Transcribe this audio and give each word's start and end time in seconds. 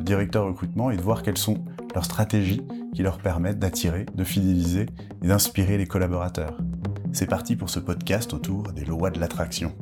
de 0.00 0.04
directeurs 0.04 0.46
recrutement 0.46 0.90
et 0.90 0.96
de 0.96 1.02
voir 1.02 1.22
quelles 1.22 1.38
sont 1.38 1.58
leurs 1.94 2.04
stratégies 2.04 2.62
qui 2.94 3.02
leur 3.02 3.18
permettent 3.18 3.58
d'attirer, 3.58 4.06
de 4.14 4.24
fidéliser 4.24 4.86
et 5.22 5.28
d'inspirer 5.28 5.78
les 5.78 5.86
collaborateurs. 5.86 6.56
C'est 7.12 7.26
parti 7.28 7.56
pour 7.56 7.70
ce 7.70 7.78
podcast 7.80 8.32
autour 8.34 8.72
des 8.72 8.84
lois 8.84 9.10
de 9.10 9.20
l'attraction. 9.20 9.72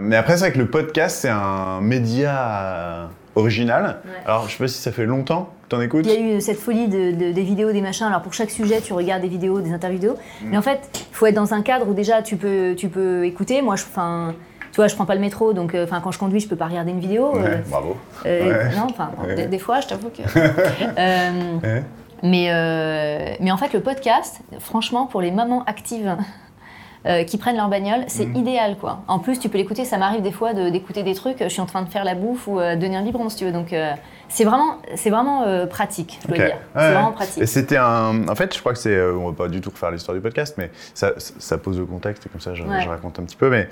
Mais 0.00 0.16
après, 0.16 0.34
c'est 0.34 0.40
vrai 0.44 0.52
que 0.52 0.58
le 0.58 0.70
podcast, 0.70 1.18
c'est 1.20 1.28
un 1.28 1.80
média 1.80 3.10
original. 3.34 4.00
Ouais. 4.04 4.10
Alors, 4.24 4.48
je 4.48 4.52
sais 4.52 4.58
pas 4.64 4.68
si 4.68 4.78
ça 4.80 4.92
fait 4.92 5.04
longtemps 5.04 5.50
que 5.64 5.68
t'en 5.68 5.80
écoutes. 5.80 6.06
Il 6.06 6.12
y 6.12 6.16
a 6.16 6.36
eu 6.36 6.40
cette 6.40 6.58
folie 6.58 6.88
de, 6.88 7.12
de- 7.12 7.32
des 7.32 7.42
vidéos, 7.42 7.72
des 7.72 7.80
machins. 7.82 8.06
Alors 8.06 8.22
pour 8.22 8.32
chaque 8.32 8.50
sujet, 8.50 8.80
tu 8.80 8.92
regardes 8.92 9.22
des 9.22 9.28
vidéos, 9.28 9.60
des 9.60 9.72
interviews. 9.72 10.12
Mm. 10.12 10.50
Mais 10.50 10.56
en 10.56 10.62
fait, 10.62 11.06
il 11.10 11.14
faut 11.14 11.26
être 11.26 11.34
dans 11.34 11.52
un 11.54 11.62
cadre 11.62 11.88
où 11.88 11.94
déjà 11.94 12.22
tu 12.22 12.36
peux, 12.36 12.74
tu 12.76 12.88
peux 12.88 13.24
écouter. 13.26 13.62
Moi, 13.62 13.76
je, 13.76 13.82
enfin, 13.84 14.34
tu 14.72 14.76
vois, 14.76 14.88
je 14.88 14.94
prends 14.94 15.06
pas 15.06 15.14
le 15.14 15.20
métro, 15.20 15.52
donc 15.52 15.74
euh, 15.74 15.84
enfin 15.84 16.00
quand 16.00 16.12
je 16.12 16.18
conduis, 16.18 16.40
je 16.40 16.48
peux 16.48 16.56
pas 16.56 16.66
regarder 16.66 16.90
une 16.92 17.00
vidéo. 17.00 17.32
euh, 17.34 17.42
Ouais, 17.42 17.62
bravo. 17.68 17.96
euh, 18.26 18.68
Ouais. 18.68 18.76
Non, 18.76 18.86
enfin 18.90 19.10
bon, 19.16 19.34
des, 19.34 19.46
des 19.46 19.58
fois, 19.58 19.80
je 19.80 19.88
t'avoue 19.88 20.10
que. 20.10 20.22
Euh, 20.98 21.30
Ouais. 21.62 21.82
mais, 22.22 22.46
euh, 22.50 23.34
mais 23.40 23.50
en 23.50 23.56
fait, 23.56 23.72
le 23.72 23.80
podcast, 23.80 24.40
franchement, 24.60 25.06
pour 25.06 25.20
les 25.22 25.30
mamans 25.30 25.64
actives 25.66 26.16
euh, 27.06 27.24
qui 27.24 27.38
prennent 27.38 27.56
leur 27.56 27.68
bagnole, 27.68 28.04
c'est 28.08 28.26
Mm. 28.26 28.36
idéal, 28.36 28.76
quoi. 28.78 29.00
En 29.08 29.18
plus, 29.18 29.38
tu 29.38 29.48
peux 29.48 29.56
l'écouter. 29.58 29.84
Ça 29.86 29.96
m'arrive 29.98 30.20
des 30.22 30.32
fois 30.32 30.52
de- 30.52 30.68
d'écouter 30.68 31.02
des 31.02 31.14
trucs. 31.14 31.38
Je 31.42 31.48
suis 31.48 31.62
en 31.62 31.66
train 31.66 31.80
de 31.82 31.88
faire 31.88 32.04
la 32.04 32.14
bouffe 32.14 32.46
ou 32.46 32.60
euh, 32.60 32.76
de 32.76 32.80
donner 32.80 32.96
un 32.96 33.02
biberon, 33.02 33.28
si 33.30 33.36
tu 33.38 33.44
veux. 33.46 33.52
Donc, 33.52 33.72
euh, 33.72 33.92
c'est 34.28 34.44
vraiment, 34.44 34.76
c'est 34.96 35.08
vraiment 35.10 35.42
euh, 35.44 35.66
pratique, 35.66 36.18
je 36.22 36.28
dois 36.28 36.36
dire. 36.36 36.46
Ouais, 36.46 36.52
c'est 36.74 36.80
ouais. 36.80 36.92
vraiment 36.92 37.12
pratique. 37.12 37.42
Et 37.42 37.46
c'était 37.46 37.78
un. 37.78 38.28
En 38.28 38.34
fait, 38.34 38.54
je 38.54 38.60
crois 38.60 38.72
que 38.74 38.78
c'est. 38.78 39.00
on 39.02 39.30
va 39.30 39.32
pas 39.36 39.48
du 39.48 39.60
tout 39.62 39.70
refaire 39.70 39.90
l'histoire 39.90 40.14
du 40.14 40.20
podcast, 40.20 40.56
mais 40.58 40.70
ça, 40.94 41.12
ça 41.16 41.56
pose 41.58 41.78
le 41.78 41.86
contexte 41.86 42.26
et 42.26 42.28
comme 42.28 42.40
ça, 42.42 42.54
je, 42.54 42.62
Ouais. 42.64 42.82
je 42.82 42.88
raconte 42.88 43.18
un 43.18 43.22
petit 43.24 43.36
peu. 43.36 43.48
Mais 43.48 43.68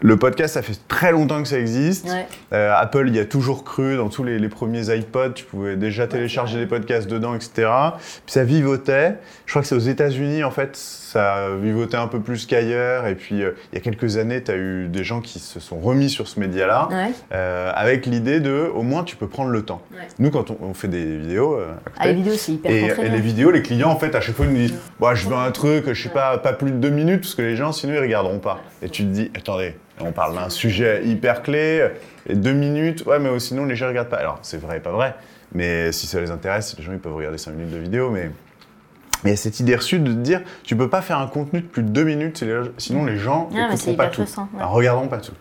le 0.00 0.16
podcast, 0.16 0.54
ça 0.54 0.62
fait 0.62 0.78
très 0.88 1.12
longtemps 1.12 1.40
que 1.42 1.48
ça 1.48 1.58
existe. 1.58 2.06
Ouais. 2.08 2.26
Euh, 2.52 2.72
Apple 2.76 3.08
y 3.10 3.18
a 3.18 3.24
toujours 3.24 3.64
cru. 3.64 3.96
Dans 3.96 4.08
tous 4.08 4.22
les, 4.24 4.38
les 4.38 4.48
premiers 4.48 4.94
iPods, 4.94 5.32
tu 5.34 5.44
pouvais 5.44 5.76
déjà 5.76 6.06
télécharger 6.06 6.58
des 6.58 6.66
podcasts 6.66 7.08
dedans, 7.08 7.34
etc. 7.34 7.68
Puis 8.26 8.32
ça 8.32 8.44
vivotait. 8.44 9.14
Je 9.46 9.52
crois 9.52 9.62
que 9.62 9.68
c'est 9.68 9.74
aux 9.74 9.78
États-Unis, 9.78 10.44
en 10.44 10.50
fait, 10.50 10.76
ça 10.76 11.48
vivotait 11.62 11.96
un 11.96 12.08
peu 12.08 12.20
plus 12.20 12.44
qu'ailleurs. 12.44 13.06
Et 13.06 13.14
puis, 13.14 13.42
euh, 13.42 13.52
il 13.72 13.76
y 13.76 13.78
a 13.78 13.80
quelques 13.80 14.16
années, 14.18 14.42
tu 14.42 14.50
as 14.50 14.56
eu 14.56 14.88
des 14.88 15.04
gens 15.04 15.20
qui 15.20 15.38
se 15.38 15.60
sont 15.60 15.78
remis 15.78 16.10
sur 16.10 16.28
ce 16.28 16.38
média-là. 16.40 16.88
Ouais. 16.90 17.12
euh, 17.32 17.70
avec 17.74 18.04
l'idée 18.06 18.40
de, 18.40 18.70
au 18.74 18.82
moins, 18.82 19.04
tu 19.04 19.16
peux 19.16 19.28
prendre 19.28 19.50
le 19.50 19.62
temps. 19.62 19.80
Ouais. 19.92 19.98
Nous, 20.18 20.30
quand 20.30 20.50
on, 20.50 20.58
on 20.60 20.74
fait 20.74 20.88
des 20.88 21.16
vidéos, 21.18 21.54
euh, 21.54 21.72
Ah, 21.98 22.08
les 22.08 22.14
vidéos, 22.14 22.34
c'est 22.34 22.52
hyper 22.52 22.70
et, 22.70 23.06
et 23.06 23.08
les 23.08 23.20
vidéos, 23.20 23.50
les 23.50 23.62
clients, 23.62 23.90
en 23.90 23.96
fait, 23.96 24.14
à 24.14 24.20
chaque 24.20 24.34
fois, 24.34 24.44
ils 24.46 24.52
nous 24.52 24.58
disent 24.58 24.74
Bah, 25.00 25.14
Je 25.14 25.26
veux 25.28 25.36
un 25.36 25.50
truc, 25.50 25.92
je 25.92 26.02
sais 26.02 26.08
pas, 26.10 26.36
pas 26.38 26.52
plus 26.52 26.72
de 26.72 26.76
deux 26.76 26.90
minutes, 26.90 27.20
parce 27.22 27.34
que 27.34 27.42
les 27.42 27.56
gens, 27.56 27.72
sinon, 27.72 27.94
ils 27.94 28.00
regarderont 28.00 28.38
pas. 28.40 28.60
Et 28.82 28.88
tu 28.88 29.04
te 29.04 29.08
dis 29.08 29.30
Attendez, 29.36 29.74
on 30.00 30.12
parle 30.12 30.34
d'un 30.34 30.48
sujet 30.48 31.04
hyper 31.04 31.42
clé, 31.42 31.88
et 32.28 32.34
deux 32.34 32.52
minutes, 32.52 33.04
ouais, 33.06 33.18
mais 33.18 33.38
sinon, 33.38 33.64
les 33.64 33.76
gens 33.76 33.88
regardent 33.88 34.08
pas. 34.08 34.16
Alors, 34.16 34.38
c'est 34.42 34.60
vrai 34.60 34.78
et 34.78 34.80
pas 34.80 34.92
vrai, 34.92 35.14
mais 35.52 35.92
si 35.92 36.06
ça 36.06 36.20
les 36.20 36.30
intéresse, 36.30 36.76
les 36.78 36.84
gens, 36.84 36.92
ils 36.92 36.98
peuvent 36.98 37.14
regarder 37.14 37.38
cinq 37.38 37.52
minutes 37.52 37.72
de 37.72 37.78
vidéo, 37.78 38.10
mais. 38.10 38.30
Mais 39.22 39.30
il 39.30 39.32
y 39.32 39.34
a 39.34 39.38
cette 39.38 39.58
idée 39.58 39.74
reçue 39.74 40.00
de 40.00 40.12
te 40.12 40.18
dire 40.18 40.42
Tu 40.64 40.76
peux 40.76 40.90
pas 40.90 41.00
faire 41.00 41.18
un 41.18 41.26
contenu 41.26 41.62
de 41.62 41.66
plus 41.66 41.82
de 41.82 41.88
deux 41.88 42.04
minutes, 42.04 42.44
sinon, 42.76 43.06
les 43.06 43.16
gens 43.16 43.48
Ah, 43.54 43.70
n'écouteront 43.70 43.94
pas 43.94 44.06
hyper 44.06 44.10
tout. 44.10 44.22
ouais. 44.22 44.58
Alors, 44.58 44.72
regarderont 44.72 45.08
pas 45.08 45.18
tout. 45.18 45.32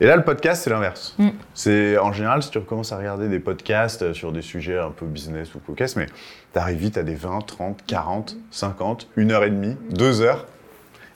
Et 0.00 0.06
là, 0.06 0.16
le 0.16 0.24
podcast, 0.24 0.62
c'est 0.62 0.70
l'inverse. 0.70 1.14
Mm. 1.18 1.28
C'est 1.54 1.98
en 1.98 2.12
général, 2.12 2.42
si 2.42 2.50
tu 2.50 2.58
recommences 2.58 2.92
à 2.92 2.98
regarder 2.98 3.28
des 3.28 3.38
podcasts 3.38 4.02
euh, 4.02 4.14
sur 4.14 4.30
des 4.30 4.42
sujets 4.42 4.78
un 4.78 4.90
peu 4.90 5.06
business 5.06 5.54
ou 5.54 5.58
cocasse, 5.58 5.96
mais 5.96 6.06
t'arrives 6.52 6.78
vite 6.78 6.98
à 6.98 7.02
des 7.02 7.14
20, 7.14 7.40
30, 7.46 7.80
40, 7.86 8.36
50, 8.50 9.08
une 9.16 9.32
heure 9.32 9.44
et 9.44 9.50
demie, 9.50 9.76
deux 9.90 10.20
heures. 10.20 10.46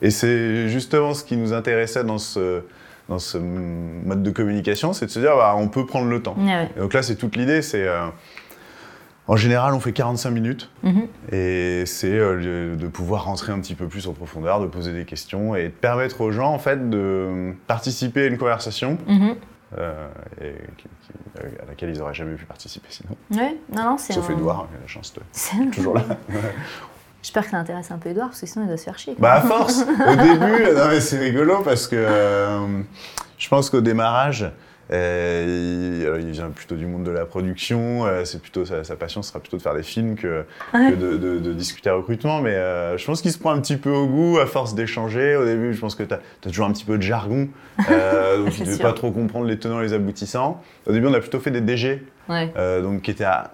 Et 0.02 0.10
c'est 0.10 0.68
justement 0.68 1.12
ce 1.12 1.24
qui 1.24 1.36
nous 1.36 1.52
intéressait 1.52 2.04
dans 2.04 2.16
ce, 2.16 2.62
dans 3.10 3.18
ce 3.18 3.36
mode 3.36 4.22
de 4.22 4.30
communication, 4.30 4.92
c'est 4.94 5.04
de 5.06 5.10
se 5.10 5.18
dire, 5.18 5.36
bah, 5.36 5.54
on 5.56 5.68
peut 5.68 5.84
prendre 5.84 6.08
le 6.08 6.22
temps. 6.22 6.36
Ouais. 6.38 6.70
Et 6.76 6.80
donc 6.80 6.94
là, 6.94 7.02
c'est 7.02 7.16
toute 7.16 7.36
l'idée, 7.36 7.60
c'est... 7.60 7.86
euh, 7.86 8.06
en 9.26 9.36
général, 9.36 9.74
on 9.74 9.80
fait 9.80 9.92
45 9.92 10.30
minutes. 10.30 10.70
Mhm. 10.84 11.02
Et 11.32 11.84
c'est 11.86 12.10
euh, 12.12 12.74
de 12.76 12.86
pouvoir 12.88 13.24
rentrer 13.24 13.52
un 13.52 13.60
petit 13.60 13.74
peu 13.74 13.86
plus 13.86 14.06
en 14.08 14.12
profondeur, 14.12 14.60
de 14.60 14.66
poser 14.66 14.92
des 14.92 15.04
questions 15.04 15.54
et 15.54 15.64
de 15.64 15.68
permettre 15.68 16.20
aux 16.20 16.30
gens 16.32 16.52
en 16.52 16.58
fait 16.58 16.88
de 16.88 17.52
participer 17.66 18.22
à 18.22 18.26
une 18.26 18.38
conversation 18.38 18.96
Mhm. 19.06 19.34
euh, 19.78 20.08
et 20.40 20.52
qui- 20.78 20.84
qui- 20.84 21.40
à 21.62 21.66
laquelle 21.68 21.90
ils 21.90 21.98
n'auraient 21.98 22.14
jamais 22.14 22.34
pu 22.34 22.44
participer 22.44 22.88
sinon. 22.90 23.10
Ouais, 23.32 23.56
non, 23.74 23.84
non, 23.90 23.98
c'est. 23.98 24.14
Sauf 24.14 24.28
un- 24.30 24.32
Edouard, 24.34 24.62
a 24.62 24.80
la 24.82 24.86
chance 24.88 25.12
de 25.14 25.70
toujours 25.70 25.94
là. 25.94 26.04
J'espère 27.22 27.44
que 27.44 27.50
ça 27.50 27.58
intéresse 27.58 27.90
un 27.90 27.98
peu 27.98 28.08
Edouard, 28.10 28.28
parce 28.28 28.40
que 28.40 28.46
sinon 28.46 28.64
il 28.64 28.68
doit 28.68 28.76
se 28.76 28.84
faire 28.84 28.98
chier. 28.98 29.14
bah 29.18 29.34
à 29.34 29.40
force, 29.42 29.82
au 29.82 30.16
début, 30.16 30.74
non 30.74 30.88
mais 30.88 31.00
c'est 31.00 31.18
rigolo 31.18 31.60
parce 31.62 31.86
que 31.86 31.96
euh, 31.96 32.58
je 33.38 33.48
pense 33.48 33.68
qu'au 33.70 33.80
démarrage, 33.82 34.50
euh, 34.92 35.98
il, 36.00 36.06
alors, 36.06 36.18
il 36.18 36.30
vient 36.30 36.50
plutôt 36.50 36.74
du 36.74 36.86
monde 36.86 37.04
de 37.04 37.10
la 37.12 37.24
production, 37.24 38.06
euh, 38.06 38.24
c'est 38.24 38.40
plutôt 38.42 38.64
sa, 38.64 38.82
sa 38.84 38.96
passion 38.96 39.22
sera 39.22 39.38
plutôt 39.38 39.56
de 39.56 39.62
faire 39.62 39.74
des 39.74 39.82
films 39.84 40.16
que, 40.16 40.44
Ouais. 40.74 40.90
que 40.90 40.96
de, 40.96 41.16
de- 41.16 41.38
de 41.38 41.52
discuter 41.52 41.90
recrutement, 41.90 42.40
mais 42.40 42.54
euh, 42.54 42.96
je 42.98 43.04
pense 43.06 43.22
qu'il 43.22 43.30
se 43.30 43.38
prend 43.38 43.52
un 43.52 43.60
petit 43.60 43.76
peu 43.76 43.90
au 43.90 44.06
goût 44.06 44.38
à 44.40 44.46
force 44.46 44.74
d'échanger. 44.74 45.36
Au 45.36 45.44
début, 45.44 45.74
je 45.74 45.80
pense 45.80 45.94
que 45.94 46.02
tu 46.02 46.14
as, 46.14 46.20
toujours 46.40 46.66
un 46.66 46.72
petit 46.72 46.84
peu 46.84 46.96
de 46.96 47.02
jargon, 47.02 47.48
euh, 47.90 48.38
donc 48.44 48.58
il 48.58 48.68
ne 48.68 48.76
pas 48.78 48.92
trop 48.92 49.12
comprendre 49.12 49.46
les 49.46 49.58
tenants 49.58 49.80
et 49.80 49.84
les 49.84 49.92
aboutissants. 49.92 50.60
Au 50.86 50.92
début, 50.92 51.06
on 51.06 51.14
a 51.14 51.20
plutôt 51.20 51.38
fait 51.38 51.50
des 51.52 51.60
DG, 51.60 52.04
Ouais. 52.28 52.52
euh, 52.56 52.80
donc 52.82 53.02
qui 53.02 53.10
étaient 53.12 53.24
à- 53.24 53.52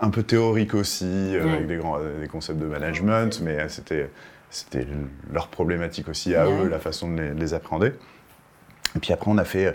un 0.00 0.10
peu 0.10 0.22
théoriques 0.22 0.74
aussi, 0.74 1.04
euh, 1.04 1.54
avec 1.54 1.66
des, 1.66 1.76
grands, 1.76 1.98
des 2.20 2.28
concepts 2.28 2.58
de 2.58 2.66
management, 2.66 3.40
mais 3.42 3.58
euh, 3.58 3.68
c'était 3.68 4.10
c'était 4.50 4.86
leur 5.32 5.48
problématique 5.48 6.08
aussi 6.08 6.36
à 6.36 6.46
eux, 6.46 6.68
la 6.68 6.78
façon 6.78 7.10
de 7.10 7.20
les, 7.20 7.30
de 7.30 7.40
les 7.40 7.54
appréhender. 7.54 7.92
Et 8.94 9.00
puis 9.00 9.12
après, 9.12 9.28
on 9.28 9.38
a 9.38 9.44
fait 9.44 9.66
euh, 9.66 9.72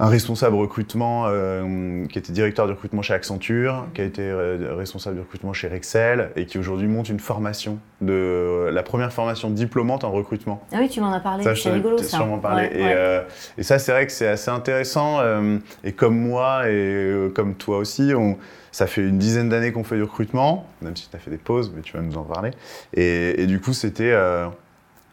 un 0.00 0.08
responsable 0.08 0.56
recrutement 0.56 1.24
euh, 1.26 2.06
qui 2.06 2.18
était 2.18 2.32
directeur 2.32 2.66
du 2.66 2.72
recrutement 2.72 3.02
chez 3.02 3.12
Accenture, 3.12 3.86
qui 3.94 4.00
a 4.00 4.04
été 4.04 4.22
euh, 4.22 4.74
responsable 4.74 5.16
du 5.16 5.20
recrutement 5.20 5.52
chez 5.52 5.68
Rexel 5.68 6.30
et 6.36 6.46
qui 6.46 6.56
aujourd'hui 6.56 6.88
monte 6.88 7.10
une 7.10 7.20
formation, 7.20 7.78
de, 8.00 8.70
la 8.72 8.82
première 8.82 9.12
formation 9.12 9.50
diplômante 9.50 10.02
en 10.04 10.10
recrutement. 10.10 10.62
Ah 10.72 10.78
oui, 10.80 10.88
tu 10.88 11.02
m'en 11.02 11.12
as 11.12 11.20
parlé, 11.20 11.44
Ça, 11.44 11.54
c'est 11.54 11.70
rigolo 11.70 11.98
ça. 11.98 12.16
sûrement 12.16 12.38
parlé. 12.38 12.62
Ouais, 12.62 12.78
et, 12.78 12.82
ouais. 12.82 12.94
euh, 12.96 13.22
et 13.58 13.62
ça, 13.62 13.78
c'est 13.78 13.92
vrai 13.92 14.06
que 14.06 14.12
c'est 14.12 14.26
assez 14.28 14.50
intéressant. 14.50 15.20
euh, 15.20 15.58
et 15.84 15.92
comme 15.92 16.18
moi 16.18 16.66
et 16.70 16.72
euh, 16.72 17.28
comme 17.28 17.54
toi 17.54 17.76
aussi, 17.76 18.12
on, 18.16 18.38
ça 18.72 18.86
fait 18.86 19.02
une 19.02 19.18
dizaine 19.18 19.50
d'années 19.50 19.70
qu'on 19.70 19.84
fait 19.84 19.96
du 19.96 20.02
recrutement, 20.04 20.66
même 20.80 20.96
si 20.96 21.10
tu 21.10 21.16
as 21.16 21.18
fait 21.18 21.30
des 21.30 21.36
pauses, 21.36 21.70
mais 21.76 21.82
tu 21.82 21.94
vas 21.94 22.02
nous 22.02 22.16
en 22.16 22.22
parler. 22.22 22.52
Et, 22.94 23.42
et 23.42 23.46
du 23.46 23.60
coup, 23.60 23.74
c'était 23.74 24.12
euh, 24.12 24.46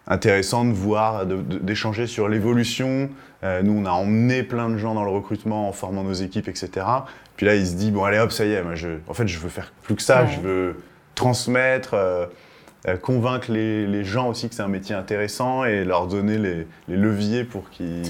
intéressant 0.08 0.66
de 0.66 0.72
voir, 0.74 1.26
d'échanger 1.26 2.08
sur 2.08 2.30
l'évolution. 2.30 3.10
Euh, 3.44 3.62
nous, 3.62 3.74
on 3.78 3.86
a 3.86 3.92
emmené 3.92 4.44
plein 4.44 4.70
de 4.70 4.78
gens 4.78 4.94
dans 4.94 5.04
le 5.04 5.12
recrutement 5.12 5.68
en 5.68 5.72
formant 5.72 6.04
nos 6.04 6.14
équipes, 6.14 6.48
etc. 6.48 6.86
Puis 7.36 7.46
là, 7.46 7.56
il 7.56 7.68
se 7.68 7.76
dit, 7.76 7.92
bon, 7.92 8.04
allez 8.04 8.18
hop, 8.20 8.32
ça 8.32 8.46
y 8.46 8.54
est, 8.54 8.64
moi, 8.64 8.76
je, 8.76 8.90
en 9.08 9.14
fait, 9.14 9.28
je 9.28 9.38
veux 9.40 9.50
faire 9.50 9.72
plus 9.84 9.96
que 9.96 10.02
ça, 10.02 10.24
Ouais. 10.24 10.30
je 10.36 10.40
veux 10.42 10.76
transmettre. 11.16 11.94
euh, 11.94 12.26
euh, 12.88 12.96
convaincre 12.96 13.52
les, 13.52 13.86
les 13.88 14.04
gens 14.06 14.30
aussi 14.30 14.48
que 14.48 14.56
c'est 14.56 14.62
un 14.62 14.68
métier 14.68 14.94
intéressant 14.96 15.66
et 15.66 15.84
leur 15.84 16.08
donner 16.08 16.38
les, 16.38 16.68
les 16.88 16.96
leviers 16.96 17.44
pour 17.44 17.70
qu'ils 17.72 18.04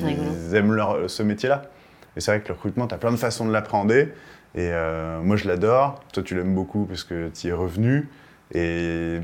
aiment 0.53 0.73
leur- 0.73 1.09
ce 1.09 1.23
métier-là. 1.23 1.63
Et 2.15 2.19
c'est 2.19 2.31
vrai 2.31 2.41
que 2.41 2.49
le 2.49 2.53
recrutement, 2.55 2.85
tu 2.85 2.93
as 2.93 2.97
plein 2.97 3.11
de 3.11 3.15
façons 3.17 3.47
de 3.47 3.51
l'appréhender. 3.51 4.09
Et 4.55 4.69
euh, 4.71 5.19
moi, 5.21 5.35
je 5.37 5.47
l'adore. 5.47 6.03
Toi, 6.13 6.21
tu 6.21 6.35
l'aimes 6.35 6.53
beaucoup 6.53 6.85
parce 6.85 7.03
que 7.05 7.29
tu 7.29 7.47
y 7.47 7.49
es 7.49 7.53
revenu. 7.53 8.09
Et, 8.53 9.19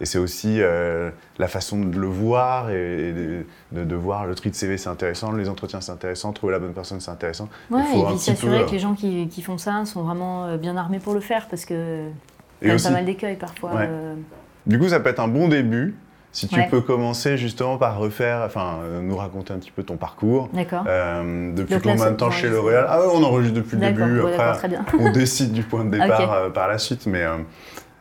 et 0.00 0.06
c'est 0.06 0.18
aussi 0.18 0.56
euh, 0.60 1.10
la 1.38 1.46
façon 1.48 1.78
de 1.80 1.96
le 1.98 2.06
voir 2.06 2.70
et, 2.70 3.08
et 3.08 3.12
de, 3.12 3.46
de- 3.72 3.84
de 3.84 3.94
voir 3.94 4.26
le 4.26 4.34
tri 4.34 4.50
de 4.50 4.54
CV, 4.56 4.76
c'est 4.76 4.88
intéressant. 4.88 5.32
Les 5.32 5.48
entretiens, 5.48 5.80
c'est 5.80 5.92
intéressant. 5.92 6.32
Trouver 6.32 6.52
la 6.52 6.58
bonne 6.58 6.72
personne, 6.72 7.00
c'est 7.00 7.10
intéressant. 7.10 7.48
Ouais, 7.70 7.80
il 7.80 7.86
faut 8.00 8.04
et 8.04 8.10
puis 8.10 8.18
s'assurer 8.18 8.60
peu, 8.60 8.66
que 8.66 8.70
les 8.72 8.78
gens 8.80 8.94
qui, 8.94 9.28
qui 9.28 9.42
font 9.42 9.56
ça 9.58 9.84
sont 9.84 10.02
vraiment 10.02 10.46
euh, 10.46 10.56
bien 10.56 10.76
armés 10.76 10.98
pour 10.98 11.14
le 11.14 11.20
faire, 11.20 11.46
parce 11.48 11.64
que 11.64 12.06
y 12.62 12.70
a 12.70 12.74
aussi- 12.74 12.86
pas 12.86 12.92
mal 12.92 13.04
d'écueils 13.04 13.36
parfois. 13.36 13.72
Ouais. 13.74 13.86
euh, 13.88 14.14
Du 14.66 14.78
coup, 14.78 14.88
ça 14.88 14.98
peut 15.00 15.10
être 15.10 15.20
un 15.20 15.28
bon 15.28 15.48
début. 15.48 15.94
Si 16.32 16.48
tu 16.48 16.56
Ouais. 16.58 16.66
peux 16.68 16.80
commencer 16.80 17.36
justement 17.38 17.78
par 17.78 17.96
refaire, 17.96 18.42
enfin, 18.44 18.80
nous 19.00 19.16
raconter 19.16 19.52
un 19.52 19.58
petit 19.58 19.70
peu 19.70 19.84
ton 19.84 19.96
parcours. 19.96 20.48
D'accord. 20.52 20.82
Euh, 20.88 21.52
depuis 21.54 21.78
combien 21.80 22.10
de 22.10 22.16
temps 22.16 22.32
chez 22.32 22.48
L'Oréal? 22.48 22.86
Ah 22.88 22.98
ouais, 23.00 23.06
on 23.14 23.22
enregistre 23.22 23.54
depuis 23.54 23.76
le 23.76 23.82
début. 23.86 24.20
Après, 24.20 24.52
très 24.54 24.66
bien. 24.68 24.84
on 24.98 25.12
décide 25.12 25.52
du 25.52 25.62
point 25.62 25.84
de 25.84 25.90
départ 25.96 26.52
par 26.52 26.66
la 26.66 26.78
suite. 26.78 27.06
Mais, 27.06 27.24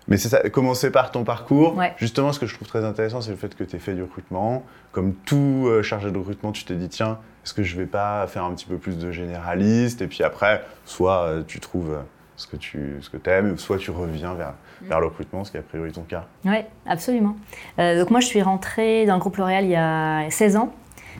Mais 0.07 0.17
c'est 0.17 0.29
ça, 0.29 0.47
commencer 0.49 0.91
par 0.91 1.11
ton 1.11 1.23
parcours. 1.23 1.75
Ouais. 1.77 1.93
Justement, 1.97 2.33
ce 2.33 2.39
que 2.39 2.45
je 2.45 2.55
trouve 2.55 2.67
très 2.67 2.83
intéressant, 2.83 3.21
c'est 3.21 3.31
le 3.31 3.37
fait 3.37 3.55
que 3.55 3.63
tu 3.63 3.75
aies 3.75 3.79
fait 3.79 3.93
du 3.93 4.03
recrutement. 4.03 4.63
Comme 4.91 5.13
tout 5.13 5.65
euh, 5.67 5.81
chargé 5.81 6.11
de 6.11 6.17
recrutement, 6.17 6.51
tu 6.51 6.65
t'es 6.65 6.75
dit, 6.75 6.89
tiens, 6.89 7.19
est-ce 7.43 7.53
que 7.53 7.63
je 7.63 7.75
vais 7.75 7.85
pas 7.85 8.25
faire 8.27 8.45
un 8.45 8.53
petit 8.53 8.65
peu 8.65 8.77
plus 8.77 8.97
de 8.97 9.11
généraliste? 9.11 10.01
Et 10.01 10.07
puis 10.07 10.23
après, 10.23 10.63
soit 10.85 11.23
euh, 11.23 11.43
tu 11.45 11.59
trouves 11.59 11.91
euh, 11.91 12.01
ce 12.37 12.47
que 12.47 12.55
tu 12.55 12.97
ce 13.01 13.09
que 13.09 13.17
aimes, 13.29 13.57
soit 13.57 13.77
tu 13.77 13.91
reviens 13.91 14.33
vers, 14.33 14.53
vers 14.81 15.01
le 15.01 15.07
recrutement, 15.07 15.43
ce 15.43 15.51
qui 15.51 15.57
est 15.57 15.59
a 15.59 15.63
priori 15.63 15.91
ton 15.91 16.03
cas. 16.03 16.25
Oui, 16.45 16.59
absolument. 16.85 17.35
Euh, 17.79 17.99
donc 17.99 18.11
moi, 18.11 18.21
je 18.21 18.27
suis 18.27 18.41
rentrée 18.41 19.05
dans 19.05 19.15
le 19.15 19.19
groupe 19.19 19.35
L'Oréal 19.35 19.65
il 19.65 19.71
y 19.71 19.75
a 19.75 20.29
16 20.29 20.55
ans. 20.55 20.73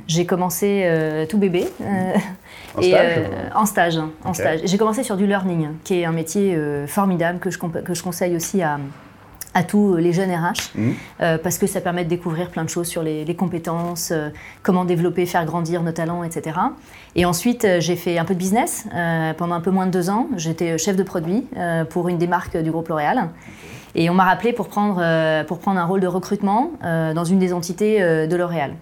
J'ai 0.07 0.25
commencé 0.25 0.89
tout 1.29 1.37
bébé. 1.37 1.65
En 2.75 2.81
et, 2.81 2.89
stage 2.89 3.17
euh, 3.17 3.49
En 3.55 3.65
stage. 3.65 3.97
hein, 3.97 4.09
en 4.23 4.33
stage. 4.33 4.61
J'ai 4.65 4.77
commencé 4.77 5.03
sur 5.03 5.17
du 5.17 5.27
learning, 5.27 5.69
qui 5.83 5.99
est 5.99 6.05
un 6.05 6.11
métier 6.11 6.55
euh, 6.55 6.87
formidable 6.87 7.39
que 7.39 7.49
je, 7.51 7.57
que 7.57 7.93
je 7.93 8.03
conseille 8.03 8.35
aussi 8.35 8.61
à, 8.61 8.79
à 9.53 9.63
tous 9.63 9.95
les 9.97 10.13
jeunes 10.13 10.31
RH, 10.31 10.71
euh, 11.21 11.37
parce 11.37 11.59
que 11.59 11.67
ça 11.67 11.79
permet 11.79 12.03
de 12.03 12.09
découvrir 12.09 12.49
plein 12.49 12.63
de 12.63 12.69
choses 12.69 12.87
sur 12.87 13.03
les, 13.03 13.23
les 13.23 13.35
compétences, 13.35 14.09
euh, 14.11 14.29
comment 14.63 14.83
développer, 14.83 15.25
faire 15.27 15.45
grandir 15.45 15.83
nos 15.83 15.91
talents, 15.91 16.23
etc. 16.23 16.57
Et 17.15 17.25
ensuite, 17.25 17.63
euh, 17.65 17.79
j'ai 17.79 17.95
fait 17.95 18.17
un 18.17 18.25
peu 18.25 18.33
de 18.33 18.39
business 18.39 18.85
euh, 18.95 19.33
pendant 19.35 19.53
un 19.53 19.61
peu 19.61 19.69
moins 19.71 19.85
de 19.85 19.91
deux 19.91 20.09
ans. 20.09 20.27
J'étais 20.37 20.77
chef 20.79 20.95
de 20.95 21.03
produit 21.03 21.45
euh, 21.55 21.85
pour 21.85 22.09
une 22.09 22.17
des 22.17 22.27
marques 22.27 22.57
du 22.57 22.71
groupe 22.71 22.87
L'Oréal. 22.87 23.29
Et 23.95 24.09
on 24.09 24.13
m'a 24.15 24.23
rappelé 24.23 24.53
pour 24.53 24.69
prendre, 24.69 24.97
euh, 24.99 25.43
pour 25.43 25.59
prendre 25.59 25.79
un 25.79 25.85
rôle 25.85 25.99
de 25.99 26.07
recrutement 26.07 26.71
euh, 26.83 27.13
dans 27.13 27.25
une 27.25 27.37
des 27.37 27.53
entités 27.53 28.01
euh, 28.01 28.25
de 28.25 28.35
L'Oréal. 28.35 28.73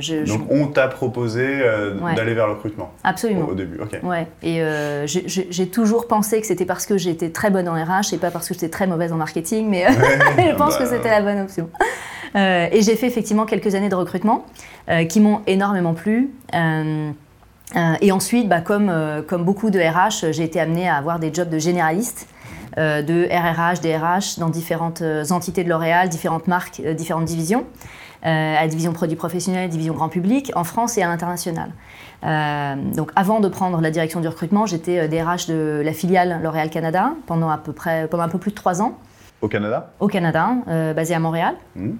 Je- 0.00 0.26
Donc, 0.26 0.50
on 0.50 0.66
t'a 0.66 0.88
proposé 0.88 1.62
Ouais. 2.02 2.14
d'aller 2.14 2.34
vers 2.34 2.46
le 2.48 2.54
recrutement 2.54 2.90
Absolument. 3.04 3.46
au, 3.46 3.52
au 3.52 3.54
début. 3.54 3.78
Ok. 3.80 3.98
Ouais, 4.02 4.26
et 4.42 4.60
j'ai- 5.06 5.66
toujours 5.68 6.08
pensé 6.08 6.40
que 6.40 6.46
c'était 6.46 6.64
parce 6.64 6.86
que 6.86 6.98
j'étais 6.98 7.30
très 7.30 7.50
bonne 7.50 7.68
en 7.68 7.74
RH 7.74 8.12
et 8.14 8.18
pas 8.18 8.30
parce 8.30 8.48
que 8.48 8.54
j'étais 8.54 8.68
très 8.68 8.86
mauvaise 8.86 9.12
en 9.12 9.16
marketing, 9.16 9.68
mais 9.68 9.86
je 9.92 10.54
pense 10.56 10.74
bah, 10.78 10.84
que 10.84 10.88
c'était 10.90 11.10
la 11.10 11.20
bonne 11.22 11.40
option. 11.40 11.68
Et 12.34 12.82
j'ai 12.82 12.96
fait 12.96 13.06
effectivement 13.06 13.46
quelques 13.46 13.74
années 13.74 13.88
de 13.88 13.94
recrutement 13.94 14.44
qui 15.08 15.20
m'ont 15.20 15.40
énormément 15.46 15.94
plu. 15.94 16.30
Et 18.00 18.12
ensuite, 18.12 18.48
bah, 18.48 18.60
comme, 18.60 18.92
comme 19.28 19.44
beaucoup 19.44 19.70
de 19.70 19.78
RH, 19.78 20.32
j'ai 20.32 20.44
été 20.44 20.58
amenée 20.60 20.88
à 20.88 20.96
avoir 20.96 21.18
des 21.18 21.32
jobs 21.32 21.48
de 21.50 21.58
généraliste, 21.58 22.26
de 23.02 23.28
RRH, 23.30 23.80
DRH 23.80 24.38
dans 24.38 24.48
différentes 24.48 25.02
euh, 25.02 25.24
entités 25.30 25.64
de 25.64 25.68
L'Oréal, 25.68 26.08
différentes 26.08 26.46
marques, 26.46 26.80
euh, 26.84 26.94
différentes 26.94 27.24
divisions, 27.24 27.64
euh, 28.24 28.56
à 28.56 28.62
la 28.62 28.68
division 28.68 28.92
produits 28.92 29.16
professionnels, 29.16 29.68
division 29.68 29.94
grand 29.94 30.08
public, 30.08 30.52
en 30.56 30.64
France 30.64 30.98
et 30.98 31.02
à 31.02 31.06
l'international. 31.06 31.70
Euh, 32.24 32.74
donc 32.96 33.12
avant 33.14 33.38
de 33.38 33.48
prendre 33.48 33.80
la 33.80 33.90
direction 33.90 34.20
du 34.20 34.26
recrutement, 34.28 34.66
j'étais 34.66 34.98
euh, 34.98 35.08
DRH 35.08 35.46
de 35.46 35.82
la 35.84 35.92
filiale 35.92 36.40
L'Oréal 36.42 36.68
Canada 36.68 37.12
pendant 37.26 37.48
à 37.48 37.58
peu 37.58 37.72
près 37.72 38.08
pendant 38.08 38.24
un 38.24 38.28
peu 38.28 38.38
plus 38.38 38.50
de 38.50 38.56
trois 38.56 38.82
ans 38.82 38.98
Au 39.40 39.46
Canada? 39.46 39.92
Au 40.00 40.08
Canada, 40.08 40.50
euh, 40.66 40.94
basé 40.94 41.14
à 41.14 41.20
Montréal. 41.20 41.54
Mhm. 41.76 41.96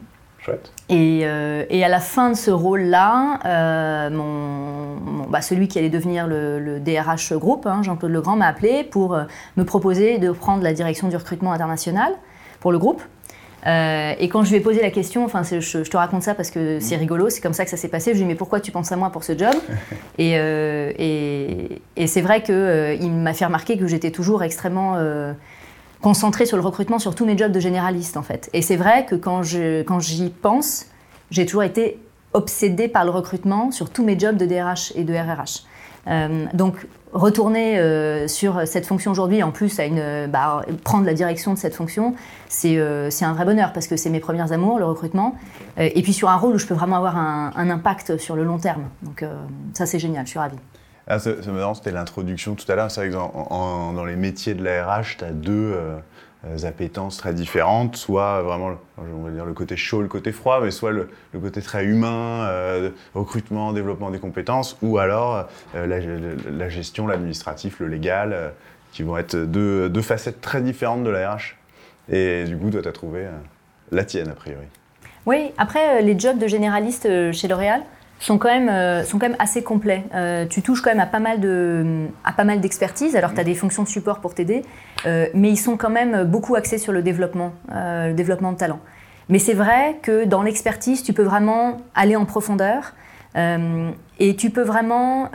Chouette. 0.48 0.72
Et, 0.88 1.20
euh, 1.24 1.64
et 1.70 1.84
à 1.84 1.88
la 1.88 2.00
fin 2.00 2.30
de 2.30 2.36
ce 2.36 2.50
rôle-là, 2.50 3.38
euh, 3.44 4.10
mon, 4.10 4.24
mon- 5.12 5.26
bah, 5.28 5.42
celui 5.42 5.68
qui 5.68 5.78
allait 5.78 5.90
devenir 5.90 6.26
le, 6.26 6.58
le 6.58 6.80
DRH 6.80 7.32
groupe, 7.34 7.66
hein, 7.66 7.82
Jean-Claude 7.82 8.10
Legrand, 8.12 8.36
m'a 8.36 8.46
appelé 8.46 8.84
pour 8.84 9.14
euh, 9.14 9.24
me 9.56 9.64
proposer 9.64 10.18
de 10.18 10.30
prendre 10.32 10.62
la 10.62 10.72
direction 10.72 11.08
du 11.08 11.16
recrutement 11.16 11.52
international 11.52 12.12
pour 12.60 12.72
le 12.72 12.78
groupe. 12.78 13.02
Euh, 13.66 14.12
et 14.20 14.28
quand 14.28 14.44
je 14.44 14.50
lui 14.50 14.56
ai 14.58 14.60
posé 14.60 14.80
la 14.80 14.90
question, 14.90 15.24
enfin, 15.24 15.42
je, 15.42 15.58
je 15.60 15.78
te 15.90 15.96
raconte 15.96 16.22
ça 16.22 16.34
parce 16.34 16.50
que 16.50 16.78
c'est 16.80 16.94
rigolo, 16.96 17.28
c'est 17.28 17.40
comme 17.40 17.52
ça 17.52 17.64
que 17.64 17.70
ça 17.70 17.76
s'est 17.76 17.88
passé. 17.88 18.12
Je 18.12 18.16
lui 18.16 18.20
ai 18.20 18.24
dit, 18.24 18.28
mais 18.28 18.34
pourquoi 18.36 18.60
tu 18.60 18.70
penses 18.70 18.92
à 18.92 18.96
moi 18.96 19.10
pour 19.10 19.24
ce 19.24 19.36
job? 19.36 19.52
Et, 20.18 20.34
euh, 20.38 20.92
et, 20.98 21.82
et 21.96 22.06
c'est 22.06 22.20
vrai 22.22 22.42
qu'il 22.42 23.12
m'a 23.12 23.34
fait 23.34 23.44
remarquer 23.44 23.76
que 23.76 23.86
j'étais 23.88 24.10
toujours 24.12 24.42
extrêmement 24.44 24.94
concentrée 26.00 26.46
sur 26.46 26.56
le 26.56 26.62
recrutement, 26.62 26.98
sur 26.98 27.14
tous 27.14 27.26
mes 27.26 27.36
jobs 27.36 27.52
de 27.52 27.60
généraliste, 27.60 28.16
en 28.16 28.22
fait. 28.22 28.48
Et 28.52 28.62
c'est 28.62 28.76
vrai 28.76 29.04
que 29.06 29.14
quand 29.14 29.42
je- 29.42 29.82
quand 29.82 30.00
j'y 30.00 30.30
pense, 30.30 30.86
j'ai 31.30 31.44
toujours 31.46 31.64
été 31.64 31.98
obsédée 32.34 32.88
par 32.88 33.04
le 33.04 33.10
recrutement 33.10 33.70
sur 33.70 33.90
tous 33.90 34.04
mes 34.04 34.18
jobs 34.18 34.36
de 34.36 34.46
DRH 34.46 34.92
et 34.94 35.04
de 35.04 35.14
RRH. 35.14 35.64
Euh, 36.06 36.44
donc, 36.54 36.86
retourner 37.12 37.78
euh, 37.78 38.28
sur 38.28 38.66
cette 38.66 38.86
fonction 38.86 39.10
aujourd'hui, 39.10 39.42
en 39.42 39.50
plus, 39.50 39.78
à 39.80 39.84
une, 39.86 40.26
bah, 40.30 40.62
prendre 40.84 41.04
la 41.04 41.14
direction 41.14 41.52
de 41.52 41.58
cette 41.58 41.74
fonction, 41.74 42.14
c'est 42.48 42.78
euh, 42.78 43.10
c'est 43.10 43.24
un 43.24 43.32
vrai 43.32 43.44
bonheur 43.44 43.72
parce 43.72 43.86
que 43.88 43.96
c'est 43.96 44.08
mes 44.10 44.20
premières 44.20 44.52
amours, 44.52 44.78
le 44.78 44.84
recrutement. 44.84 45.34
Et 45.78 46.02
puis 46.02 46.12
sur 46.12 46.28
un 46.28 46.36
rôle 46.36 46.54
où 46.54 46.58
je 46.58 46.66
peux 46.66 46.74
vraiment 46.74 46.96
avoir 46.96 47.16
un, 47.16 47.50
un 47.56 47.70
impact 47.70 48.16
sur 48.18 48.36
le 48.36 48.44
long 48.44 48.58
terme. 48.58 48.84
Donc, 49.02 49.24
ça, 49.74 49.86
c'est 49.86 49.98
génial, 49.98 50.24
je 50.26 50.30
suis 50.30 50.38
ravie. 50.38 50.56
Ah, 51.08 51.18
c'était 51.18 51.90
l'introduction 51.90 52.54
tout 52.54 52.70
à 52.70 52.76
l'heure. 52.76 52.90
C'est 52.90 53.00
vrai 53.00 53.10
que 53.10 53.14
dans, 53.14 54.04
les 54.04 54.16
métiers 54.16 54.54
de 54.54 54.62
la 54.62 54.86
RH, 54.86 55.16
tu 55.18 55.24
as 55.24 55.30
deux 55.30 55.72
euh, 55.74 55.98
euh, 56.46 56.68
appétences 56.68 57.16
très 57.16 57.34
différentes. 57.34 57.96
Soit 57.96 58.42
vraiment, 58.42 58.78
on 58.96 59.24
va 59.24 59.30
dire, 59.30 59.44
le 59.44 59.54
côté 59.54 59.76
chaud, 59.76 60.02
le 60.02 60.08
côté 60.08 60.30
froid, 60.30 60.60
mais 60.62 60.70
soit 60.70 60.92
le, 60.92 61.08
côté 61.40 61.60
très 61.60 61.84
humain, 61.84 62.46
euh, 62.46 62.90
recrutement, 63.12 63.72
développement 63.72 64.10
des 64.10 64.20
compétences, 64.20 64.76
ou 64.80 64.98
alors 64.98 65.48
euh, 65.74 65.86
la, 66.48 66.68
gestion, 66.68 67.08
l'administratif, 67.08 67.80
le 67.80 67.88
légal, 67.88 68.52
qui 68.92 69.02
vont 69.02 69.18
être 69.18 69.36
deux, 69.36 70.02
facettes 70.02 70.40
très 70.40 70.62
différentes 70.62 71.02
de 71.02 71.10
la 71.10 71.34
RH. 71.34 71.56
Et 72.08 72.44
du 72.44 72.56
coup, 72.56 72.70
toi, 72.70 72.82
tu 72.82 72.88
as 72.88 72.92
trouvé 72.92 73.26
la 73.90 74.04
tienne, 74.04 74.28
a 74.28 74.34
priori. 74.34 74.66
Oui, 75.26 75.50
après, 75.58 76.02
les 76.02 76.16
jobs 76.16 76.38
de 76.38 76.46
généraliste 76.46 77.32
chez 77.32 77.48
L'Oréal 77.48 77.82
sont 78.18 78.38
quand 78.38 78.48
même, 78.48 78.68
euh, 78.68 79.04
sont 79.04 79.18
quand 79.18 79.28
même 79.28 79.36
assez 79.38 79.62
complets. 79.62 80.04
Euh, 80.14 80.46
tu 80.46 80.62
touches 80.62 80.82
quand 80.82 80.90
même 80.90 81.00
à 81.00 81.06
pas 81.06 81.20
mal 81.20 81.40
de, 81.40 82.06
à 82.24 82.32
pas 82.32 82.44
mal 82.44 82.60
d'expertise. 82.60 83.14
Alors, 83.16 83.34
tu 83.34 83.40
as 83.40 83.44
des 83.44 83.54
fonctions 83.54 83.82
de 83.84 83.88
support 83.88 84.20
pour 84.20 84.34
t'aider, 84.34 84.62
euh, 85.06 85.26
mais 85.34 85.50
ils 85.50 85.56
sont 85.56 85.76
quand 85.76 85.90
même 85.90 86.24
beaucoup 86.24 86.54
axés 86.56 86.78
sur 86.78 86.92
le 86.92 87.02
développement, 87.02 87.52
le 87.70 88.12
développement 88.12 88.52
de 88.52 88.58
talent. 88.58 88.80
Mais 89.28 89.38
c'est 89.38 89.54
vrai 89.54 89.98
que 90.02 90.24
dans 90.24 90.42
l'expertise, 90.42 91.02
tu 91.02 91.12
peux 91.12 91.22
vraiment 91.22 91.78
aller 91.94 92.16
en 92.16 92.24
profondeur. 92.24 92.94
et 94.20 94.34
tu 94.36 94.50
peux, 94.50 94.62
vraiment, 94.62 95.30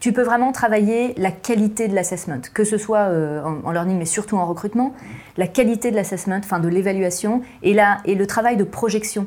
tu 0.00 0.12
peux 0.12 0.22
vraiment 0.22 0.52
travailler 0.52 1.12
la 1.18 1.30
qualité 1.30 1.86
de 1.88 1.94
l'assessment, 1.94 2.40
que 2.54 2.64
ce 2.64 2.78
soit 2.78 3.08
en, 3.44 3.58
en 3.62 3.70
learning, 3.72 3.98
mais 3.98 4.06
surtout 4.06 4.36
en 4.38 4.46
recrutement, 4.46 4.94
la 5.36 5.48
qualité 5.48 5.90
de 5.90 5.96
l'assessment, 5.96 6.38
enfin 6.38 6.60
de 6.60 6.68
l'évaluation, 6.68 7.42
et, 7.62 7.74
la- 7.74 7.98
et 8.06 8.14
le 8.14 8.26
travail 8.26 8.56
de 8.56 8.64
projection. 8.64 9.26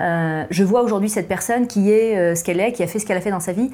Euh, 0.00 0.44
je 0.50 0.64
vois 0.64 0.82
aujourd'hui 0.82 1.08
cette 1.10 1.28
personne 1.28 1.66
qui 1.66 1.90
est 1.90 2.16
euh, 2.16 2.34
ce 2.34 2.44
qu'elle 2.44 2.60
est, 2.60 2.72
qui 2.72 2.82
a 2.82 2.86
fait 2.86 2.98
ce 2.98 3.06
qu'elle 3.06 3.16
a 3.16 3.20
fait 3.20 3.30
dans 3.32 3.40
sa 3.40 3.52
vie. 3.52 3.70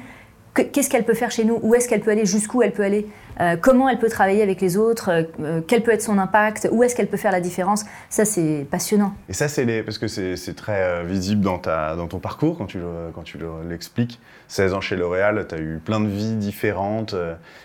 Que- 0.55 0.61
Qu'est-ce 0.61 0.89
qu'elle 0.89 1.03
peut 1.03 1.13
faire 1.13 1.31
chez 1.31 1.43
nous? 1.43 1.59
Où 1.61 1.75
est-ce 1.75 1.87
qu'elle 1.89 1.99
peut 1.99 2.11
aller? 2.11 2.25
Jusqu'où 2.25 2.61
elle 2.63 2.71
peut 2.71 2.83
aller? 2.83 3.07
Euh, 3.41 3.57
Comment 3.61 3.89
elle 3.89 3.99
peut 3.99 4.07
travailler 4.09 4.41
avec 4.41 4.61
les 4.61 4.77
autres? 4.77 5.27
Quel 5.67 5.83
peut 5.83 5.91
être 5.91 6.01
son 6.01 6.17
impact? 6.17 6.69
Où 6.71 6.81
est-ce 6.81 6.95
qu'elle 6.95 7.07
peut 7.09 7.17
faire 7.17 7.33
la 7.33 7.41
différence? 7.41 7.83
Ça, 8.09 8.23
c'est 8.23 8.65
passionnant. 8.71 9.13
Et 9.27 9.33
ça, 9.33 9.49
c'est 9.49 9.65
les... 9.65 9.83
parce 9.83 9.97
que 9.97 10.07
c'est 10.07 10.55
très 10.55 11.03
visible 11.03 11.41
dans, 11.41 11.57
ta... 11.59 11.95
dans 11.97 12.07
ton 12.07 12.19
parcours 12.19 12.57
quand 12.57 12.65
tu 12.67 12.79
quand 13.13 13.23
l'expliques. 13.69 14.19
16 14.47 14.73
ans 14.73 14.81
chez 14.81 14.95
L'Oréal, 14.95 15.45
tu 15.49 15.55
as 15.55 15.59
eu 15.59 15.79
plein 15.83 15.99
de 15.99 16.07
vies 16.07 16.35
différentes. 16.35 17.13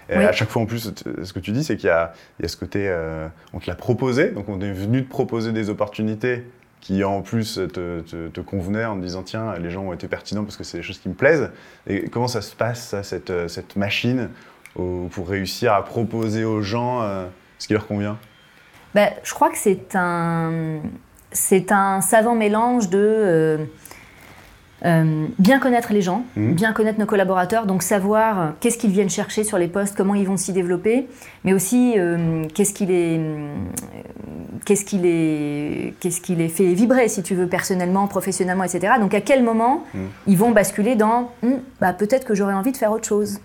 et 0.09 0.17
Oui. 0.19 0.25
À 0.25 0.33
chaque 0.33 0.49
fois, 0.51 0.63
en 0.63 0.67
plus, 0.67 0.93
ce 1.23 1.33
que 1.33 1.39
tu 1.39 1.53
dis, 1.53 1.63
c'est 1.63 1.77
qu'il 1.77 1.89
y 1.89 1.93
y 1.93 2.45
a 2.45 2.49
ce 2.49 2.57
côté. 2.57 2.93
on 3.55 3.61
te 3.61 3.71
l'a 3.71 3.77
proposé, 3.77 4.31
donc 4.31 4.49
on 4.49 4.61
est 4.61 4.73
venu 4.73 5.05
te 5.05 5.09
proposer 5.09 5.53
des 5.53 5.71
opportunités 5.71 6.43
qui, 6.81 7.05
en 7.05 7.23
plus, 7.23 7.61
te, 7.73 8.41
convenaient 8.41 8.85
en 8.85 8.97
te 8.97 9.03
disant 9.03 9.23
tiens, 9.23 9.55
les 9.59 9.71
gens 9.71 9.83
ont 9.83 9.93
été 9.93 10.09
pertinents 10.09 10.45
parce 10.45 10.57
que 10.57 10.65
c'est 10.65 10.79
des 10.79 10.83
choses 10.83 10.99
qui 10.99 11.09
me 11.09 11.15
plaisent. 11.15 11.51
Et 11.87 12.09
comment 12.09 12.29
ça 12.29 12.41
se 12.41 12.55
passe, 12.55 12.95
euh, 12.95 13.49
cette 13.49 13.77
machine, 13.77 14.31
pour 14.75 15.29
réussir 15.29 15.73
à 15.73 15.85
proposer 15.85 16.45
aux 16.45 16.63
gens 16.63 17.03
euh, 17.03 17.27
ce 17.59 17.67
qui 17.67 17.73
leur 17.75 17.87
convient? 17.87 18.19
Ben, 18.95 19.11
je 19.23 19.33
crois 19.35 19.51
que 19.51 19.59
c'est 19.59 19.95
un, 19.95 20.81
c'est 21.33 21.73
un 21.73 22.01
savant 22.01 22.35
mélange 22.35 22.89
de 22.89 22.99
euh, 22.99 23.59
euh, 24.85 25.27
bien 25.39 25.59
connaître 25.59 25.93
les 25.93 26.01
gens, 26.03 26.23
Mhm. 26.37 26.55
bien 26.55 26.73
connaître 26.73 26.99
nos 26.99 27.07
collaborateurs, 27.07 27.67
donc 27.67 27.83
savoir 27.83 28.41
euh, 28.41 28.47
qu'est-ce 28.61 28.79
qu'ils 28.79 28.91
viennent 28.93 29.11
chercher 29.11 29.45
sur 29.45 29.59
les 29.59 29.69
postes, 29.69 29.95
comment 29.97 30.15
ils 30.15 30.27
vont 30.27 30.37
s'y 30.37 30.53
développer, 30.53 31.09
mais 31.45 31.53
aussi 31.53 31.95
euh, 31.99 32.45
qu'est-ce 32.55 32.73
qui 32.73 32.87
les, 32.87 33.21
qu'est-ce 34.65 34.85
qui 34.85 34.99
les, 34.99 35.95
qu'est-ce 36.01 36.21
qui 36.21 36.35
les 36.35 36.49
fait 36.49 36.73
vibrer, 36.75 37.09
si 37.09 37.23
tu 37.23 37.35
veux, 37.35 37.47
personnellement, 37.47 38.07
professionnellement, 38.07 38.65
etc. 38.65 38.95
Donc 39.01 39.15
à 39.15 39.21
quel 39.21 39.43
moment 39.43 39.85
Mhm. 39.95 40.01
ils 40.27 40.37
vont 40.39 40.51
basculer 40.51 40.95
dans, 40.97 41.31
Hum, 41.43 41.61
bah, 41.81 41.93
peut-être 41.93 42.25
que 42.27 42.35
j'aurais 42.35 42.55
envie 42.55 42.73
de 42.73 42.77
faire 42.77 42.93
autre 42.93 43.07
chose. 43.09 43.39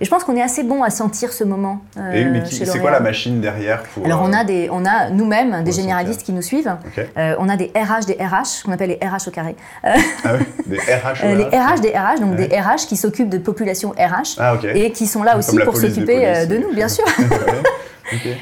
Et 0.00 0.04
je 0.04 0.10
pense 0.10 0.22
qu'on 0.22 0.36
est 0.36 0.42
assez 0.42 0.62
bon 0.62 0.82
à 0.84 0.90
sentir 0.90 1.32
ce 1.32 1.42
moment. 1.42 1.80
euh, 1.96 2.12
Et, 2.12 2.24
mais 2.24 2.44
chez 2.44 2.64
c'est 2.64 2.78
quoi 2.78 2.92
la 2.92 3.00
machine 3.00 3.40
derrière 3.40 3.82
pour, 3.82 4.04
Alors 4.04 4.22
on 4.22 4.32
euh, 4.32 4.36
a 4.36 4.44
des, 4.44 4.68
on 4.70 4.84
a 4.86 5.10
nous-mêmes 5.10 5.64
des 5.64 5.72
généralistes 5.72 6.22
qui 6.22 6.32
nous 6.32 6.42
suivent. 6.42 6.76
Euh, 7.16 7.34
on 7.40 7.48
a 7.48 7.56
des 7.56 7.72
RH 7.74 8.06
des 8.06 8.14
RH, 8.14 8.62
qu'on 8.64 8.70
appelle 8.72 8.90
les 8.90 9.06
RH 9.08 9.26
au 9.26 9.30
carré. 9.32 9.56
Ah 9.82 9.94
oui, 10.38 10.44
des 10.66 10.76
RH. 10.78 11.24
Euh, 11.24 11.34
les. 11.34 11.44
RH 11.58 11.80
des 11.80 11.90
RH, 11.90 12.20
donc 12.20 12.38
Ouais. 12.38 12.46
des 12.46 12.56
RH 12.60 12.86
qui 12.88 12.96
s'occupent 12.96 13.28
de 13.28 13.38
population 13.38 13.90
RH 13.90 14.36
Ah 14.38 14.54
ok. 14.54 14.64
et 14.66 14.92
qui 14.92 15.06
sont 15.08 15.22
là 15.24 15.36
aussi 15.36 15.58
pour 15.58 15.76
s'occuper 15.76 16.26
euh, 16.26 16.46
de 16.46 16.58
nous, 16.58 16.72
bien 16.74 16.88
sûr, 16.96 17.04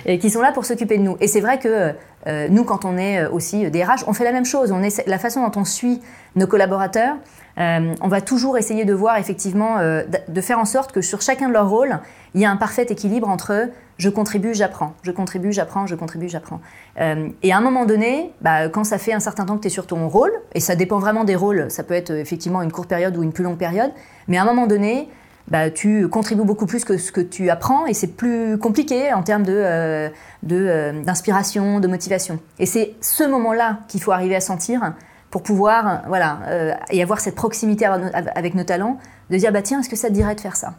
et 0.05 0.19
qui 0.19 0.31
sont 0.31 0.41
là 0.43 0.53
pour 0.53 0.65
s'occuper 0.65 0.99
de 0.99 1.03
nous. 1.03 1.17
Et 1.21 1.27
c'est 1.29 1.41
vrai 1.41 1.59
que 1.59 1.93
euh, 2.27 2.49
nous, 2.51 2.65
quand 2.65 2.85
on 2.85 2.97
est 2.99 3.21
euh, 3.21 3.31
aussi 3.31 3.69
des 3.71 3.83
RH, 3.85 4.05
on 4.07 4.13
fait 4.13 4.25
la 4.25 4.33
même 4.33 4.45
chose. 4.45 4.73
On 4.73 4.83
est 4.83 5.07
la 5.07 5.19
façon 5.19 5.43
dont 5.47 5.61
on 5.61 5.65
suit 5.65 6.01
nos 6.35 6.47
collaborateurs. 6.47 7.17
On 7.57 8.09
va 8.09 8.21
toujours 8.21 8.59
essayer 8.59 8.85
de 8.85 8.93
voir 8.93 9.19
effectivement, 9.19 9.79
de 9.81 10.41
faire 10.41 10.59
en 10.59 10.65
sorte 10.65 10.93
que 10.93 11.01
sur 11.01 11.23
chacun 11.23 11.49
de 11.49 11.55
leurs 11.55 11.71
rôles, 11.71 11.99
il 12.35 12.41
y 12.41 12.45
a 12.45 12.51
un 12.51 12.57
parfait 12.57 12.87
équilibre 12.89 13.29
entre 13.29 13.69
je 13.99 14.11
contribue, 14.11 14.55
j'apprends, 14.55 14.93
je 15.03 15.11
contribue, 15.11 15.53
j'apprends, 15.53 15.87
je 15.87 15.95
contribue, 15.95 16.29
j'apprends. 16.29 16.61
et 16.99 17.53
à 17.53 17.57
un 17.57 17.61
moment 17.63 17.87
donné, 17.87 18.33
bah, 18.43 18.69
quand 18.69 18.85
ça 18.85 18.99
fait 18.99 19.15
un 19.15 19.21
certain 19.21 19.47
temps 19.47 19.57
que 19.57 19.63
tu 19.63 19.69
es 19.69 19.71
sur 19.71 19.87
ton 19.87 20.09
rôle, 20.09 20.33
et 20.55 20.61
ça 20.61 20.77
dépend 20.77 20.99
vraiment 20.99 21.25
des 21.25 21.37
rôles, 21.37 21.71
ça 21.71 21.83
peut 21.83 21.95
être 21.95 22.11
effectivement 22.11 22.61
une 22.61 22.73
courte 22.73 22.89
période 22.89 23.17
ou 23.17 23.23
une 23.23 23.33
plus 23.33 23.45
longue 23.45 23.59
période, 23.59 23.91
mais 24.29 24.37
à 24.37 24.43
un 24.43 24.47
moment 24.47 24.67
donné, 24.67 25.09
bah, 25.49 25.71
tu 25.71 26.09
contribues 26.09 26.45
beaucoup 26.45 26.67
plus 26.67 26.85
que 26.85 26.99
ce 26.99 27.13
que 27.13 27.21
tu 27.21 27.51
apprends 27.51 27.87
et 27.87 27.95
c'est 27.95 28.09
plus 28.09 28.59
compliqué 28.59 29.13
en 29.13 29.23
termes 29.23 29.45
euh, 29.49 30.09
euh, 30.51 31.03
d'inspiration, 31.03 31.77
de, 31.77 31.83
de, 31.83 31.89
motivation. 31.89 32.41
Et 32.59 32.67
c'est 32.67 32.95
ce 33.01 33.25
moment-là 33.25 33.81
qu'il 33.89 34.03
faut 34.03 34.13
arriver 34.13 34.35
à 34.35 34.41
sentir 34.41 34.95
pour 35.37 35.43
pouvoir, 35.43 36.01
voilà, 36.07 36.39
euh, 36.49 36.73
avoir 36.99 37.21
cette 37.21 37.35
proximité 37.35 37.85
avec 37.85 38.55
nos 38.55 38.65
talents, 38.65 38.99
de 39.29 39.37
dire, 39.37 39.53
bah 39.53 39.61
tiens, 39.61 39.81
est-ce 39.81 39.91
que 39.91 39.95
ça 39.95 40.09
te 40.09 40.15
dirait 40.15 40.35
de 40.35 40.41
faire 40.41 40.57
ça? 40.57 40.77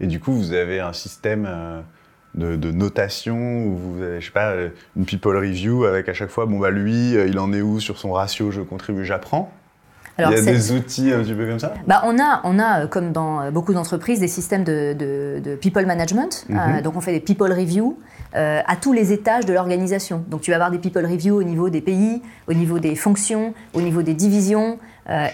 Et 0.00 0.06
du 0.06 0.20
coup, 0.20 0.32
vous 0.32 0.52
avez 0.52 0.80
un 0.80 0.92
système 0.92 1.48
de, 2.34 2.70
notation 2.72 3.64
où 3.64 3.74
vous 3.74 4.02
avez, 4.02 4.20
je 4.20 4.26
sais 4.26 4.32
pas, 4.32 4.52
une 4.96 5.06
people 5.06 5.34
review 5.34 5.86
avec 5.86 6.10
à 6.10 6.12
chaque 6.12 6.28
fois, 6.28 6.44
bon 6.44 6.58
bah 6.58 6.70
lui, 6.70 7.12
il 7.12 7.38
en 7.38 7.54
est 7.54 7.62
où 7.62 7.80
sur 7.80 7.96
son 7.96 8.12
ratio 8.12 8.50
je 8.50 8.60
contribue, 8.60 9.06
j'apprends? 9.06 9.50
Il 10.18 10.22
y 10.22 10.34
a 10.34 10.40
des 10.40 10.72
outils 10.72 11.12
un 11.12 11.22
petit 11.22 11.34
peu 11.34 11.46
comme 11.46 11.58
ça? 11.58 11.74
Bah, 11.86 12.02
on, 12.04 12.18
a, 12.18 12.40
on 12.44 12.58
a, 12.58 12.82
euh, 12.82 12.86
comme 12.86 13.12
dans 13.12 13.40
euh, 13.40 13.50
beaucoup 13.50 13.74
d'entreprises, 13.74 14.20
des 14.20 14.28
systèmes 14.28 14.64
de, 14.64 15.56
people 15.60 15.86
management. 15.86 16.46
Mhm. 16.48 16.58
Euh, 16.58 16.82
donc 16.82 16.96
on 16.96 17.00
fait 17.00 17.12
des 17.12 17.20
people 17.20 17.52
reviews 17.52 17.98
à 18.34 18.76
tous 18.76 18.92
les 18.92 19.12
étages 19.12 19.46
de 19.46 19.54
l'organisation. 19.54 20.22
Donc 20.28 20.42
tu 20.42 20.50
vas 20.50 20.56
avoir 20.56 20.70
des 20.70 20.78
people 20.78 21.06
reviews 21.06 21.36
au 21.36 21.42
niveau 21.42 21.70
des 21.70 21.80
pays, 21.80 22.20
au 22.48 22.52
niveau 22.52 22.78
des 22.78 22.94
fonctions, 22.94 23.54
au 23.72 23.80
niveau 23.80 24.02
des 24.02 24.12
divisions 24.12 24.78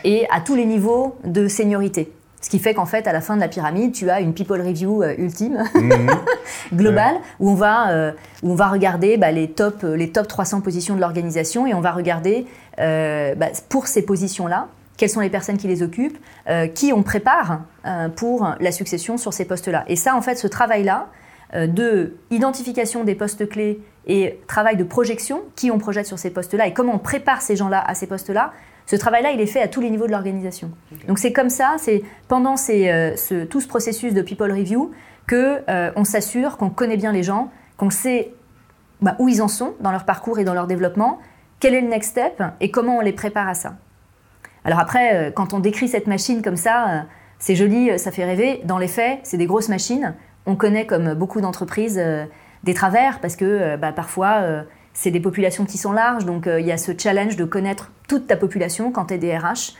et 0.04 0.24
à 0.30 0.40
tous 0.40 0.54
les 0.54 0.66
niveaux 0.66 1.16
de 1.24 1.48
seniorité. 1.48 2.12
Ce 2.42 2.50
qui 2.50 2.58
fait 2.58 2.74
qu'en 2.74 2.86
fait, 2.86 3.06
à 3.06 3.12
la 3.12 3.20
fin 3.20 3.36
de 3.36 3.40
la 3.40 3.48
pyramide, 3.48 3.92
tu 3.92 4.10
as 4.10 4.20
une 4.20 4.34
people 4.34 4.60
review 4.60 5.02
ultime, 5.04 5.64
mhm. 5.74 6.10
globale, 6.74 7.16
où, 7.40 7.50
on 7.50 7.54
va, 7.54 8.12
où 8.42 8.50
on 8.50 8.54
va 8.54 8.68
regarder 8.68 9.16
bah, 9.16 9.30
les, 9.30 9.48
top, 9.48 9.82
les 9.82 10.10
top 10.10 10.28
300 10.28 10.60
positions 10.60 10.96
de 10.96 11.00
l'organisation 11.00 11.66
et 11.66 11.74
on 11.74 11.80
va 11.80 11.92
regarder 11.92 12.46
euh, 12.78 13.34
bah, 13.34 13.48
pour 13.68 13.86
ces 13.86 14.02
positions-là, 14.02 14.68
quelles 14.96 15.10
sont 15.10 15.20
les 15.20 15.30
personnes 15.30 15.58
qui 15.58 15.68
les 15.68 15.82
occupent, 15.82 16.18
euh, 16.48 16.66
qui 16.66 16.92
on 16.92 17.02
prépare 17.02 17.62
euh, 17.86 18.08
pour 18.08 18.54
la 18.60 18.72
succession 18.72 19.16
sur 19.16 19.32
ces 19.32 19.44
postes-là. 19.44 19.84
Et 19.88 19.96
ça, 19.96 20.14
en 20.16 20.22
fait, 20.22 20.36
ce 20.36 20.46
travail-là 20.46 21.08
de 21.54 22.16
identification 22.30 23.04
des 23.04 23.14
postes 23.14 23.46
clés 23.46 23.78
et 24.06 24.40
travail 24.46 24.78
de 24.78 24.84
projection, 24.84 25.42
qui 25.54 25.70
on 25.70 25.76
projette 25.76 26.06
sur 26.06 26.18
ces 26.18 26.30
postes-là 26.30 26.66
et 26.66 26.72
comment 26.72 26.94
on 26.94 26.98
prépare 26.98 27.42
ces 27.42 27.56
gens-là 27.56 27.84
à 27.86 27.94
ces 27.94 28.06
postes-là, 28.06 28.54
ce 28.92 28.96
travail-là, 29.00 29.32
il 29.32 29.40
est 29.40 29.46
fait 29.46 29.62
à 29.62 29.68
tous 29.68 29.80
les 29.80 29.88
niveaux 29.88 30.06
de 30.06 30.12
l'organisation. 30.12 30.70
Donc 31.08 31.18
c'est 31.18 31.32
comme 31.32 31.48
ça, 31.48 31.76
c'est 31.78 32.02
pendant 32.28 32.58
ce, 32.58 33.44
tout 33.46 33.62
ce 33.62 33.66
processus 33.66 34.12
de 34.12 34.20
people 34.20 34.52
review 34.52 34.90
que 35.26 35.62
on 35.96 36.04
s'assure 36.04 36.58
qu'on 36.58 36.68
connaît 36.68 36.98
bien 36.98 37.10
les 37.10 37.22
gens, 37.22 37.50
qu'on 37.78 37.88
sait 37.88 38.34
bah, 39.00 39.16
où 39.18 39.28
ils 39.28 39.40
en 39.40 39.48
sont 39.48 39.74
dans 39.80 39.92
leur 39.92 40.04
parcours 40.04 40.38
et 40.38 40.44
dans 40.44 40.52
leur 40.52 40.66
développement, 40.66 41.20
quel 41.58 41.74
est 41.74 41.80
le 41.80 41.88
next 41.88 42.10
step 42.10 42.42
et 42.60 42.70
comment 42.70 42.98
on 42.98 43.00
les 43.00 43.12
prépare 43.12 43.48
à 43.48 43.54
ça. 43.54 43.76
Alors 44.64 44.78
après, 44.78 45.14
euh, 45.14 45.30
quand 45.32 45.54
on 45.54 45.58
décrit 45.58 45.88
cette 45.88 46.06
machine 46.06 46.42
comme 46.42 46.56
ça, 46.56 46.88
euh, 46.88 47.00
c'est 47.38 47.56
joli, 47.56 47.90
euh, 47.90 47.98
ça 47.98 48.12
fait 48.12 48.24
rêver. 48.24 48.60
Dans 48.64 48.78
les 48.78 48.88
faits, 48.88 49.20
c'est 49.24 49.36
des 49.36 49.46
grosses 49.46 49.68
machines. 49.68 50.14
On 50.46 50.54
connaît, 50.54 50.86
comme 50.86 51.14
beaucoup 51.14 51.40
d'entreprises, 51.40 52.02
des 52.64 52.74
travers 52.74 53.20
parce 53.20 53.36
que 53.36 53.76
bah, 53.76 53.92
parfois, 53.92 54.64
c'est 54.94 55.10
des 55.10 55.20
populations 55.20 55.64
qui 55.64 55.78
sont 55.78 55.92
larges. 55.92 56.24
Donc 56.24 56.46
il 56.46 56.66
y 56.66 56.72
a 56.72 56.78
ce 56.78 56.92
challenge 56.96 57.36
de 57.36 57.44
connaître 57.44 57.90
toute 58.08 58.26
ta 58.26 58.36
population 58.36 58.92
quand 58.92 59.06
tu 59.06 59.14
es 59.14 59.18
DRH, 59.18 59.74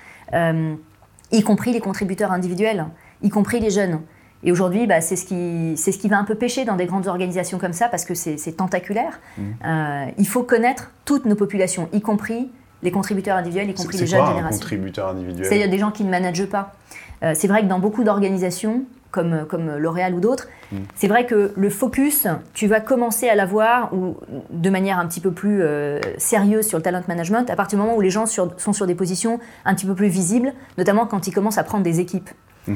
y 1.32 1.42
compris 1.42 1.72
les 1.72 1.80
contributeurs 1.80 2.32
individuels, 2.32 2.86
y 3.22 3.30
compris 3.30 3.60
les 3.60 3.70
jeunes. 3.70 4.00
Et 4.44 4.50
aujourd'hui, 4.50 4.86
bah, 4.86 5.00
c'est 5.00 5.16
ce, 5.16 5.24
qui, 5.24 5.76
ce 5.76 5.96
qui 5.96 6.08
va 6.08 6.18
un 6.18 6.24
peu 6.24 6.34
pêcher 6.34 6.64
dans 6.64 6.76
des 6.76 6.86
grandes 6.86 7.06
organisations 7.06 7.58
comme 7.58 7.72
ça, 7.72 7.88
parce 7.88 8.04
que 8.04 8.14
c'est 8.14 8.56
tentaculaire. 8.56 9.20
Mmh. 9.38 9.42
Euh, 9.64 10.06
il 10.18 10.26
faut 10.26 10.42
connaître 10.42 10.90
toutes 11.04 11.26
nos 11.26 11.36
populations, 11.36 11.88
y 11.92 12.00
compris 12.00 12.50
les 12.82 12.90
contributeurs 12.90 13.36
individuels, 13.36 13.70
y 13.70 13.74
compris 13.74 13.98
les 13.98 14.06
jeunes 14.06 14.20
quoi, 14.20 14.30
générations. 14.30 14.58
contributeur 14.58 15.08
individuel? 15.10 15.46
C'est-à-dire 15.46 15.70
des 15.70 15.78
gens 15.78 15.92
qui 15.92 16.02
ne 16.02 16.10
managent 16.10 16.46
pas. 16.46 16.74
Euh, 17.22 17.32
c'est 17.36 17.46
vrai 17.46 17.62
que 17.62 17.68
dans 17.68 17.78
beaucoup 17.78 18.02
d'organisations, 18.02 18.82
comme, 19.12 19.46
comme 19.48 19.76
L'Oréal 19.76 20.14
ou 20.14 20.20
d'autres, 20.20 20.48
mmh. 20.72 20.76
c'est 20.96 21.06
vrai 21.06 21.26
que 21.26 21.52
le 21.54 21.70
focus, 21.70 22.26
tu 22.54 22.66
vas 22.66 22.80
commencer 22.80 23.28
à 23.28 23.36
l'avoir 23.36 23.94
ou 23.94 24.16
de 24.50 24.70
manière 24.70 24.98
un 24.98 25.06
petit 25.06 25.20
peu 25.20 25.30
plus 25.30 25.62
euh, 25.62 26.00
sérieuse 26.18 26.66
sur 26.66 26.78
le 26.78 26.82
talent 26.82 27.02
management 27.06 27.48
à 27.48 27.54
partir 27.54 27.78
du 27.78 27.84
moment 27.84 27.96
où 27.96 28.00
les 28.00 28.10
gens 28.10 28.26
sont 28.26 28.72
sur 28.72 28.86
des 28.86 28.96
positions 28.96 29.38
un 29.64 29.74
petit 29.74 29.86
peu 29.86 29.94
plus 29.94 30.08
visibles, 30.08 30.52
notamment 30.78 31.06
quand 31.06 31.28
ils 31.28 31.32
commencent 31.32 31.58
à 31.58 31.64
prendre 31.64 31.84
des 31.84 32.00
équipes. 32.00 32.30
Mmh. 32.66 32.72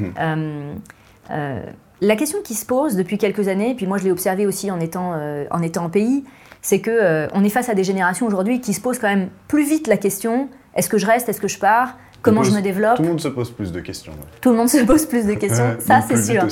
Euh, 1.30 1.62
la 2.00 2.16
question 2.16 2.42
qui 2.42 2.54
se 2.54 2.66
pose 2.66 2.94
depuis 2.94 3.18
quelques 3.18 3.48
années, 3.48 3.74
puis 3.74 3.86
moi 3.86 3.98
je 3.98 4.04
l'ai 4.04 4.10
observé 4.10 4.46
aussi 4.46 4.70
en 4.70 4.80
étant, 4.80 5.14
euh, 5.14 5.44
en 5.50 5.62
étant 5.62 5.84
en 5.84 5.90
pays, 5.90 6.24
c'est 6.60 6.82
qu'on 6.82 6.90
euh, 6.90 7.28
on 7.32 7.42
est 7.42 7.48
face 7.48 7.68
à 7.68 7.74
des 7.74 7.84
générations 7.84 8.26
aujourd'hui 8.26 8.60
qui 8.60 8.74
se 8.74 8.80
posent 8.80 8.98
quand 8.98 9.08
même 9.08 9.28
plus 9.48 9.64
vite 9.64 9.86
la 9.86 9.96
question 9.96 10.48
est-ce 10.74 10.90
que 10.90 10.98
je 10.98 11.06
reste, 11.06 11.28
est-ce 11.30 11.40
que 11.40 11.48
je 11.48 11.58
pars? 11.58 11.96
Comment 12.26 12.42
je 12.42 12.52
me 12.52 12.60
développe 12.60 12.96
Tout 12.96 13.02
le 13.02 13.08
monde 13.08 13.20
se 13.20 13.28
pose 13.28 13.50
plus 13.50 13.72
de 13.72 13.80
questions. 13.80 14.12
Tout 14.40 14.50
le 14.50 14.56
monde 14.56 14.68
se 14.68 14.84
pose 14.84 15.06
plus 15.06 15.26
de 15.26 15.34
questions, 15.34 15.76
ça 15.78 16.02
c'est 16.06 16.22
sûr. 16.22 16.46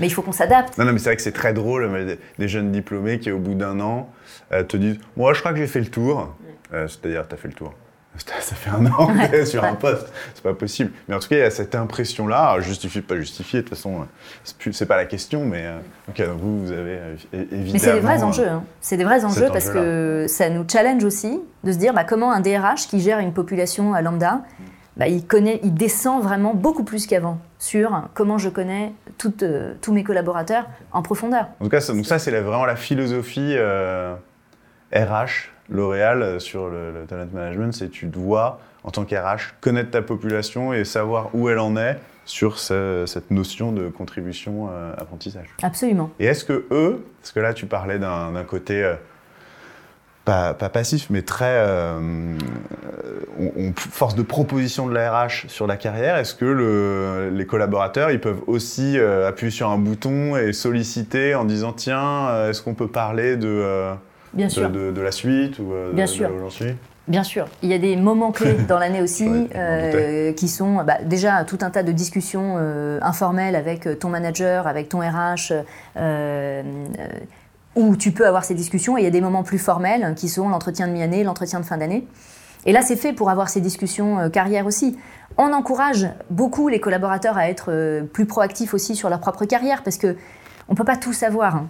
Mais 0.00 0.06
il 0.06 0.10
faut 0.10 0.22
qu'on 0.22 0.32
s'adapte. 0.32 0.76
Non, 0.78 0.84
non, 0.84 0.92
mais 0.92 0.98
c'est 0.98 1.10
vrai 1.10 1.16
que 1.16 1.22
c'est 1.22 1.32
très 1.32 1.52
drôle, 1.52 1.90
les 2.38 2.48
jeunes 2.48 2.72
diplômés 2.72 3.18
qui 3.18 3.30
au 3.30 3.38
bout 3.38 3.54
d'un 3.54 3.80
an 3.80 4.08
te 4.68 4.76
disent 4.76 4.98
Moi 5.16 5.32
je 5.32 5.40
crois 5.40 5.52
que 5.52 5.58
j'ai 5.58 5.66
fait 5.66 5.80
le 5.80 5.86
tour. 5.88 6.34
C'est-à-dire, 6.70 7.26
tu 7.28 7.34
as 7.34 7.38
fait 7.38 7.48
le 7.48 7.54
tour. 7.54 7.72
Ça 8.16 8.54
fait 8.54 8.70
un 8.70 8.86
an 8.86 9.08
sur 9.44 9.64
un 9.64 9.74
poste, 9.74 10.12
c'est 10.34 10.42
pas 10.42 10.54
possible. 10.54 10.92
Mais 11.08 11.16
en 11.16 11.18
tout 11.18 11.28
cas, 11.28 11.36
il 11.36 11.40
y 11.40 11.42
a 11.42 11.50
cette 11.50 11.74
impression-là, 11.74 12.60
justifie 12.60 13.00
pas 13.00 13.16
justifié, 13.16 13.60
de 13.60 13.64
toute 13.66 13.76
façon, 13.76 14.06
c'est 14.44 14.86
pas 14.86 14.96
la 14.96 15.04
question, 15.04 15.44
mais 15.44 15.64
euh, 15.64 15.78
donc 16.06 16.38
vous, 16.38 16.66
vous 16.66 16.72
avez 16.72 16.98
évidemment. 17.32 17.72
Mais 17.72 17.78
c'est 17.78 17.92
des 17.94 18.00
vrais 18.00 18.22
enjeux, 18.22 18.48
hein. 18.48 18.62
c'est 18.80 18.96
des 18.96 19.04
vrais 19.04 19.24
enjeux 19.24 19.48
parce 19.52 19.68
que 19.68 20.26
ça 20.28 20.48
nous 20.48 20.64
challenge 20.70 21.02
aussi 21.02 21.40
de 21.64 21.72
se 21.72 21.78
dire 21.78 21.92
bah, 21.92 22.04
comment 22.04 22.32
un 22.32 22.40
DRH 22.40 22.86
qui 22.88 23.00
gère 23.00 23.18
une 23.18 23.32
population 23.32 23.94
à 23.94 24.02
lambda, 24.02 24.42
bah, 24.96 25.08
il, 25.08 25.26
connaît, 25.26 25.60
il 25.62 25.74
descend 25.74 26.22
vraiment 26.22 26.54
beaucoup 26.54 26.84
plus 26.84 27.06
qu'avant 27.06 27.38
sur 27.58 28.08
comment 28.14 28.38
je 28.38 28.48
connais 28.48 28.92
euh, 29.42 29.74
tous 29.80 29.92
mes 29.92 30.04
collaborateurs 30.04 30.66
en 30.92 31.02
profondeur. 31.02 31.48
En 31.60 31.64
tout 31.64 31.70
cas, 31.70 31.80
ça, 31.80 31.92
donc 31.92 32.06
ça, 32.06 32.18
c'est 32.18 32.30
vraiment 32.40 32.66
la 32.66 32.76
philosophie 32.76 33.54
euh, 33.56 34.14
RH 34.94 35.54
L'Oréal 35.70 36.22
euh, 36.22 36.38
sur 36.38 36.68
le, 36.68 37.04
talent 37.08 37.26
management, 37.32 37.72
c'est 37.72 37.88
tu 37.88 38.06
dois, 38.06 38.60
en 38.82 38.90
tant 38.90 39.04
qu'RH, 39.04 39.54
connaître 39.60 39.90
ta 39.90 40.02
population 40.02 40.74
et 40.74 40.84
savoir 40.84 41.30
où 41.34 41.48
elle 41.48 41.58
en 41.58 41.76
est 41.76 41.98
sur 42.26 42.58
cette 42.58 43.30
notion 43.30 43.72
de 43.72 43.88
contribution 43.88 44.68
euh, 44.70 44.94
apprentissage. 44.96 45.48
Absolument. 45.62 46.10
Et 46.18 46.26
est-ce 46.26 46.44
que 46.44 46.66
eux, 46.70 47.04
parce 47.20 47.32
que 47.32 47.40
là 47.40 47.52
tu 47.52 47.66
parlais 47.66 47.98
d'un 47.98 48.44
côté 48.44 48.94
euh, 50.28 50.52
pas, 50.52 50.68
passif, 50.68 51.08
mais 51.10 51.22
très 51.22 51.64
force 53.76 54.14
de 54.14 54.22
proposition 54.22 54.86
de 54.86 54.94
la 54.94 55.10
RH 55.10 55.48
sur 55.48 55.66
la 55.66 55.76
carrière, 55.76 56.16
est-ce 56.16 56.34
que 56.34 57.30
les 57.32 57.46
collaborateurs, 57.46 58.10
ils 58.10 58.20
peuvent 58.20 58.42
aussi 58.46 58.98
appuyer 58.98 59.50
sur 59.50 59.70
un 59.70 59.78
bouton 59.78 60.36
et 60.36 60.52
solliciter 60.52 61.34
en 61.34 61.44
disant 61.44 61.72
tiens, 61.72 62.48
est-ce 62.48 62.62
qu'on 62.62 62.74
peut 62.74 62.88
parler 62.88 63.36
de 63.36 63.94
Bien 64.34 64.48
sûr. 64.48 64.70
De, 64.70 65.00
la 65.00 65.12
suite 65.12 65.58
ou 65.58 65.72
euh, 65.72 65.92
Bien 65.92 66.06
sûr. 66.06 66.30
Bien 67.06 67.22
sûr, 67.22 67.44
il 67.62 67.68
y 67.68 67.74
a 67.74 67.78
des 67.78 67.96
moments 67.96 68.32
clés 68.32 68.54
dans 68.68 68.78
l'année 68.78 69.02
aussi 69.02 69.28
euh, 69.54 70.32
qui 70.32 70.48
sont 70.48 70.82
bah, 70.84 70.96
déjà 71.04 71.44
tout 71.44 71.58
un 71.60 71.68
tas 71.68 71.82
de 71.82 71.92
discussions 71.92 72.56
euh, 72.56 72.98
informelles 73.02 73.56
avec 73.56 73.86
ton 73.98 74.08
manager, 74.08 74.66
avec 74.66 74.88
ton 74.88 75.00
RH, 75.00 75.52
où 77.76 77.96
tu 77.96 78.12
peux 78.12 78.26
avoir 78.26 78.44
ces 78.44 78.54
discussions. 78.54 78.96
Et 78.96 79.02
il 79.02 79.04
y 79.04 79.08
a 79.08 79.10
des 79.10 79.20
moments 79.20 79.42
plus 79.42 79.58
formels 79.58 80.14
qui 80.16 80.28
sont 80.28 80.48
l'entretien 80.48 80.86
de 80.86 80.92
mi-année, 80.92 81.24
l'entretien 81.24 81.60
de 81.60 81.64
fin 81.64 81.76
d'année. 81.76 82.06
Et 82.66 82.72
là, 82.72 82.82
c'est 82.82 82.96
fait 82.96 83.12
pour 83.12 83.30
avoir 83.30 83.48
ces 83.48 83.60
discussions 83.60 84.30
carrière 84.30 84.64
aussi. 84.66 84.96
On 85.36 85.52
encourage 85.52 86.08
beaucoup 86.30 86.68
les 86.68 86.80
collaborateurs 86.80 87.36
à 87.36 87.48
être 87.48 88.02
plus 88.12 88.26
proactifs 88.26 88.72
aussi 88.72 88.96
sur 88.96 89.10
leur 89.10 89.20
propre 89.20 89.44
carrière 89.44 89.82
parce 89.82 89.98
que 89.98 90.16
on 90.68 90.74
peut 90.74 90.84
pas 90.84 90.96
tout 90.96 91.12
savoir. 91.12 91.56
Hein. 91.56 91.68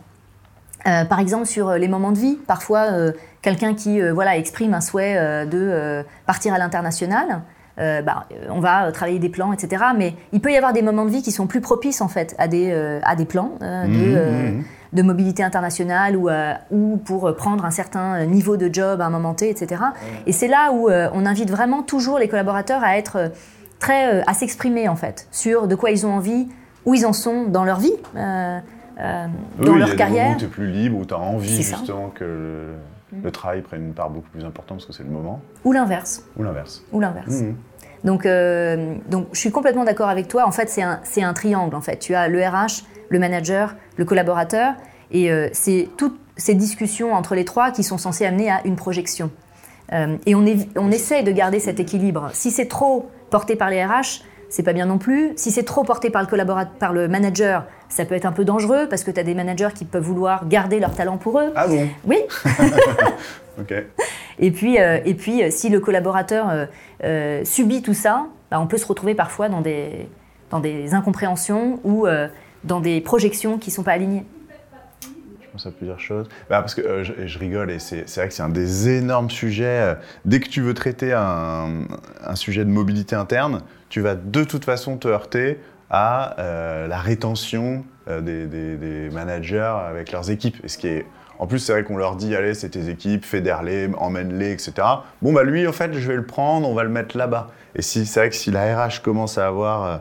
Euh, 0.87 1.05
par 1.05 1.19
exemple, 1.19 1.47
sur 1.47 1.71
euh, 1.71 1.79
les 1.79 1.89
moments 1.89 2.13
de 2.13 2.19
vie, 2.19 2.39
parfois 2.47 2.93
euh, 2.93 3.13
quelqu'un 3.43 3.75
qui 3.75 4.01
voilà, 4.11 4.37
exprime 4.37 4.75
un 4.75 4.81
souhait 4.81 5.47
de 5.47 6.05
partir 6.27 6.55
à 6.55 6.59
l'international, 6.59 7.43
bah, 7.77 8.27
on 8.49 8.61
va 8.61 8.91
travailler 8.93 9.19
des 9.19 9.29
plans, 9.29 9.53
etc. 9.53 9.85
Mais 9.97 10.15
il 10.33 10.41
peut 10.41 10.51
y 10.51 10.57
avoir 10.57 10.73
des 10.73 10.81
moments 10.81 11.05
de 11.05 11.11
vie 11.11 11.23
qui 11.23 11.33
sont 11.33 11.47
plus 11.47 11.61
propices 11.61 12.01
en 12.01 12.09
fait 12.09 12.35
à 12.39 12.49
des, 12.49 12.73
à 13.03 13.17
des 13.17 13.27
plans 13.27 13.53
de, 13.61 13.67
mmh, 13.67 13.91
mmh, 13.91 14.59
mmh. 14.59 14.65
De, 14.95 15.03
mobilité 15.03 15.43
internationale 15.43 16.17
ou, 16.17 16.31
ou 16.71 16.97
pour 16.99 17.35
prendre 17.37 17.65
un 17.65 17.71
certain 17.71 18.25
niveau 18.25 18.57
de 18.57 18.73
job 18.73 19.01
à 19.01 19.07
un 19.07 19.11
moment 19.11 19.35
T, 19.35 19.51
etc. 19.51 19.83
Et 20.27 20.33
c'est 20.33 20.49
là 20.49 20.73
où 20.73 20.89
on 20.89 21.27
invite 21.27 21.51
vraiment 21.51 21.83
toujours 21.83 22.19
les 22.19 22.29
collaborateurs 22.29 22.83
à 22.83 22.97
être 22.97 23.31
très, 23.79 24.23
à 24.27 24.35
s'exprimer 24.35 24.89
en 24.89 24.97
fait 24.97 25.29
sur 25.31 25.69
de 25.69 25.75
quoi 25.75 25.91
ils 25.91 26.07
ont 26.07 26.13
envie, 26.13 26.49
où 26.87 26.95
ils 26.95 27.07
en 27.07 27.13
sont 27.13 27.45
dans 27.45 27.65
leur 27.65 27.81
vie 27.81 27.95
euh, 29.01 29.27
dans 29.59 29.75
leur 29.75 29.97
carrière. 29.97 30.37
Où 30.37 30.39
tu 30.39 30.45
es 30.45 30.49
plus 30.49 30.71
libre, 30.71 30.99
où 30.99 31.05
tu 31.05 31.15
as 31.15 31.19
envie 31.19 31.63
justement 31.63 32.11
que 32.11 32.75
le, 33.23 33.31
travail 33.31 33.63
prenne 33.63 33.87
une 33.87 33.95
part 33.95 34.11
beaucoup 34.11 34.29
plus 34.31 34.45
importante 34.45 34.79
parce 34.79 34.87
que 34.87 34.93
c'est 34.93 35.03
le 35.03 35.11
moment. 35.11 35.41
Ou 35.65 35.73
l'inverse. 35.73 36.25
Ou 36.37 36.43
l'inverse. 36.43 36.83
Ou 36.93 37.01
l'inverse. 37.01 37.43
Mmh. 37.43 37.55
Donc, 38.05 38.27
euh, 38.27 38.97
donc 39.11 39.29
je 39.33 39.39
suis 39.39 39.51
complètement 39.51 39.85
d'accord 39.85 40.09
avec 40.09 40.29
toi. 40.29 40.47
En 40.47 40.53
fait, 40.53 40.69
c'est 40.69 40.83
un, 40.83 41.01
un, 41.17 41.33
triangle. 41.33 41.75
En 41.75 41.81
fait, 41.81 41.99
tu 41.99 42.15
as 42.15 42.29
le 42.29 42.41
RH, 42.41 42.85
le 43.09 43.19
manager, 43.19 43.75
le 43.97 44.05
collaborateur, 44.05 44.75
et 45.11 45.31
euh, 45.31 45.49
c'est 45.53 45.89
toutes 45.97 46.19
ces 46.37 46.55
discussions 46.55 47.15
entre 47.15 47.35
les 47.35 47.45
trois 47.45 47.71
qui 47.71 47.83
sont 47.83 47.99
censées 47.99 48.27
amener 48.27 48.51
à 48.51 48.61
une 48.65 48.77
projection. 48.77 49.31
Euh, 49.93 50.17
et 50.27 50.35
on, 50.35 50.45
est, 50.45 50.69
on 50.77 50.91
essaie 50.91 51.23
de 51.23 51.31
garder 51.31 51.61
cet 51.61 51.79
équilibre. 51.79 52.31
Si 52.33 52.51
c'est 52.51 52.67
trop 52.67 53.11
porté 53.31 53.55
par 53.55 53.71
les 53.71 53.85
RH, 53.85 54.23
c'est 54.49 54.63
pas 54.63 54.73
bien 54.73 54.87
non 54.87 54.99
plus. 54.99 55.33
Si 55.37 55.51
c'est 55.51 55.63
trop 55.63 55.85
porté 55.85 56.11
par 56.11 56.23
le 56.23 56.29
collaborateur, 56.29 56.73
par 56.75 56.93
le 56.93 57.07
manager, 57.07 57.65
ça 57.89 58.05
peut 58.05 58.15
être 58.15 58.25
un 58.25 58.33
peu 58.33 58.45
dangereux 58.45 58.89
parce 58.89 59.05
que 59.05 59.11
tu 59.11 59.21
as 59.21 59.23
des 59.23 59.35
managers 59.35 59.69
qui 59.75 59.85
peuvent 59.85 60.03
vouloir 60.03 60.49
garder 60.49 60.81
leur 60.81 60.95
talent 60.95 61.17
pour 61.17 61.39
eux. 61.39 61.53
Ah 61.55 61.69
bon? 61.69 61.89
Oui. 62.05 62.19
ok. 63.61 63.75
Et 64.41 64.51
puis, 64.51 64.81
euh, 64.81 64.99
et 65.05 65.15
puis 65.15 65.43
si 65.53 65.69
le 65.69 65.79
collaborateur 65.79 66.67
subit 67.45 67.83
tout 67.83 67.95
ça, 67.95 68.27
bah, 68.51 68.59
on 68.61 68.67
peut 68.67 68.79
se 68.79 68.87
retrouver 68.87 69.15
parfois 69.15 69.49
dans 69.49 69.61
des, 69.61 70.09
dans 70.51 70.61
des 70.61 70.95
incompréhensions 70.95 71.79
ou 71.85 72.07
dans 72.65 72.81
des 72.81 73.01
projections 73.01 73.59
qui 73.59 73.71
ne 73.71 73.75
sont 73.75 73.83
pas 73.83 73.93
alignées. 73.93 74.25
Je 75.41 75.47
pense 75.53 75.67
à 75.67 75.71
plusieurs 75.71 76.01
choses. 76.01 76.27
Bah, 76.51 76.61
parce 76.61 76.75
que 76.75 77.05
je, 77.05 77.39
rigole 77.39 77.71
et 77.71 77.79
c'est 77.79 78.13
vrai 78.17 78.29
que 78.29 78.35
c'est 78.35 78.43
un 78.43 78.49
des 78.49 78.89
énormes 78.89 79.31
sujets. 79.31 79.95
Dès 80.25 80.41
que 80.41 80.49
tu 80.49 80.61
veux 80.61 80.75
traiter 80.75 81.13
un, 81.13 81.87
sujet 82.35 82.65
de 82.65 82.71
mobilité 82.71 83.15
interne, 83.15 83.63
tu 83.89 84.01
vas 84.01 84.17
de 84.17 84.43
toute 84.43 84.65
façon 84.65 84.97
te 84.97 85.07
heurter 85.07 85.61
à 85.91 86.35
la 86.89 86.99
rétention 86.99 87.85
des, 88.09 89.09
managers 89.13 89.77
avec 89.89 90.11
leurs 90.11 90.31
équipes. 90.31 90.57
Et 90.65 90.69
ce 90.69 90.79
qui 90.79 90.89
est 90.89 91.07
en 91.39 91.47
plus, 91.47 91.59
c'est 91.59 91.73
vrai 91.73 91.85
qu'on 91.85 91.97
leur 91.97 92.17
dit, 92.17 92.35
allez, 92.35 92.55
c'est 92.55 92.71
tes 92.71 92.89
équipes, 92.89 93.25
fédère-les, 93.25 93.91
emmène-les, 93.99 94.53
etc. 94.53 94.73
Bon, 95.21 95.33
bah 95.33 95.43
lui, 95.43 95.67
en 95.67 95.73
fait, 95.73 95.93
je 95.93 96.09
vais 96.09 96.17
le 96.17 96.25
prendre, 96.25 96.69
on 96.69 96.75
va 96.75 96.85
le 96.85 96.91
mettre 96.91 97.17
là-bas. 97.17 97.51
Et 97.75 97.83
si, 97.83 98.07
c'est 98.07 98.21
vrai 98.21 98.31
que 98.31 98.37
si 98.37 98.51
la 98.51 98.87
RH 98.87 99.03
commence 99.03 99.37
à 99.37 99.47
avoir, 99.47 100.01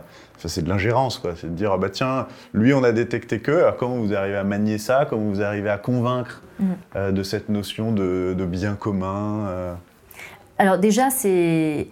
c'est 0.50 0.62
de 0.62 0.70
l'ingérence, 0.70 1.18
quoi. 1.18 1.34
C'est 1.40 1.48
de 1.48 1.54
dire, 1.54 1.72
ah 1.72 1.78
bah 1.78 1.90
tiens, 1.90 2.28
lui, 2.54 2.74
on 2.74 2.84
a 2.84 2.92
détecté 2.92 3.40
que, 3.40 3.52
alors 3.52 3.78
comment 3.78 3.98
vous 3.98 4.14
arrivez 4.14 4.38
à 4.38 4.44
manier 4.44 4.78
ça, 4.78 5.06
comment 5.10 5.30
vous 5.30 5.42
arrivez 5.42 5.70
à 5.70 5.78
convaincre 5.78 6.42
mm. 6.60 6.66
euh, 6.96 7.12
de 7.12 7.24
cette 7.24 7.50
notion 7.50 7.92
de, 7.92 8.36
bien 8.46 8.76
commun 8.76 9.48
euh? 9.48 9.74
Alors 10.58 10.78
déjà, 10.78 11.10
c'est 11.10 11.88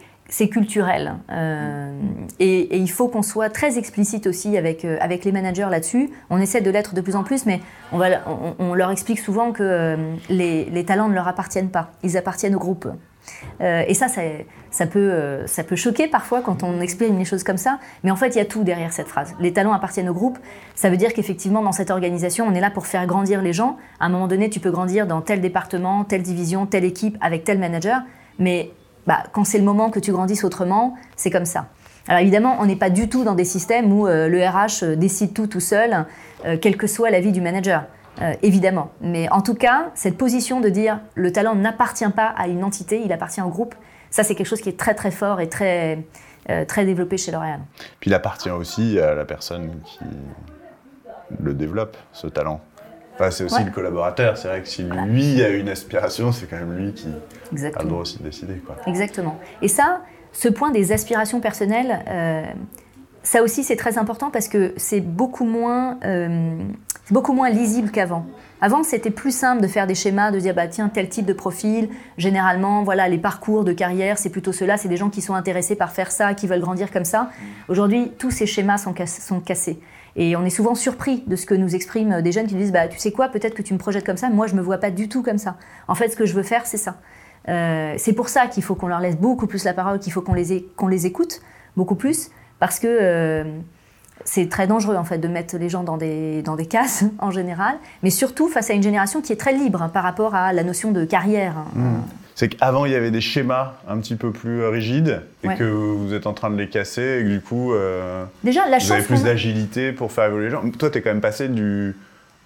culturel. 0.50 1.16
Euh, 1.32 1.92
et, 2.40 2.78
il 2.78 2.90
faut 2.90 3.08
qu'on 3.08 3.24
soit 3.24 3.50
très 3.50 3.78
explicite 3.78 4.28
aussi 4.28 4.58
avec, 4.58 4.86
avec 4.86 5.26
les 5.26 5.32
managers 5.32 5.68
là-dessus. 5.70 6.12
On 6.30 6.38
essaie 6.38 6.62
de 6.62 6.70
l'être 6.70 6.94
de 6.94 7.02
plus 7.02 7.16
en 7.16 7.24
plus, 7.24 7.46
mais 7.46 7.60
on, 7.92 7.98
va, 7.98 8.08
on, 8.60 8.74
leur 8.74 8.92
explique 8.92 9.20
souvent 9.20 9.52
que 9.52 9.98
les, 10.30 10.66
les, 10.66 10.86
talents 10.86 11.10
ne 11.10 11.16
leur 11.16 11.28
appartiennent 11.28 11.72
pas, 11.72 11.92
ils 12.04 12.18
appartiennent 12.18 12.56
au 12.56 12.60
groupe. 12.60 12.88
Et 13.60 13.94
ça, 13.94 14.08
ça, 14.72 14.88
peut, 14.88 15.42
ça 15.46 15.64
peut 15.64 15.76
choquer 15.76 16.08
parfois 16.08 16.42
quand 16.42 16.64
on 16.64 16.82
exprime 16.82 17.18
les 17.18 17.26
choses 17.26 17.44
comme 17.44 17.58
ça, 17.58 17.80
mais 18.04 18.12
en 18.12 18.16
fait, 18.16 18.30
il 18.30 18.38
y 18.38 18.42
a 18.42 18.46
tout 18.46 18.64
derrière 18.64 18.92
cette 18.92 19.08
phrase. 19.08 19.36
Les 19.40 19.54
talents 19.54 19.74
appartiennent 19.74 20.10
au 20.10 20.14
groupe, 20.14 20.40
ça 20.76 20.90
veut 20.90 20.98
dire 20.98 21.14
qu'effectivement, 21.14 21.62
dans 21.62 21.72
cette 21.72 21.92
organisation, 21.92 22.46
on 22.48 22.54
est 22.54 22.62
là 22.62 22.72
pour 22.72 22.88
faire 22.88 23.06
grandir 23.06 23.42
les 23.42 23.54
gens. 23.54 23.78
À 24.00 24.08
un 24.08 24.10
moment 24.10 24.28
donné, 24.28 24.50
tu 24.50 24.60
peux 24.60 24.72
grandir 24.72 25.08
dans 25.08 25.22
tel 25.22 25.42
département, 25.42 26.04
telle 26.04 26.24
division, 26.24 26.66
telle 26.66 26.86
équipe, 26.86 27.18
avec 27.22 27.44
tel 27.44 27.60
manager, 27.60 28.02
mais 28.40 28.72
bah, 29.08 29.24
quand 29.32 29.44
c'est 29.44 29.58
le 29.58 29.64
moment 29.64 29.90
que 29.90 30.00
tu 30.00 30.12
grandisses 30.12 30.44
autrement, 30.44 30.96
c'est 31.16 31.32
comme 31.32 31.46
ça. 31.46 31.68
Alors 32.08 32.22
évidemment, 32.22 32.58
on 32.60 32.66
n'est 32.66 32.76
pas 32.76 32.90
du 32.90 33.10
tout 33.10 33.24
dans 33.24 33.36
des 33.36 33.46
systèmes 33.46 33.92
où 33.92 34.08
euh, 34.08 34.28
le 34.28 34.44
RH 34.44 34.84
euh, 34.84 34.96
décide 34.96 35.34
tout 35.34 35.48
tout 35.48 35.60
seul, 35.60 36.06
euh, 36.46 36.58
quelle 36.60 36.78
que 36.78 36.88
soit 36.88 37.10
l'avis 37.10 37.32
du 37.32 37.42
manager. 37.42 37.86
Évidemment. 38.42 38.92
Mais 39.02 39.30
en 39.30 39.42
tout 39.42 39.56
cas, 39.56 39.92
cette 39.96 40.18
position 40.18 40.62
de 40.62 40.70
dire 40.70 41.00
le 41.16 41.32
talent 41.32 41.56
n'appartient 41.56 42.10
pas 42.10 42.28
à 42.38 42.48
une 42.48 42.64
entité, 42.64 43.02
il 43.04 43.12
appartient 43.12 43.42
au 43.42 43.50
groupe, 43.50 43.74
ça 44.10 44.24
c'est 44.24 44.36
quelque 44.36 44.48
chose 44.48 44.62
qui 44.62 44.70
est 44.70 44.78
très 44.78 44.94
très 44.94 45.12
fort 45.12 45.42
et 45.42 45.50
très, 45.50 46.06
très 46.68 46.86
développé 46.86 47.18
chez 47.18 47.32
L'Oréal. 47.32 47.62
Puis 48.00 48.12
il 48.12 48.14
appartient 48.14 48.52
aussi 48.52 49.00
à 49.00 49.16
la 49.16 49.26
personne 49.26 49.72
qui 49.86 50.06
le 51.40 51.54
développe, 51.54 51.98
ce 52.12 52.28
talent 52.28 52.62
c'est 53.30 53.44
aussi 53.44 53.64
le 53.64 53.72
collaborateur. 53.72 54.38
C'est 54.38 54.48
vrai 54.48 54.62
que 54.62 54.68
si 54.68 54.84
lui 54.84 55.44
a 55.44 55.50
une 55.50 55.70
aspiration, 55.70 56.32
c'est 56.32 56.48
quand 56.48 56.58
même 56.58 56.76
lui 56.76 56.94
qui 56.94 57.08
a 57.64 57.84
le 57.84 57.88
droit 57.88 58.02
aussi 58.02 58.18
de 58.18 58.24
décider. 58.24 58.56
Quoi. 58.56 58.78
Exactement. 58.88 59.40
Et 59.62 59.68
ça, 59.68 60.02
ce 60.32 60.50
point 60.50 60.72
des 60.72 60.92
aspirations 60.92 61.40
personnelles, 61.40 62.04
euh, 62.08 62.44
ça 63.22 63.44
aussi 63.44 63.64
c'est 63.64 63.76
très 63.76 64.00
important 64.00 64.32
parce 64.32 64.48
que 64.48 64.74
c'est 64.78 65.02
beaucoup 65.02 65.46
moins, 65.46 66.00
euh, 66.04 66.58
beaucoup 67.10 67.34
moins 67.34 67.50
lisible 67.50 67.92
qu'avant. 67.92 68.26
Avant, 68.64 68.84
c'était 68.84 69.10
plus 69.10 69.36
simple 69.36 69.62
de 69.62 69.68
faire 69.68 69.88
des 69.88 69.96
schémas, 69.96 70.30
de 70.30 70.40
dire 70.40 70.54
bah 70.54 70.68
tiens 70.68 70.88
tel 70.88 71.10
type 71.10 71.26
de 71.26 71.34
profil. 71.34 71.90
Généralement, 72.18 72.84
voilà 72.84 73.10
les 73.10 73.18
parcours 73.18 73.64
de 73.64 73.74
carrière, 73.74 74.20
c'est 74.20 74.30
plutôt 74.30 74.52
cela. 74.52 74.78
C'est 74.78 74.88
des 74.88 74.98
gens 74.98 75.10
qui 75.10 75.22
sont 75.22 75.34
intéressés 75.34 75.76
par 75.76 75.92
faire 75.92 76.12
ça, 76.12 76.36
qui 76.36 76.46
veulent 76.46 76.62
grandir 76.62 76.92
comme 76.92 77.06
ça. 77.06 77.32
Aujourd'hui, 77.70 78.12
tous 78.20 78.30
ces 78.30 78.46
schémas 78.46 78.78
sont, 78.78 78.94
sont 79.08 79.40
cassés. 79.40 79.80
Et 80.16 80.36
on 80.36 80.46
est 80.46 80.52
souvent 80.52 80.76
surpris 80.76 81.24
de 81.26 81.36
ce 81.36 81.46
que 81.46 81.56
nous 81.56 81.74
expriment 81.74 82.22
des 82.22 82.32
jeunes 82.32 82.46
qui 82.46 82.54
nous 82.54 82.62
disent 82.62 82.72
bah, 82.72 82.88
Tu 82.88 83.00
sais 83.00 83.12
quoi, 83.12 83.30
peut-être 83.30 83.56
que 83.56 83.62
tu 83.62 83.74
me 83.74 83.80
projettes 83.80 84.06
comme 84.06 84.18
ça, 84.18 84.30
moi 84.30 84.46
je 84.46 84.54
ne 84.54 84.60
me 84.60 84.64
vois 84.64 84.78
pas 84.78 84.92
du 84.92 85.10
tout 85.10 85.24
comme 85.24 85.38
ça. 85.38 85.56
En 85.88 85.96
fait, 85.96 86.10
ce 86.10 86.16
que 86.16 86.26
je 86.26 86.34
veux 86.34 86.44
faire, 86.44 86.66
c'est 86.66 86.78
ça. 86.78 86.98
Euh, 87.50 87.96
c'est 87.98 88.14
pour 88.14 88.30
ça 88.30 88.48
qu'il 88.48 88.62
faut 88.62 88.76
qu'on 88.76 88.88
leur 88.88 89.00
laisse 89.00 89.18
beaucoup 89.18 89.48
plus 89.48 89.64
la 89.64 89.74
parole, 89.74 90.00
qu'il 90.00 90.14
faut 90.14 90.22
qu'on 90.22 90.34
les, 90.34 90.68
les 90.90 91.06
écoute 91.06 91.42
beaucoup 91.76 91.96
plus, 91.96 92.30
parce 92.60 92.80
que 92.80 92.88
euh, 92.88 93.44
c'est 94.26 94.50
très 94.50 94.68
dangereux 94.68 94.96
en 94.96 95.04
fait 95.04 95.18
de 95.18 95.28
mettre 95.28 95.58
les 95.58 95.70
gens 95.70 95.84
dans 95.84 95.98
des, 95.98 96.42
dans 96.42 96.56
des 96.56 96.66
cases 96.66 97.04
en 97.20 97.32
général, 97.32 97.76
mais 98.04 98.10
surtout 98.10 98.48
face 98.48 98.70
à 98.70 98.74
une 98.74 98.84
génération 98.84 99.22
qui 99.22 99.34
est 99.34 99.38
très 99.38 99.54
libre 99.54 99.90
par 99.94 100.04
rapport 100.04 100.36
à 100.36 100.54
la 100.54 100.64
notion 100.64 100.92
de 100.92 101.06
carrière. 101.06 101.58
Hein. 101.58 101.66
Mmh 101.76 102.02
c'est 102.42 102.50
qu'avant 102.50 102.86
il 102.86 102.92
y 102.92 102.96
avait 102.96 103.12
des 103.12 103.22
schémas 103.22 103.74
un 103.88 104.00
petit 104.00 104.16
peu 104.16 104.32
plus 104.32 104.62
euh, 104.62 104.70
rigides 104.70 105.22
et 105.44 105.50
que 105.50 105.64
vous 105.64 106.14
êtes 106.16 106.26
en 106.26 106.34
train 106.34 106.50
de 106.50 106.56
les 106.56 106.70
casser 106.70 107.20
et 107.20 107.24
que 107.24 107.30
du 107.30 107.40
coup 107.40 107.74
euh, 107.74 108.26
Déjà, 108.44 108.68
la 108.68 108.80
vous 108.80 108.92
avez 108.92 109.04
plus 109.04 109.24
d'agilité 109.24 109.92
pour 109.92 110.12
faire 110.12 110.26
évoluer 110.26 110.46
les 110.46 110.52
gens. 110.52 110.64
Toi, 110.72 110.90
tu 110.90 110.98
es 110.98 111.02
quand 111.02 111.12
même 111.12 111.22
passé 111.22 111.50
du, 111.50 111.96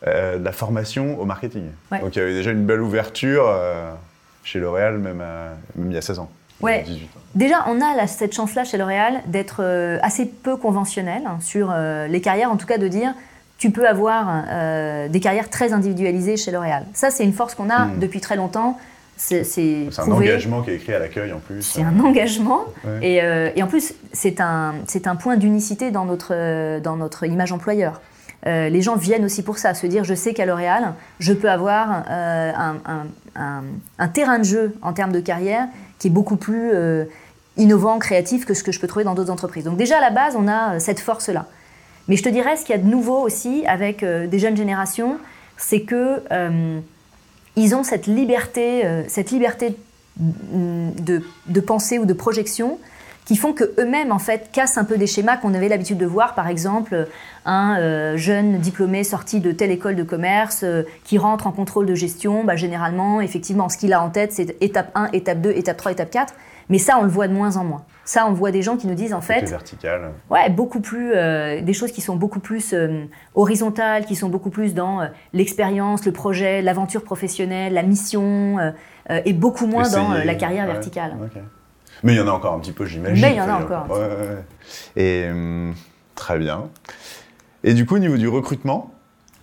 euh, 0.06 0.38
de 0.38 0.44
la 0.44 0.52
formation 0.52 1.18
au 1.18 1.24
marketing. 1.24 1.68
Donc 1.92 2.14
il 2.16 2.20
y 2.20 2.22
avait 2.22 2.34
déjà 2.34 2.52
une 2.52 2.66
belle 2.66 2.82
ouverture 2.82 3.50
chez 4.44 4.60
L'Oréal, 4.60 4.98
même, 4.98 5.24
même, 5.76 5.90
il 5.90 5.94
y 5.94 5.98
a 5.98 6.02
16 6.02 6.20
ans. 6.20 6.30
Ouais. 6.62 6.86
Déjà, 7.36 7.66
on 7.68 7.82
a 7.82 8.08
cette 8.08 8.34
chance-là 8.34 8.64
chez 8.64 8.78
L'Oréal 8.78 9.22
d'être 9.28 9.64
assez 10.02 10.26
peu 10.26 10.56
conventionnel 10.56 11.24
hein, 11.26 11.38
sur 11.42 11.74
les 12.08 12.22
carrières, 12.22 12.50
en 12.50 12.56
tout 12.56 12.66
cas 12.66 12.78
de 12.78 12.88
dire 12.88 13.14
tu 13.58 13.72
peux 13.72 13.88
avoir 13.88 14.46
des 15.10 15.20
carrières 15.20 15.50
très 15.50 15.74
individualisées 15.74 16.38
chez 16.38 16.52
L'Oréal. 16.52 16.86
Ça, 16.94 17.10
c'est 17.10 17.26
une 17.26 17.34
force 17.34 17.56
qu'on 17.56 17.70
a 17.70 17.86
hmm. 17.86 18.00
depuis 18.00 18.22
très 18.22 18.38
longtemps. 18.38 18.78
C'est 19.18 19.90
un 19.98 20.12
engagement 20.12 20.62
qui 20.62 20.72
est 20.72 20.76
écrit 20.76 20.94
à 20.94 21.00
l'accueil 21.00 21.32
en 21.32 21.40
plus. 21.40 21.62
C'est 21.62 21.84
un 21.84 22.00
engagement. 22.00 22.66
Et, 23.02 23.22
euh, 23.22 23.50
et, 23.56 23.64
en 23.64 23.68
plus, 23.68 23.94
c'est 24.12 24.42
un, 24.42 24.76
un 25.06 25.16
point 25.16 25.38
d'unicité 25.38 25.92
dans 25.92 26.06
notre, 26.06 26.80
dans 26.80 26.98
notre 26.98 27.26
image 27.26 27.52
employeur. 27.52 28.02
Euh, 28.46 28.70
les 28.70 28.82
gens 28.82 28.96
viennent 28.96 29.26
aussi 29.26 29.42
pour 29.42 29.58
ça, 29.58 29.74
se 29.74 29.88
dire 29.88 30.04
je 30.04 30.14
sais 30.14 30.34
qu'à 30.34 30.46
L'Oréal, 30.46 30.94
je 31.20 31.34
peux 31.34 31.50
avoir 31.50 32.04
euh, 32.10 32.52
un, 32.56 32.76
un, 33.36 33.64
un, 33.98 34.08
terrain 34.08 34.38
de 34.38 34.44
jeu 34.44 34.76
en 34.84 34.94
termes 34.94 35.12
de 35.12 35.20
carrière 35.20 35.68
qui 36.06 36.10
est 36.10 36.12
beaucoup 36.12 36.36
plus 36.36 36.72
innovant, 37.58 37.98
créatif 37.98 38.46
que 38.46 38.54
ce 38.54 38.64
que 38.64 38.72
je 38.72 38.80
peux 38.80 38.88
trouver 38.88 39.06
dans 39.06 39.16
d'autres 39.16 39.32
entreprises. 39.32 39.64
Donc 39.64 39.78
déjà 39.78 39.98
à 39.98 40.02
la 40.02 40.12
base, 40.12 40.36
on 40.38 40.48
a 40.48 40.80
cette 40.80 41.00
force-là. 41.00 41.48
Mais 42.08 42.16
je 42.16 42.22
te 42.22 42.30
dirais, 42.30 42.58
ce 42.58 42.64
qu'il 42.64 42.76
y 42.76 42.80
a 42.80 42.82
de 42.82 42.88
nouveau 42.88 43.20
aussi 43.22 43.66
avec 43.66 44.04
des 44.04 44.38
jeunes 44.40 44.56
générations, 44.56 45.18
c'est 45.58 45.82
que 45.82 46.22
ont 47.76 47.84
cette 47.84 48.08
liberté, 48.08 48.86
euh, 48.86 49.04
cette 49.08 49.32
liberté 49.32 49.76
de, 50.18 51.22
de, 51.48 51.60
pensée 51.60 52.00
ou 52.00 52.06
de 52.06 52.14
projection 52.14 52.80
qui 53.26 53.36
font 53.36 53.54
que 53.54 53.74
eux-mêmes 53.80 54.12
en 54.12 54.20
fait 54.20 54.52
cassent 54.52 54.78
un 54.78 54.86
peu 54.86 54.98
des 54.98 55.08
schémas 55.08 55.38
qu'on 55.38 55.54
avait 55.54 55.68
l'habitude 55.68 55.98
de 55.98 56.06
voir 56.06 56.36
par 56.36 56.48
exemple 56.48 57.08
un 57.46 57.78
euh, 57.80 58.18
jeune 58.18 58.60
diplômé 58.60 59.04
sorti 59.04 59.40
de 59.40 59.52
telle 59.52 59.72
école 59.72 59.96
de 59.96 60.04
commerce 60.04 60.62
euh, 60.64 60.84
qui 61.04 61.18
rentre 61.18 61.48
en 61.48 61.52
contrôle 61.52 61.88
de 61.88 61.96
gestion 61.96 62.44
bah, 62.44 62.56
généralement 62.56 63.22
effectivement 63.22 63.68
ce 63.68 63.78
qu'il 63.78 63.94
a 63.94 64.02
en 64.02 64.10
tête 64.10 64.32
c'est 64.32 64.56
étape 64.62 64.92
1 64.96 65.10
étape 65.12 65.42
2 65.42 65.52
étape 65.52 65.78
3 65.78 65.92
étape 65.94 66.12
4 66.12 66.34
mais 66.70 66.78
ça 66.78 66.98
on 67.00 67.04
le 67.04 67.10
voit 67.10 67.28
de 67.28 67.34
moins 67.34 67.58
en 67.58 67.64
moins 67.64 67.84
ça, 68.08 68.28
on 68.28 68.34
voit 68.34 68.52
des 68.52 68.62
gens 68.62 68.78
qui 68.78 68.86
nous 68.86 68.94
disent 68.94 69.16
en 69.16 69.22
fait. 69.22 69.50
vertical. 69.50 70.12
Ouais, 70.30 70.52
beaucoup 70.52 70.80
plus. 70.80 71.12
Euh, 71.16 71.60
des 71.62 71.74
choses 71.74 71.92
qui 71.92 72.02
sont 72.02 72.16
beaucoup 72.16 72.40
plus 72.40 72.72
euh, 72.72 73.06
horizontales, 73.34 74.06
qui 74.06 74.16
sont 74.16 74.30
beaucoup 74.30 74.52
plus 74.52 74.76
dans 74.76 75.10
l'expérience, 75.34 76.06
le 76.06 76.12
projet, 76.12 76.62
l'aventure 76.62 77.04
professionnelle, 77.04 77.74
la 77.74 77.82
mission, 77.82 78.58
et 79.10 79.34
beaucoup 79.34 79.66
moins 79.66 79.90
dans 79.90 80.14
la 80.14 80.36
carrière 80.36 80.68
verticale. 80.68 81.16
Mais 82.04 82.14
il 82.14 82.18
y 82.18 82.22
en 82.22 82.28
a 82.28 82.32
encore 82.32 82.54
un 82.54 82.60
petit 82.60 82.72
peu, 82.72 82.86
j'imagine. 82.86 83.22
Mais 83.22 83.34
il 83.34 83.38
y 83.38 83.42
en 83.42 83.50
a 83.50 83.60
encore. 83.60 83.88
et 84.96 85.30
très 86.16 86.40
bien. 86.40 86.70
Et 87.64 87.74
du 87.74 87.86
coup, 87.86 87.96
au 87.96 88.00
niveau 88.00 88.18
du 88.18 88.28
recrutement, 88.28 88.96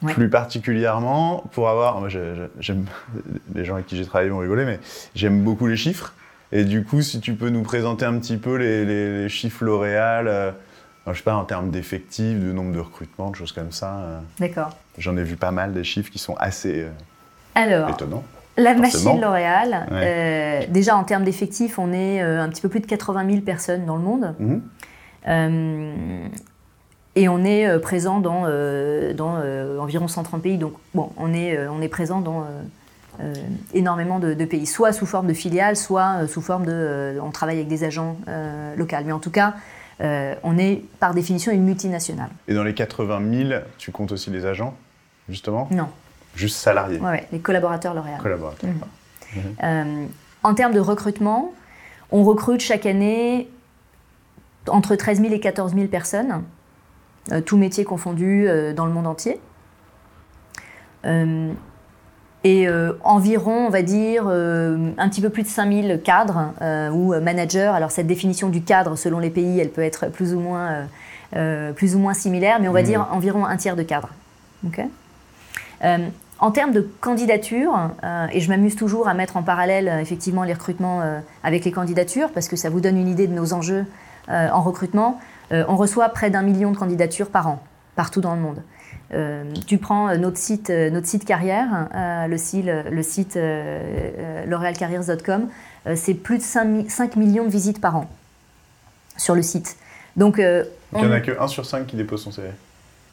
plus 0.07 0.29
particulièrement, 0.29 1.45
pour 1.53 1.69
avoir. 1.69 2.01
Moi, 2.01 2.09
j'aime. 2.09 2.87
Les 3.55 3.65
gens 3.65 3.75
avec 3.75 3.87
qui 3.87 3.97
j'ai 3.97 4.07
travaillé 4.07 4.31
vont 4.31 4.39
rigoler, 4.39 4.65
mais 4.65 4.81
j'aime 5.15 5.43
beaucoup 5.43 5.67
les 5.67 5.77
chiffres. 5.77 6.15
Et 6.53 6.65
du 6.65 6.85
coup, 6.85 7.01
si 7.01 7.21
tu 7.21 7.35
peux 7.35 7.49
nous 7.49 7.63
présenter 7.63 8.05
un 8.05 8.19
petit 8.19 8.37
peu 8.37 8.57
les, 8.57 9.29
chiffres 9.29 9.65
L'Oréal, 9.65 10.29
euh, 10.29 10.53
je 11.07 11.15
sais 11.15 11.23
pas, 11.23 11.35
en 11.35 11.45
termes 11.45 11.71
d'effectifs, 11.71 12.39
de 12.39 12.53
nombre 12.53 12.73
de 12.73 12.81
recrutements, 12.81 13.31
de 13.31 13.37
choses 13.37 13.53
comme 13.53 13.73
ça. 13.73 13.97
Euh. 14.01 14.21
D'accord. 14.39 14.77
J'en 14.99 15.17
ai 15.17 15.23
vu 15.23 15.37
pas 15.37 15.51
mal 15.51 15.73
des 15.73 15.85
chiffres 15.85 16.11
qui 16.11 16.19
sont 16.19 16.35
assez 16.37 16.87
euh, 17.57 17.89
étonnants. 17.89 18.25
La 18.57 18.75
Forcément. 18.75 19.05
machine 19.15 19.21
L'Oréal, 19.23 19.87
Ouais. 19.91 20.01
euh, 20.05 20.61
déjà 20.69 20.97
en 20.97 21.05
termes 21.05 21.25
d'effectifs, 21.25 21.79
on 21.79 21.93
est 21.93 22.23
euh, 22.23 22.43
un 22.43 22.49
petit 22.51 22.61
peu 22.61 22.69
plus 22.69 22.81
de 22.81 22.87
80 22.87 23.27
000 23.29 23.41
personnes 23.43 23.87
dans 23.87 23.97
le 23.97 24.03
monde. 24.03 24.35
Mhm. 24.39 24.63
Euh, 25.29 26.27
et 27.15 27.29
on 27.29 27.45
est 27.45 27.79
présent 27.79 28.21
dans, 28.21 28.43
euh, 28.47 29.13
dans 29.15 29.37
environ 29.83 30.09
130 30.09 30.43
pays. 30.43 30.59
Donc, 30.59 30.73
bon, 30.95 31.11
on 31.17 31.33
est, 31.35 31.67
on 31.69 31.81
est 31.83 31.89
présent 31.89 32.21
dans 32.21 32.45
énormément 33.75 34.19
de, 34.19 34.33
de 34.35 34.45
pays, 34.47 34.67
soit 34.67 34.93
sous 34.93 35.07
forme 35.07 35.27
de 35.27 35.35
filiales, 35.35 35.77
soit 35.77 36.27
sous 36.27 36.41
forme 36.41 36.65
de. 36.67 37.19
on 37.23 37.31
travaille 37.31 37.57
avec 37.57 37.69
des 37.69 37.85
agents 37.85 38.17
locaux. 38.77 38.97
Mais 39.05 39.13
en 39.13 39.19
tout 39.19 39.31
cas, 39.31 39.55
on 40.01 40.59
est 40.59 40.83
par 41.01 41.13
définition 41.15 41.53
une 41.53 41.65
multinationale. 41.65 42.31
Et 42.49 42.55
dans 42.55 42.65
les 42.65 42.75
80 42.75 43.21
000, 43.49 43.61
tu 43.79 43.93
comptes 43.93 44.13
aussi 44.13 44.31
les 44.31 44.47
agents, 44.47 44.75
justement? 45.29 45.69
Non, 45.71 45.89
Juste 46.35 46.57
salariés, 46.57 46.99
ouais, 46.99 47.27
les 47.33 47.41
collaborateurs 47.41 47.95
L'Oréal. 47.95 48.19
collaborateurs. 48.21 48.71
Mhm. 49.35 49.43
Euh, 49.63 50.07
en 50.43 50.55
termes 50.55 50.73
de 50.73 50.81
recrutement, 50.81 51.53
on 52.11 52.23
recrute 52.25 52.61
chaque 52.61 52.87
année 52.87 53.49
entre 54.69 54.95
13 54.97 55.21
000 55.21 55.33
et 55.33 55.41
14 55.41 55.75
000 55.75 55.87
personnes, 55.89 56.43
euh, 57.33 57.41
tous 57.41 57.57
métiers 57.57 57.85
confondus 57.85 58.47
euh, 58.49 58.73
dans 58.73 58.87
le 58.87 58.93
monde 58.93 59.07
entier. 59.07 59.41
Et 62.45 62.67
environ, 63.05 63.67
on 63.67 63.71
va 63.71 63.83
dire, 63.83 64.27
un 64.27 65.09
petit 65.09 65.21
peu 65.21 65.31
plus 65.31 65.43
de 65.45 65.49
5 65.49 65.73
000 65.85 65.99
cadres 65.99 66.53
ou 66.93 67.15
managers. 67.21 67.71
Alors 67.75 67.91
cette 67.93 68.07
définition 68.09 68.49
du 68.49 68.63
cadre, 68.63 68.97
selon 68.97 69.19
les 69.21 69.31
pays, 69.31 69.61
elle 69.61 69.71
peut 69.71 69.83
être 69.83 70.09
plus 70.09 70.35
ou 70.35 70.41
moins, 70.41 70.89
plus 71.77 71.95
ou 71.95 71.99
moins 72.01 72.15
similaire, 72.15 72.59
mais 72.61 72.67
on 72.69 72.73
va 72.73 72.81
Mhm. 72.81 72.87
dire 72.87 73.07
environ 73.13 73.45
un 73.47 73.57
tiers 73.57 73.77
de 73.77 73.83
cadres. 73.85 74.09
Ok? 74.67 74.81
Euh, 75.85 75.99
en 76.43 76.51
termes 76.51 76.73
de 76.73 76.83
candidature, 77.01 77.73
euh, 78.03 78.27
et 78.33 78.41
je 78.41 78.49
m'amuse 78.51 78.75
toujours 78.77 79.07
à 79.09 79.15
mettre 79.15 79.37
en 79.37 79.43
parallèle 79.43 79.89
euh, 79.89 79.99
effectivement 80.01 80.43
les 80.43 80.53
recrutements 80.53 81.01
euh, 81.01 81.21
avec 81.45 81.65
les 81.65 81.71
candidatures, 81.73 82.31
parce 82.33 82.49
que 82.49 82.57
ça 82.57 82.69
vous 82.69 82.81
donne 82.81 82.99
une 82.99 83.09
idée 83.09 83.27
de 83.29 83.33
nos 83.35 83.55
enjeux 83.55 83.87
en 84.29 84.63
recrutement, 84.63 85.21
on 85.51 85.77
reçoit 85.77 86.09
près 86.11 86.31
d'un 86.31 86.43
million 86.43 86.71
de 86.71 86.77
candidatures 86.77 87.29
par 87.29 87.49
an, 87.49 87.61
partout 87.97 88.21
dans 88.21 88.35
le 88.37 88.41
monde. 88.41 88.63
Tu 89.67 89.79
prends 89.79 90.17
notre 90.17 90.39
site, 90.39 90.71
notre 90.71 91.09
site 91.09 91.25
carrière, 91.25 91.89
le 92.29 92.37
site, 92.39 92.67
le 92.67 93.03
site 93.03 93.37
l'orealcarriers.com, 94.47 95.49
euh, 95.89 95.95
c'est 95.97 96.15
plus 96.15 96.39
de 96.39 96.43
5, 96.43 96.65
mi- 96.65 96.89
5 96.89 97.17
millions 97.17 97.45
de 97.45 97.51
visites 97.51 97.81
par 97.81 97.97
an 97.97 98.09
sur 99.17 99.35
le 99.35 99.43
site. 99.43 99.77
Donc, 100.17 100.37
il 100.39 100.67
n'y 100.95 101.05
en 101.05 101.11
a 101.11 101.21
que 101.21 101.39
1 101.39 101.49
sur 101.49 101.67
5 101.67 101.87
qui 101.87 101.97
dépose 101.97 102.23
son 102.23 102.31
CV. 102.31 102.49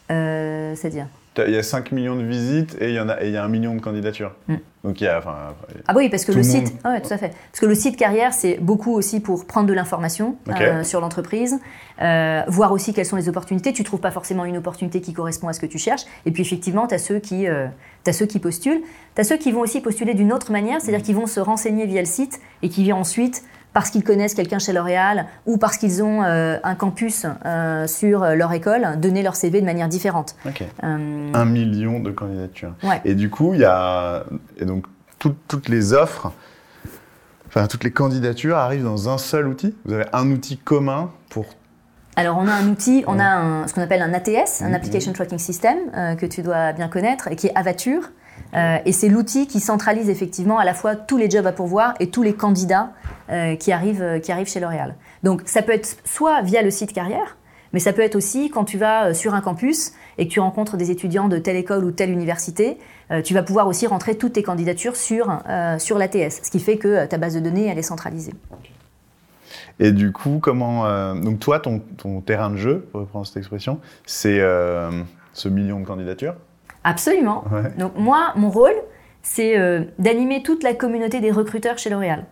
c'est-à-dire 0.07 1.07
Il 1.37 1.53
y 1.53 1.57
a 1.57 1.63
5 1.63 1.91
millions 1.91 2.15
de 2.15 2.23
visites 2.23 2.75
et 2.81 2.89
il 2.89 2.95
y, 2.95 2.99
en 2.99 3.07
a, 3.07 3.21
et 3.21 3.27
il 3.27 3.33
y 3.33 3.37
a 3.37 3.43
un 3.43 3.47
million 3.47 3.73
de 3.75 3.79
candidatures. 3.79 4.35
Mm. 4.47 4.55
Donc 4.83 5.01
il 5.01 5.03
y 5.03 5.07
a. 5.07 5.17
Enfin, 5.17 5.35
Ah 5.87 5.93
oui, 5.95 6.09
parce 6.09 6.25
que 6.25 6.31
le 6.31 6.43
site, 6.43 6.65
monde. 6.65 6.81
Ah 6.83 6.91
ouais, 6.91 7.01
tout 7.01 7.13
à 7.13 7.17
fait. 7.17 7.29
Parce 7.51 7.59
que 7.59 7.65
le 7.65 7.75
site 7.75 7.97
carrière, 7.97 8.33
c'est 8.33 8.57
beaucoup 8.59 8.93
aussi 8.93 9.19
pour 9.19 9.45
prendre 9.45 9.67
de 9.67 9.73
l'information 9.73 10.37
euh, 10.49 10.83
sur 10.83 11.01
l'entreprise, 11.01 11.59
euh, 12.01 12.41
voir 12.47 12.71
aussi 12.71 12.93
quelles 12.93 13.05
sont 13.05 13.15
les 13.15 13.29
opportunités. 13.29 13.73
Tu 13.73 13.83
trouves 13.83 13.99
pas 13.99 14.11
forcément 14.11 14.45
une 14.45 14.57
opportunité 14.57 15.01
qui 15.01 15.13
correspond 15.13 15.47
à 15.47 15.53
ce 15.53 15.59
que 15.59 15.65
tu 15.65 15.77
cherches. 15.77 16.03
Et 16.25 16.31
puis 16.31 16.41
effectivement, 16.43 16.87
tu 16.87 16.95
as 16.95 16.99
ceux 16.99 17.19
qui, 17.19 17.47
euh, 17.47 17.67
ceux 18.11 18.25
qui 18.25 18.39
postulent. 18.39 18.81
Tu 19.15 19.21
as 19.21 19.23
ceux 19.23 19.37
qui 19.37 19.51
vont 19.51 19.61
aussi 19.61 19.81
postuler 19.81 20.13
d'une 20.13 20.33
autre 20.33 20.51
manière, 20.51 20.81
c'est-à-dire 20.81 21.03
qu'ils 21.03 21.15
vont 21.15 21.27
se 21.27 21.39
renseigner 21.39 21.85
via 21.85 22.01
le 22.01 22.07
site 22.07 22.39
et 22.63 22.69
qui 22.69 22.83
viennent 22.83 22.95
ensuite 22.95 23.43
parce 23.73 23.89
qu'ils 23.91 24.03
connaissent 24.03 24.33
quelqu'un 24.33 24.59
chez 24.59 24.73
L'Oréal 24.73 25.25
ou 25.45 25.57
parce 25.57 25.77
qu'ils 25.77 26.01
ont 26.03 26.23
euh, 26.23 26.57
un 26.63 26.75
campus 26.75 27.25
euh, 27.45 27.87
sur 27.87 28.21
leur 28.25 28.51
école, 28.53 28.99
donner 28.99 29.21
leur 29.23 29.35
CV 29.35 29.61
de 29.61 29.65
manière 29.65 29.87
différente. 29.87 30.35
Euh, 30.83 31.31
Un 31.33 31.45
million 31.45 31.99
de 31.99 32.11
candidatures. 32.11 32.73
Ouais. 32.83 33.01
Et 33.05 33.15
du 33.15 33.29
coup, 33.29 33.53
il 33.53 33.59
y 33.61 33.65
a. 33.65 34.23
Et 34.57 34.65
donc, 34.65 34.85
tout- 35.19 35.35
toutes 35.47 35.69
les 35.69 35.93
offres, 35.93 36.31
enfin, 37.47 37.67
toutes 37.67 37.83
les 37.83 37.91
candidatures 37.91 38.57
arrivent 38.57 38.83
dans 38.83 39.09
un 39.09 39.17
seul 39.17 39.47
outil? 39.47 39.75
Vous 39.85 39.93
avez 39.93 40.05
un 40.13 40.29
outil 40.31 40.57
commun 40.57 41.11
pour. 41.29 41.45
Alors, 42.15 42.37
on 42.37 42.47
a 42.47 42.53
un 42.53 42.67
outil, 42.67 43.03
on 43.07 43.17
a 43.19 43.23
un- 43.23 43.67
ce 43.67 43.73
qu'on 43.73 43.81
appelle 43.81 44.01
un 44.01 44.13
ATS, 44.13 44.61
un 44.61 44.69
Mhm. 44.69 44.73
Application 44.75 45.13
Tracking 45.13 45.37
System, 45.39 45.77
euh, 45.95 46.15
que 46.15 46.25
tu 46.25 46.41
dois 46.41 46.73
bien 46.73 46.89
connaître, 46.89 47.29
et 47.31 47.35
qui 47.35 47.47
est 47.47 47.55
Avature. 47.55 48.09
Euh, 48.55 48.77
et 48.85 48.91
c'est 48.91 49.09
l'outil 49.09 49.47
qui 49.47 49.59
centralise 49.59 50.09
effectivement 50.09 50.57
à 50.57 50.65
la 50.65 50.73
fois 50.73 50.95
tous 50.95 51.17
les 51.17 51.29
jobs 51.29 51.45
à 51.45 51.51
pourvoir 51.51 51.93
et 51.99 52.09
tous 52.09 52.23
les 52.23 52.33
candidats 52.33 52.91
euh, 53.29 53.55
qui, 53.55 53.71
arrivent, 53.71 54.01
euh, 54.01 54.19
qui 54.19 54.31
arrivent 54.31 54.49
chez 54.49 54.59
L'Oréal. 54.59 54.95
Donc, 55.23 55.43
ça 55.45 55.61
peut 55.61 55.73
être 55.73 55.97
soit 56.05 56.41
via 56.41 56.61
le 56.61 56.71
site 56.71 56.93
carrière, 56.93 57.37
mais 57.73 57.79
ça 57.79 57.93
peut 57.93 58.01
être 58.01 58.15
aussi 58.15 58.49
quand 58.49 58.65
tu 58.65 58.77
vas 58.77 59.13
sur 59.13 59.35
un 59.35 59.41
campus 59.41 59.91
et 60.17 60.27
que 60.27 60.33
tu 60.33 60.39
rencontres 60.39 60.77
des 60.77 60.89
étudiants 60.89 61.27
de 61.27 61.37
telle 61.37 61.55
école 61.55 61.83
ou 61.83 61.91
telle 61.91 62.09
université, 62.09 62.77
tu 63.23 63.33
vas 63.33 63.43
pouvoir 63.43 63.67
aussi 63.67 63.87
rentrer 63.87 64.15
toutes 64.15 64.33
tes 64.33 64.43
candidatures 64.43 64.95
sur, 64.95 65.39
sur 65.77 65.97
l'ATS, 65.97 66.41
ce 66.43 66.51
qui 66.51 66.59
fait 66.59 66.77
que 66.77 67.05
ta 67.05 67.17
base 67.17 67.35
de 67.35 67.39
données, 67.39 67.67
elle 67.67 67.77
est 67.77 67.83
centralisée. 67.83 68.33
Et 69.79 69.91
du 69.91 70.11
coup, 70.11 70.39
comment. 70.41 71.13
Donc, 71.13 71.39
toi, 71.39 71.59
ton, 71.59 71.79
ton 71.97 72.21
terrain 72.21 72.49
de 72.49 72.57
jeu, 72.57 72.87
pour 72.91 73.01
reprendre 73.01 73.27
cette 73.27 73.37
expression, 73.37 73.79
c'est 74.05 74.39
ce 75.33 75.47
million 75.47 75.79
de 75.79 75.85
candidatures? 75.85 76.35
Absolument. 76.89 77.43
Ouais. 77.51 77.71
Donc 77.77 77.93
moi, 77.95 78.33
mon 78.35 78.49
rôle, 78.49 78.73
c'est 79.21 79.57
euh, 79.57 79.83
d'animer 79.99 80.41
toute 80.41 80.63
la 80.63 80.73
communauté 80.73 81.19
des 81.19 81.31
recruteurs 81.31 81.77
chez 81.77 81.89
L'Oréal. 81.91 82.25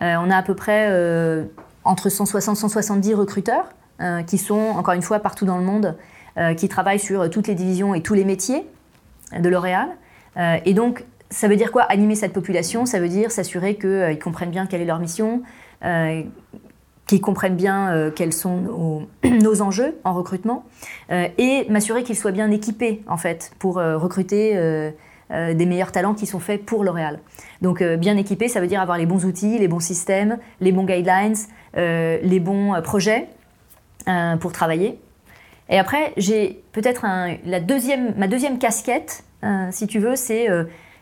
Euh, 0.00 0.14
on 0.20 0.30
a 0.30 0.36
à 0.36 0.42
peu 0.42 0.54
près 0.54 0.88
euh, 0.90 1.44
entre 1.84 2.08
160 2.08 2.56
170 2.56 3.14
recruteurs 3.14 3.68
qui 4.26 4.38
sont, 4.38 4.72
encore 4.76 4.94
une 4.94 5.02
fois, 5.02 5.20
partout 5.20 5.46
dans 5.46 5.56
le 5.56 5.62
monde, 5.62 5.96
qui 6.56 6.68
travaillent 6.68 6.98
sur 6.98 7.30
toutes 7.30 7.46
les 7.46 7.54
divisions 7.54 7.94
et 7.94 8.02
tous 8.02 8.14
les 8.14 8.24
métiers 8.24 8.66
de 9.38 9.48
L'Oréal. 9.48 9.88
Et 10.64 10.74
donc, 10.74 11.04
ça 11.30 11.46
veut 11.46 11.54
dire 11.54 11.70
quoi 11.70 11.82
Animer 11.82 12.16
cette 12.16 12.32
population, 12.32 12.86
ça 12.86 12.98
veut 12.98 13.08
dire 13.08 13.30
s'assurer 13.30 13.76
qu'ils 13.76 14.18
comprennent 14.18 14.50
bien 14.50 14.66
quelle 14.66 14.80
est 14.80 14.84
leur 14.84 14.98
mission, 14.98 15.42
qu'ils 17.06 17.20
comprennent 17.20 17.56
bien 17.56 17.92
euh, 17.92 18.10
quels 18.10 18.32
sont 18.32 18.56
nos, 18.56 19.08
nos 19.24 19.62
enjeux 19.62 19.98
en 20.04 20.14
recrutement, 20.14 20.64
euh, 21.10 21.28
et 21.38 21.66
m'assurer 21.68 22.02
qu'ils 22.02 22.16
soient 22.16 22.32
bien 22.32 22.50
équipés, 22.50 23.02
en 23.08 23.16
fait, 23.16 23.52
pour 23.58 23.78
euh, 23.78 23.98
recruter 23.98 24.54
des 25.30 25.66
meilleurs 25.66 25.90
talents 25.90 26.14
qui 26.14 26.26
sont 26.26 26.38
faits 26.38 26.64
pour 26.64 26.84
L'Oréal. 26.84 27.18
Donc, 27.60 27.82
bien 27.82 28.16
équipés, 28.16 28.46
ça 28.46 28.60
veut 28.60 28.66
dire 28.66 28.80
avoir 28.80 28.98
les 28.98 29.06
bons 29.06 29.24
outils, 29.24 29.58
les 29.58 29.66
bons 29.66 29.80
systèmes, 29.80 30.38
les 30.60 30.70
bons 30.70 30.84
guidelines, 30.84 31.34
les 31.74 32.40
bons 32.40 32.80
projets 32.82 33.26
pour 34.38 34.52
travailler. 34.52 35.00
Et 35.70 35.78
après, 35.78 36.12
j'ai 36.18 36.62
peut-être 36.72 37.04
la 37.46 37.58
deuxième, 37.58 38.14
ma 38.16 38.28
deuxième 38.28 38.58
casquette, 38.58 39.24
si 39.72 39.86
tu 39.88 39.98
veux, 39.98 40.14
c'est 40.14 40.46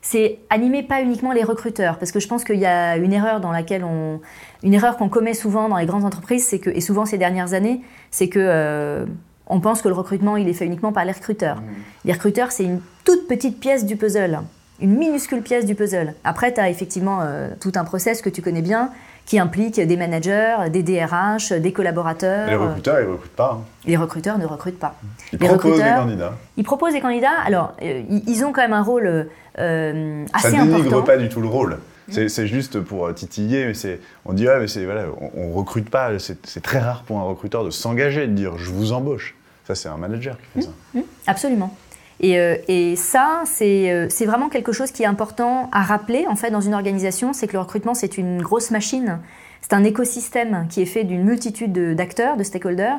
c'est 0.03 0.41
animer 0.51 0.83
pas 0.83 1.01
uniquement 1.01 1.33
les 1.33 1.45
recruteurs, 1.45 1.97
parce 1.97 2.11
que 2.11 2.19
je 2.19 2.27
pense 2.27 2.43
qu'il 2.45 2.59
y 2.59 2.67
a 2.67 2.97
une 2.97 3.13
erreur 3.13 3.41
dans 3.41 3.53
laquelle 3.53 3.85
on, 3.85 4.21
une 4.65 4.75
erreur 4.75 4.97
qu'on 4.97 5.09
commet 5.09 5.33
souvent 5.33 5.69
dans 5.69 5.77
les 5.77 5.87
grandes 5.87 6.05
entreprises, 6.05 6.45
c'est 6.45 6.59
que 6.59 6.71
et 6.71 6.81
souvent 6.81 7.07
ces 7.07 7.19
dernières 7.19 7.55
années, 7.55 7.81
c'est 8.11 8.29
que 8.29 8.41
euh, 8.41 9.07
on 9.47 9.61
pense 9.61 9.81
que 9.81 9.89
le 9.89 9.95
recrutement 9.95 10.37
il 10.37 10.49
est 10.49 10.55
fait 10.55 10.67
uniquement 10.67 10.93
par 10.93 11.05
les 11.05 11.13
recruteurs. 11.13 11.63
Les 12.05 12.13
recruteurs, 12.13 12.51
c'est 12.51 12.65
une 12.65 12.81
toute 13.05 13.29
petite 13.29 13.61
pièce 13.61 13.87
du 13.87 13.97
puzzle, 13.97 14.41
une 14.81 14.97
minuscule 14.97 15.41
pièce 15.41 15.65
du 15.65 15.77
puzzle. 15.77 16.15
Après, 16.25 16.53
tu 16.53 16.61
as 16.61 16.69
effectivement 16.69 17.21
euh, 17.23 17.51
tout 17.61 17.73
un 17.77 17.85
process 17.85 18.23
que 18.23 18.29
tu 18.29 18.43
connais 18.43 18.63
bien, 18.63 18.91
qui 19.27 19.39
implique 19.39 19.81
des 19.81 19.97
managers, 19.97 20.57
des 20.71 20.83
DRH, 20.83 21.53
des 21.53 21.73
collaborateurs. 21.73 22.49
Les 22.49 22.57
recruteurs, 22.57 23.01
ils 23.01 23.07
recrutent 23.07 23.37
pas. 23.37 23.59
hein. 23.61 23.65
Les 23.87 23.97
recruteurs 23.97 24.39
ne 24.39 24.47
recrutent 24.47 24.79
pas. 24.79 24.95
Ils 25.33 25.39
Les 25.39 25.49
proposent 25.49 25.79
des 25.79 25.83
candidats. 25.91 26.33
Ils 26.57 26.65
proposent 26.65 26.93
des 26.93 27.01
candidats. 27.01 27.41
Alors, 27.47 27.73
euh, 27.83 28.03
ils 28.11 28.45
ont 28.45 28.53
quand 28.53 28.63
même 28.63 28.73
un 28.73 28.83
rôle 28.83 29.29
euh, 29.59 30.25
Ça 30.35 30.49
assez 30.49 30.57
dénigre 30.57 30.77
important. 30.81 31.03
pas 31.03 31.17
du 31.17 31.29
tout 31.29 31.41
le 31.41 31.49
rôle. 31.49 31.79
C'est 32.11 32.29
c'est 32.29 32.47
juste 32.49 32.81
pour 32.81 33.07
euh, 33.07 33.13
titiller, 33.13 33.65
mais 33.67 33.99
on 34.27 34.33
dit, 34.33 34.47
ouais, 34.47 34.59
mais 34.59 34.67
c'est, 34.69 34.85
voilà, 34.85 35.05
on, 35.21 35.31
on 35.41 35.53
recrute 35.53 35.89
pas. 35.89 36.11
C'est 36.19 36.61
très 36.63 36.81
rare 36.81 37.05
pour 37.05 37.19
un 37.19 37.23
recruteur 37.23 37.65
de 37.65 37.71
s'engager, 37.71 38.27
de 38.27 38.33
dire, 38.33 38.59
je 38.59 38.71
vous 38.71 38.93
embauche. 38.93 39.35
Ça, 39.67 39.75
c'est 39.77 39.89
un 39.89 39.97
manager 39.97 40.37
qui 40.37 40.45
fait 40.61 40.67
ça. 40.67 40.73
Mmh, 40.95 41.01
absolument. 41.29 41.75
Et, 42.21 42.39
euh, 42.39 42.57
et 42.69 42.95
ça, 42.97 43.43
c'est 43.47 43.91
euh, 43.93 44.07
c'est 44.09 44.27
vraiment 44.27 44.49
quelque 44.49 44.73
chose 44.73 44.91
qui 44.93 45.03
est 45.03 45.07
important 45.07 45.69
à 45.73 45.83
rappeler 45.83 46.27
en 46.29 46.37
fait 46.37 46.51
dans 46.51 46.61
une 46.61 46.75
organisation, 46.75 47.33
c'est 47.33 47.47
que 47.49 47.55
le 47.55 47.59
recrutement 47.61 47.95
c'est 47.95 48.17
une 48.19 48.41
grosse 48.43 48.71
machine, 48.71 49.19
c'est 49.61 49.73
un 49.75 49.83
écosystème 49.85 50.67
qui 50.71 50.83
est 50.83 50.87
fait 50.87 51.05
d'une 51.05 51.25
multitude 51.25 51.73
de- 51.73 51.95
d'acteurs, 51.95 52.37
de 52.37 52.45
stakeholders, 52.45 52.99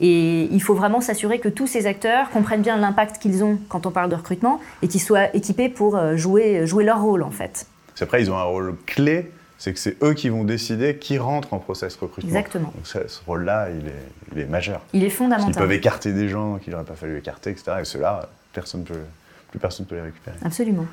et 0.00 0.44
il 0.50 0.62
faut 0.62 0.74
vraiment 0.74 1.00
s'assurer 1.00 1.38
que 1.38 1.48
tous 1.48 1.66
ces 1.66 1.86
acteurs 1.86 2.30
comprennent 2.30 2.62
bien 2.62 2.76
l'impact 2.78 3.18
qu'ils 3.20 3.44
ont 3.44 3.58
quand 3.68 3.84
on 3.86 3.90
parle 3.90 4.08
de 4.10 4.14
recrutement 4.16 4.58
et 4.80 4.88
qu'ils 4.88 5.02
soient 5.02 5.34
équipés 5.36 5.68
pour 5.68 5.96
euh, 5.96 6.16
jouer, 6.16 6.66
jouer 6.66 6.84
leur 6.84 7.02
rôle 7.02 7.22
en 7.22 7.30
fait. 7.30 7.66
C'est 7.94 8.04
Après, 8.04 8.22
ils 8.22 8.30
ont 8.30 8.38
un 8.38 8.42
rôle 8.42 8.74
clé, 8.86 9.30
c'est 9.58 9.72
que 9.74 9.78
c'est 9.78 10.02
eux 10.02 10.14
qui 10.14 10.28
vont 10.30 10.44
décider 10.44 10.96
qui 10.96 11.18
rentre 11.18 11.52
en 11.52 11.58
process 11.58 11.94
recrutement. 11.96 12.26
Exactement. 12.28 12.72
Donc 12.74 12.86
ça, 12.86 13.00
ce 13.06 13.20
rôle-là, 13.26 13.68
il 13.70 13.86
est, 13.86 13.92
il 14.34 14.38
est 14.40 14.46
majeur. 14.46 14.80
Il 14.94 15.04
est 15.04 15.10
fondamental. 15.10 15.52
peuvent 15.54 15.72
écarter 15.72 16.12
des 16.12 16.28
gens 16.30 16.56
qu'il 16.56 16.72
n'aurait 16.72 16.84
pas 16.84 16.94
fallu 16.94 17.18
écarter, 17.18 17.50
etc. 17.50 17.72
Et 17.82 17.84
ceux-là, 17.84 18.28
personne 18.52 18.84
peut, 18.84 18.94
plus 19.50 19.58
personne 19.58 19.86
ne 19.86 19.88
peut 19.88 19.96
les 19.96 20.02
récupérer. 20.02 20.36
Absolument. 20.44 20.86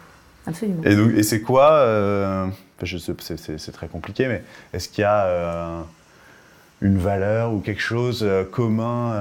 Absolument. 0.48 0.84
Et, 0.84 0.96
donc, 0.96 1.12
et 1.12 1.24
c'est 1.24 1.42
quoi 1.42 1.72
euh, 1.74 2.48
je 2.82 2.98
sais, 2.98 3.14
c'est, 3.58 3.72
très 3.72 3.88
compliqué, 3.88 4.28
mais 4.28 4.44
est-ce 4.74 4.90
qu'il 4.90 5.02
y 5.02 5.06
a 5.06 5.26
euh, 5.26 5.82
une 6.82 6.98
valeur 6.98 7.54
ou 7.54 7.60
quelque 7.60 7.82
chose 7.82 8.22
euh, 8.24 8.44
commun 8.46 9.14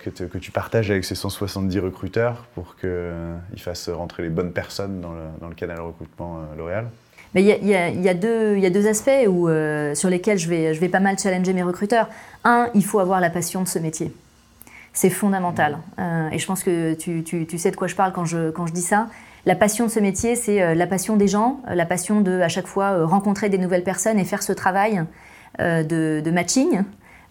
que, 0.00 0.10
te- 0.10 0.24
que 0.24 0.38
tu 0.38 0.52
partages 0.52 0.90
avec 0.90 1.04
ces 1.04 1.14
170 1.14 1.78
recruteurs 1.80 2.46
pour 2.54 2.76
qu'ils 2.76 3.60
fassent 3.60 3.88
rentrer 3.88 4.22
les 4.22 4.28
bonnes 4.28 4.52
personnes 4.52 5.00
dans 5.00 5.12
le, 5.12 5.22
dans 5.40 5.48
le 5.48 5.54
canal 5.54 5.80
recrutement 5.80 6.42
L'Oréal? 6.56 6.86
Il 7.34 7.42
y, 7.42 8.08
a, 8.08 8.14
deux 8.14 8.86
aspects 8.86 9.10
où, 9.28 9.48
sur 9.94 10.10
lesquels 10.10 10.38
je 10.38 10.48
vais, 10.48 10.74
je 10.74 10.80
vais 10.80 10.88
pas 10.88 11.00
mal 11.00 11.18
challenger 11.18 11.52
mes 11.52 11.62
recruteurs. 11.62 12.08
Un, 12.44 12.70
il 12.74 12.84
faut 12.84 13.00
avoir 13.00 13.20
la 13.20 13.30
passion 13.30 13.62
de 13.62 13.68
ce 13.68 13.78
métier. 13.78 14.12
C'est 15.00 15.10
fondamental. 15.10 15.78
et 16.32 16.38
je 16.38 16.46
pense 16.46 16.64
que 16.64 16.94
tu, 16.94 17.22
tu, 17.22 17.58
sais 17.58 17.70
de 17.70 17.76
quoi 17.76 17.86
je 17.86 17.94
parle 17.94 18.12
quand 18.12 18.24
je, 18.24 18.50
quand 18.50 18.66
je 18.66 18.72
dis 18.72 18.82
ça. 18.82 19.06
La 19.46 19.54
passion 19.54 19.86
de 19.86 19.90
ce 19.92 20.00
métier, 20.00 20.34
c'est 20.34 20.74
la 20.74 20.86
passion 20.88 21.16
des 21.16 21.28
gens, 21.28 21.60
la 21.68 21.86
passion 21.86 22.20
de, 22.20 22.40
à 22.40 22.48
chaque 22.48 22.66
fois, 22.66 23.06
rencontrer 23.06 23.48
des 23.48 23.58
nouvelles 23.58 23.84
personnes 23.84 24.18
et 24.18 24.24
faire 24.24 24.42
ce 24.42 24.52
travail 24.52 25.04
de, 25.60 26.20
de 26.20 26.30
matching, 26.32 26.82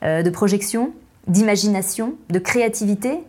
de 0.01 0.29
projection, 0.29 0.93
d'imagination, 1.27 2.13
de 2.29 2.39
créativité, 2.39 3.19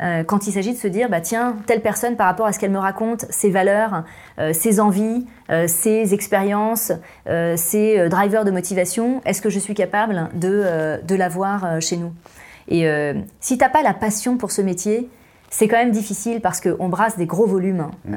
euh, 0.00 0.22
quand 0.22 0.46
il 0.46 0.52
s'agit 0.52 0.72
de 0.72 0.78
se 0.78 0.86
dire, 0.86 1.08
bah, 1.08 1.20
tiens, 1.20 1.56
telle 1.66 1.82
personne 1.82 2.16
par 2.16 2.26
rapport 2.26 2.46
à 2.46 2.52
ce 2.52 2.58
qu'elle 2.58 2.70
me 2.70 2.78
raconte, 2.78 3.26
ses 3.30 3.50
valeurs, 3.50 4.04
euh, 4.38 4.52
ses 4.52 4.78
envies, 4.78 5.26
euh, 5.50 5.66
ses 5.66 6.14
expériences, 6.14 6.92
ses 7.56 8.08
drivers 8.08 8.44
de 8.44 8.50
motivation, 8.50 9.20
est-ce 9.24 9.42
que 9.42 9.50
je 9.50 9.58
suis 9.58 9.74
capable 9.74 10.28
de, 10.34 11.00
de 11.02 11.14
l'avoir 11.14 11.80
chez 11.80 11.96
nous? 11.96 12.12
Et 12.68 12.86
si 13.40 13.56
tu 13.56 13.64
n'as 13.64 13.70
pas 13.70 13.82
la 13.82 13.94
passion 13.94 14.36
pour 14.36 14.50
ce 14.50 14.60
métier, 14.60 15.08
c'est 15.50 15.68
quand 15.68 15.78
même 15.78 15.90
difficile 15.90 16.40
parce 16.40 16.60
qu'on 16.60 16.88
brasse 16.88 17.16
des 17.16 17.26
gros 17.26 17.46
volumes. 17.46 17.88
Mmh. 18.04 18.16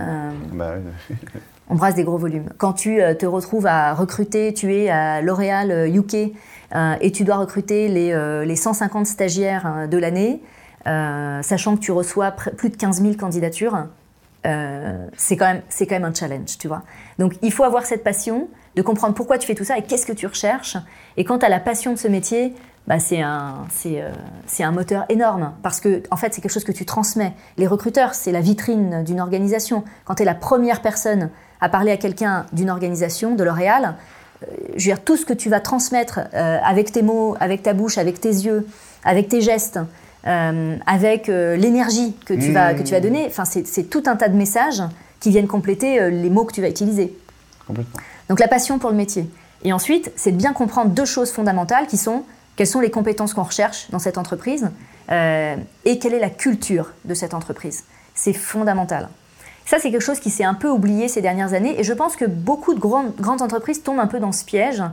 Bah 0.53 0.73
on 1.69 1.75
brasse 1.75 1.95
des 1.95 2.03
gros 2.03 2.17
volumes. 2.17 2.49
Quand 2.57 2.73
tu 2.73 2.99
te 3.17 3.25
retrouves 3.25 3.65
à 3.65 3.93
recruter, 3.93 4.53
tu 4.53 4.75
es 4.75 4.89
à 4.89 5.21
L'Oréal 5.21 5.89
UK 5.95 6.33
et 7.01 7.11
tu 7.11 7.23
dois 7.23 7.37
recruter 7.37 7.87
les, 7.87 8.45
les 8.45 8.55
150 8.57 9.07
stagiaires 9.07 9.87
de 9.89 9.97
l'année, 9.97 10.41
euh, 10.87 11.41
sachant 11.41 11.75
que 11.75 11.81
tu 11.81 11.91
reçois 11.91 12.31
plus 12.31 12.69
de 12.69 12.75
15 12.75 13.01
000 13.01 13.13
candidatures, 13.15 13.85
euh, 14.47 15.07
c'est 15.15 15.37
quand, 15.37 15.45
même, 15.45 15.61
quand 15.79 15.91
même 15.91 16.05
un 16.05 16.13
challenge, 16.13 16.57
tu 16.57 16.67
vois. 16.67 16.81
Donc 17.19 17.35
il 17.41 17.51
faut 17.51 17.63
avoir 17.63 17.85
cette 17.85 18.03
passion, 18.03 18.47
de 18.75 18.81
comprendre 18.81 19.13
pourquoi 19.13 19.37
tu 19.37 19.45
fais 19.45 19.53
tout 19.53 19.65
ça 19.65 19.77
et 19.77 19.83
qu'est-ce 19.83 20.05
que 20.05 20.13
tu 20.13 20.25
recherches. 20.25 20.77
Et 21.17 21.25
quand 21.25 21.39
tu 21.39 21.45
as 21.45 21.49
la 21.49 21.59
passion 21.59 21.91
de 21.91 21.97
ce 21.97 22.07
métier, 22.07 22.53
bah 22.87 22.99
c'est 22.99 23.21
un, 23.21 23.67
euh, 23.85 24.11
un 24.59 24.71
moteur 24.71 25.05
énorme 25.09 25.53
parce 25.61 25.79
que 25.79 26.01
en 26.11 26.17
fait 26.17 26.33
c'est 26.33 26.41
quelque 26.41 26.51
chose 26.51 26.63
que 26.63 26.71
tu 26.71 26.85
transmets. 26.85 27.33
Les 27.57 27.67
recruteurs, 27.67 28.15
c'est 28.15 28.31
la 28.31 28.41
vitrine 28.41 29.03
d'une 29.03 29.21
organisation. 29.21 29.83
Quand 30.05 30.15
tu 30.15 30.23
es 30.23 30.25
la 30.25 30.35
première 30.35 30.81
personne 30.81 31.29
à 31.61 31.69
parler 31.69 31.91
à 31.91 31.97
quelqu'un 31.97 32.45
d'une 32.53 32.69
organisation, 32.69 33.35
de 33.35 33.43
L'Oréal, 33.43 33.95
je 34.41 34.73
veux 34.73 34.79
dire, 34.79 35.03
tout 35.03 35.17
ce 35.17 35.25
que 35.25 35.33
tu 35.33 35.49
vas 35.49 35.59
transmettre 35.59 36.21
avec 36.33 36.91
tes 36.91 37.03
mots, 37.03 37.35
avec 37.39 37.61
ta 37.61 37.73
bouche, 37.73 37.99
avec 37.99 38.19
tes 38.19 38.29
yeux, 38.29 38.65
avec 39.03 39.27
tes 39.27 39.41
gestes, 39.41 39.79
euh, 40.27 40.77
avec 40.85 41.29
euh, 41.29 41.55
l'énergie 41.55 42.13
que, 42.25 42.35
tu 42.35 42.51
vas, 42.51 42.75
que 42.75 42.83
tu 42.83 42.91
vas 42.91 42.99
mmh. 42.99 43.03
donner. 43.03 43.25
Enfin, 43.25 43.43
c'est 43.45 43.89
tout 43.89 44.03
un 44.05 44.15
tas 44.15 44.29
de 44.29 44.37
messages 44.37 44.83
qui 45.19 45.31
viennent 45.31 45.47
compléter 45.47 45.99
euh, 45.99 46.09
les 46.09 46.29
mots 46.29 46.45
que 46.45 46.53
tu 46.53 46.61
vas 46.61 46.69
utiliser. 46.69 47.15
Donc 48.29 48.39
la 48.39 48.47
passion 48.47 48.77
pour 48.77 48.91
le 48.91 48.95
métier. 48.95 49.27
Et 49.63 49.73
ensuite, 49.73 50.11
c'est 50.15 50.31
de 50.31 50.37
bien 50.37 50.53
comprendre 50.53 50.91
deux 50.91 51.05
choses 51.05 51.31
fondamentales 51.31 51.87
qui 51.87 51.97
sont 51.97 52.23
quelles 52.61 52.67
sont 52.67 52.79
les 52.79 52.91
compétences 52.91 53.33
qu'on 53.33 53.41
recherche 53.41 53.89
dans 53.89 53.97
cette 53.97 54.19
entreprise 54.19 54.69
et 55.09 55.99
quelle 55.99 56.13
est 56.13 56.19
la 56.19 56.29
culture 56.29 56.91
de 57.05 57.15
cette 57.15 57.33
entreprise. 57.33 57.85
C'est 58.13 58.33
fondamental. 58.33 59.09
Ça, 59.65 59.77
c'est 59.79 59.89
quelque 59.89 60.03
chose 60.03 60.19
qui 60.19 60.29
s'est 60.29 60.43
un 60.43 60.53
peu 60.53 60.69
oublié 60.69 61.07
ces 61.07 61.23
dernières 61.23 61.55
années 61.55 61.79
et 61.79 61.83
je 61.83 61.91
pense 61.91 62.15
que 62.15 62.25
beaucoup 62.25 62.75
de 62.75 62.79
grandes, 62.79 63.15
grandes 63.15 63.41
entreprises 63.41 63.81
tombent 63.81 63.99
un 63.99 64.05
peu 64.05 64.19
dans 64.19 64.31
ce 64.31 64.45
piège 64.45 64.83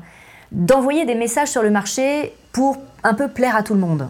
d'envoyer 0.50 1.04
des 1.04 1.14
messages 1.14 1.48
sur 1.48 1.62
le 1.62 1.68
marché 1.68 2.32
pour 2.52 2.78
un 3.04 3.12
peu 3.12 3.28
plaire 3.28 3.54
à 3.54 3.62
tout 3.62 3.74
le 3.74 3.80
monde. 3.80 4.08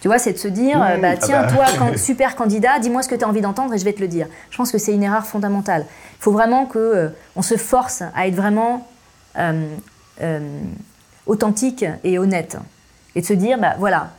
Tu 0.00 0.06
vois, 0.06 0.20
c'est 0.20 0.32
de 0.32 0.38
se 0.38 0.46
dire, 0.46 0.78
bah, 0.78 1.10
ah 1.14 1.16
tiens, 1.16 1.42
bah. 1.42 1.66
toi, 1.74 1.96
super 1.96 2.36
candidat, 2.36 2.78
dis-moi 2.78 3.02
ce 3.02 3.08
que 3.08 3.16
tu 3.16 3.24
as 3.24 3.28
envie 3.28 3.40
d'entendre 3.40 3.74
et 3.74 3.78
je 3.78 3.84
vais 3.84 3.92
te 3.92 4.00
le 4.00 4.06
dire. 4.06 4.28
Je 4.52 4.56
pense 4.56 4.70
que 4.70 4.78
c'est 4.78 4.92
une 4.92 5.02
erreur 5.02 5.26
fondamentale. 5.26 5.84
Il 5.88 6.22
faut 6.22 6.30
vraiment 6.30 6.66
qu'on 6.66 6.78
euh, 6.78 7.08
on 7.34 7.42
se 7.42 7.56
force 7.56 8.04
à 8.14 8.28
être 8.28 8.36
vraiment 8.36 8.86
euh, 9.36 9.66
euh, 10.22 10.60
authentique 11.30 11.84
et 12.02 12.18
honnête. 12.18 12.58
Et 13.14 13.20
de 13.20 13.26
se 13.26 13.32
dire, 13.32 13.58
bah, 13.58 13.74
voilà, 13.78 14.10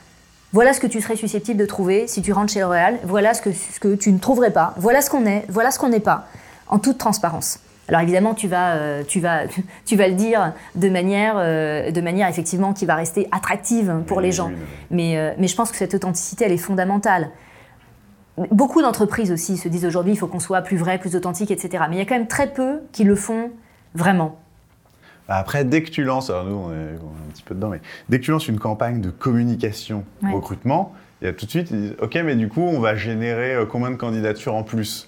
voilà 0.54 0.74
ce 0.74 0.80
que 0.80 0.88
tu 0.88 1.02
serais 1.02 1.18
susceptible 1.18 1.60
de 1.60 1.66
trouver 1.66 2.08
si 2.08 2.22
tu 2.22 2.32
rentres 2.32 2.54
chez 2.54 2.62
L'Oréal, 2.62 3.00
voilà 3.04 3.34
ce 3.34 3.42
que, 3.42 3.52
ce 3.52 3.80
que 3.80 3.96
tu 3.96 4.12
ne 4.12 4.18
trouverais 4.18 4.52
pas, 4.52 4.74
voilà 4.78 5.02
ce 5.02 5.10
qu'on 5.10 5.26
est, 5.26 5.46
voilà 5.50 5.72
ce 5.72 5.80
qu'on 5.80 5.90
n'est 5.90 6.00
pas, 6.00 6.28
en 6.68 6.80
toute 6.80 6.98
transparence. 6.98 7.60
Alors 7.90 8.02
évidemment, 8.02 8.34
tu 8.34 8.48
vas, 8.48 8.76
euh, 8.76 9.04
tu 9.06 9.20
vas, 9.20 9.42
tu 9.86 9.98
vas 9.98 10.08
le 10.08 10.14
dire 10.14 10.54
de 10.76 10.88
manière, 10.88 11.36
euh, 11.38 11.92
de 11.92 12.00
manière 12.00 12.30
effectivement 12.30 12.72
qui 12.72 12.86
va 12.86 12.96
rester 12.96 13.28
attractive 13.32 14.04
pour 14.08 14.22
les 14.22 14.32
gens. 14.32 14.52
Mais, 14.90 15.18
euh, 15.18 15.34
mais 15.38 15.48
je 15.48 15.56
pense 15.58 15.72
que 15.72 15.78
cette 15.78 15.94
authenticité, 15.94 16.46
elle 16.46 16.54
est 16.54 16.58
fondamentale. 16.58 17.30
Beaucoup 18.52 18.82
d'entreprises 18.82 19.32
aussi 19.34 19.58
se 19.58 19.68
disent 19.68 19.86
aujourd'hui, 19.86 20.14
il 20.14 20.18
faut 20.18 20.28
qu'on 20.28 20.40
soit 20.40 20.62
plus 20.62 20.78
vrai, 20.78 20.98
plus 20.98 21.18
authentique, 21.18 21.52
etc. 21.52 21.84
Mais 21.90 21.98
il 21.98 22.00
y 22.00 22.02
a 22.02 22.06
quand 22.06 22.16
même 22.16 22.28
très 22.28 22.48
peu 22.48 22.80
qui 22.94 23.04
le 23.04 23.16
font 23.16 23.52
vraiment. 23.94 24.41
Bah, 25.32 25.38
après, 25.38 25.64
dès 25.64 25.82
que 25.82 25.90
tu 25.90 26.04
lances, 26.04 26.30
alors 26.30 26.44
nous 26.44 26.56
on 26.56 26.74
est, 26.74 26.96
un 26.96 27.32
petit 27.32 27.44
peu 27.44 27.56
dedans, 27.56 27.70
mais 27.70 27.80
dès 28.10 28.20
que 28.20 28.26
tu 28.26 28.32
lances 28.32 28.50
une 28.50 28.60
campagne 28.60 29.00
de 29.00 29.10
communication, 29.10 30.04
recrutement, 30.30 30.94
il 31.22 31.26
y 31.26 31.30
a 31.30 31.32
tout 31.32 31.46
de 31.46 31.50
suite, 31.50 31.72
ils 31.72 31.82
disent, 31.84 31.96
ok, 32.02 32.20
mais 32.26 32.36
du 32.36 32.50
coup, 32.50 32.60
on 32.60 32.82
va 32.82 32.98
générer 32.98 33.56
combien 33.70 33.92
de 33.92 33.96
candidatures 33.96 34.56
en 34.56 34.64
plus? 34.64 35.08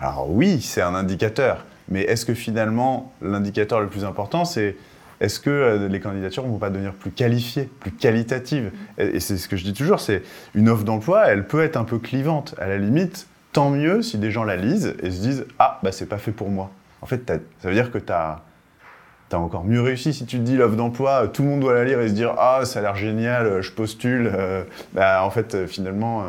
Alors 0.00 0.28
oui, 0.28 0.60
c'est 0.60 0.82
un 0.82 0.96
indicateur, 0.96 1.64
mais 1.88 2.00
est-ce 2.00 2.26
que 2.26 2.34
finalement, 2.34 3.12
l'indicateur 3.22 3.80
le 3.80 3.86
plus 3.86 4.04
important, 4.04 4.44
c'est 4.44 4.74
est-ce 5.20 5.38
que 5.38 5.48
euh, 5.48 5.86
les 5.86 6.00
candidatures 6.00 6.42
ne 6.42 6.48
vont 6.48 6.58
pas 6.58 6.70
devenir 6.70 6.94
plus 6.94 7.12
qualifiées, 7.12 7.70
plus 7.78 7.92
qualitatives? 7.92 8.72
Et, 8.98 9.20
c'est 9.20 9.36
ce 9.36 9.46
que 9.46 9.56
je 9.56 9.62
dis 9.62 9.74
toujours, 9.74 10.00
c'est 10.00 10.24
une 10.56 10.68
offre 10.68 10.82
d'emploi, 10.82 11.28
elle 11.28 11.46
peut 11.46 11.62
être 11.62 11.76
un 11.76 11.84
peu 11.84 12.00
clivante. 12.00 12.56
À 12.58 12.66
la 12.66 12.78
limite, 12.78 13.28
tant 13.52 13.70
mieux 13.70 14.02
si 14.02 14.18
des 14.18 14.32
gens 14.32 14.42
la 14.42 14.56
lisent 14.56 14.96
et 15.04 15.12
se 15.12 15.20
disent 15.20 15.46
Ah, 15.60 15.78
bah 15.84 15.92
c'est 15.92 16.06
pas 16.06 16.18
fait 16.18 16.32
pour 16.32 16.50
moi. 16.50 16.72
En 17.00 17.06
fait, 17.06 17.22
ça 17.60 17.68
veut 17.68 17.74
dire 17.74 17.92
que 17.92 17.98
tu 17.98 18.12
as, 18.12 18.42
as, 19.32 19.38
encore 19.38 19.64
mieux 19.64 19.80
réussi 19.80 20.12
si 20.12 20.26
tu 20.26 20.38
te 20.38 20.42
dis 20.42 20.56
l'offre 20.56 20.76
d'emploi, 20.76 21.28
tout 21.28 21.42
le 21.42 21.48
monde 21.48 21.60
doit 21.60 21.74
la 21.74 21.84
lire 21.84 22.00
et 22.00 22.08
se 22.08 22.14
dire 22.14 22.34
Ah, 22.38 22.60
ça 22.64 22.78
a 22.78 22.82
l'air 22.82 22.96
génial, 22.96 23.60
je 23.62 23.72
postule. 23.72 24.30
Euh, 24.32 24.62
bah, 24.92 25.22
en 25.24 25.30
fait, 25.30 25.66
finalement. 25.66 26.24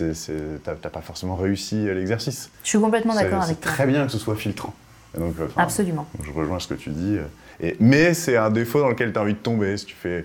Euh, 0.00 0.58
t'as 0.62 0.90
pas 0.90 1.00
forcément 1.00 1.36
réussi 1.36 1.86
l'exercice. 1.86 2.50
Je 2.62 2.68
suis 2.68 2.78
complètement 2.78 3.14
d'accord 3.14 3.42
avec 3.42 3.60
toi. 3.60 3.70
C'est 3.70 3.74
très 3.74 3.86
bien 3.86 4.06
que 4.06 4.12
ce 4.12 4.18
soit 4.18 4.36
filtrant. 4.36 4.74
donc, 5.18 5.34
euh, 5.40 5.48
Absolument. 5.56 6.06
Je 6.22 6.30
rejoins 6.30 6.60
ce 6.60 6.68
que 6.68 6.74
tu 6.74 6.90
dis. 6.90 7.18
Euh, 7.18 7.24
et, 7.60 7.76
mais 7.80 8.14
c'est 8.14 8.36
un 8.36 8.50
défaut 8.50 8.80
dans 8.80 8.88
lequel 8.88 9.12
tu 9.12 9.18
as 9.18 9.22
envie 9.22 9.34
de 9.34 9.38
tomber. 9.38 9.76
Si 9.76 9.86
tu 9.86 9.94
fais, 9.94 10.24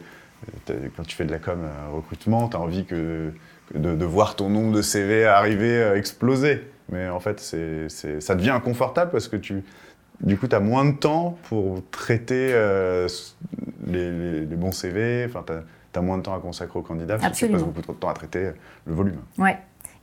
quand 0.95 1.03
tu 1.03 1.15
fais 1.15 1.25
de 1.25 1.31
la 1.31 1.39
com 1.39 1.59
euh, 1.63 1.95
recrutement, 1.95 2.47
tu 2.47 2.55
as 2.55 2.59
envie 2.59 2.85
que, 2.85 3.31
de, 3.73 4.05
voir 4.05 4.35
ton 4.35 4.49
nombre 4.49 4.73
de 4.73 4.81
CV 4.81 5.25
arriver, 5.25 5.93
exploser. 5.95 6.67
Mais 6.89 7.09
en 7.09 7.19
fait, 7.19 7.39
c'est 7.39 7.89
ça 8.21 8.35
devient 8.35 8.51
inconfortable 8.51 9.11
parce 9.11 9.27
que 9.27 9.35
tu, 9.35 9.63
du 10.21 10.37
coup, 10.37 10.47
tu 10.47 10.55
as 10.55 10.59
moins 10.59 10.85
de 10.85 10.93
temps 10.93 11.37
pour 11.49 11.81
traiter 11.91 12.53
les, 13.85 14.45
les, 14.45 14.55
bons 14.55 14.71
CV. 14.71 15.25
Enfin, 15.27 15.43
tu 15.47 15.53
as 15.99 16.01
moins 16.01 16.17
de 16.17 16.23
temps 16.23 16.35
à 16.35 16.39
consacrer 16.39 16.79
aux 16.79 16.83
candidats, 16.83 17.17
parce 17.17 17.39
que 17.39 17.45
tu 17.45 17.51
passes 17.51 17.63
beaucoup 17.63 17.81
trop 17.81 17.93
de 17.93 17.99
temps 17.99 18.09
à 18.09 18.13
traiter 18.13 18.51
le 18.85 18.93
volume. 18.93 19.19
Ouais. 19.37 19.57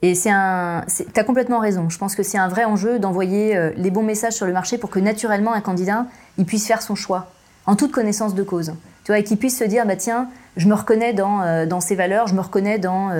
Et 0.05 0.15
c'est 0.15 0.31
un, 0.31 0.85
tu 0.87 1.19
as 1.19 1.25
complètement 1.25 1.61
raison. 1.61 1.89
Je 1.89 1.97
pense 1.97 2.15
que 2.15 2.23
c'est 2.23 2.37
un 2.37 2.49
vrai 2.49 2.65
enjeu 2.65 2.99
d'envoyer 2.99 3.57
euh, 3.57 3.71
les 3.77 3.91
bons 3.91 4.03
messages 4.03 4.35
sur 4.35 4.45
le 4.45 4.53
marché 4.53 4.77
pour 4.77 4.91
que 4.91 4.99
naturellement 4.99 5.55
un 5.55 5.63
candidat 5.63 6.05
il 6.37 6.45
puisse 6.45 6.67
faire 6.67 6.83
son 6.83 6.95
choix 6.95 7.29
en 7.65 7.75
toute 7.75 7.91
connaissance 7.91 8.35
de 8.35 8.43
cause. 8.43 8.75
Tu 9.05 9.13
vois, 9.13 9.19
et 9.19 9.25
qu'il 9.25 9.39
puisse 9.39 9.59
se 9.59 9.65
dire 9.65 9.87
bah 9.87 9.97
tiens, 9.97 10.29
je 10.59 10.69
me 10.69 10.75
reconnais 10.75 11.15
dans, 11.15 11.41
euh, 11.41 11.65
dans 11.65 11.81
ces 11.81 11.95
valeurs, 11.95 12.27
je 12.27 12.35
me 12.35 12.43
reconnais 12.43 12.79
dans 12.79 13.13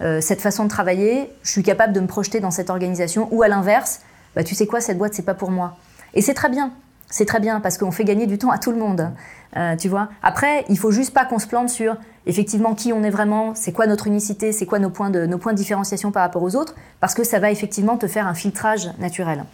euh, 0.00 0.20
cette 0.22 0.40
façon 0.40 0.64
de 0.64 0.70
travailler, 0.70 1.30
je 1.42 1.50
suis 1.50 1.62
capable 1.62 1.92
de 1.92 2.00
me 2.00 2.06
projeter 2.06 2.40
dans 2.40 2.50
cette 2.50 2.70
organisation. 2.70 3.28
Ou 3.32 3.42
à 3.42 3.48
l'inverse, 3.48 4.00
bah 4.34 4.42
tu 4.42 4.54
sais 4.54 4.66
quoi, 4.66 4.80
cette 4.80 4.96
boîte 4.96 5.12
c'est 5.12 5.26
pas 5.26 5.34
pour 5.34 5.50
moi. 5.50 5.76
Et 6.14 6.22
c'est 6.22 6.34
très 6.34 6.48
bien. 6.48 6.72
C'est 7.08 7.26
très 7.26 7.40
bien 7.40 7.60
parce 7.60 7.76
qu'on 7.76 7.90
fait 7.90 8.04
gagner 8.04 8.26
du 8.26 8.38
temps 8.38 8.50
à 8.50 8.58
tout 8.58 8.70
le 8.70 8.78
monde. 8.78 9.10
Euh, 9.56 9.74
tu 9.74 9.88
vois. 9.88 10.08
Après, 10.22 10.64
il 10.68 10.78
faut 10.78 10.92
juste 10.92 11.12
pas 11.12 11.24
qu'on 11.24 11.40
se 11.40 11.46
plante 11.48 11.68
sur 11.68 11.96
effectivement 12.26 12.74
qui 12.74 12.92
on 12.92 13.02
est 13.02 13.10
vraiment, 13.10 13.54
c'est 13.54 13.72
quoi 13.72 13.86
notre 13.86 14.06
unicité, 14.06 14.52
c'est 14.52 14.66
quoi 14.66 14.78
nos 14.78 14.90
points, 14.90 15.10
de, 15.10 15.26
différenciation 15.52 16.12
par 16.12 16.22
rapport 16.22 16.42
aux 16.42 16.54
autres, 16.54 16.74
parce 17.00 17.14
que 17.14 17.24
ça 17.24 17.40
va 17.40 17.50
effectivement 17.50 17.96
te 17.96 18.06
faire 18.06 18.28
un 18.28 18.34
filtrage 18.34 18.90
naturel. 18.98 19.44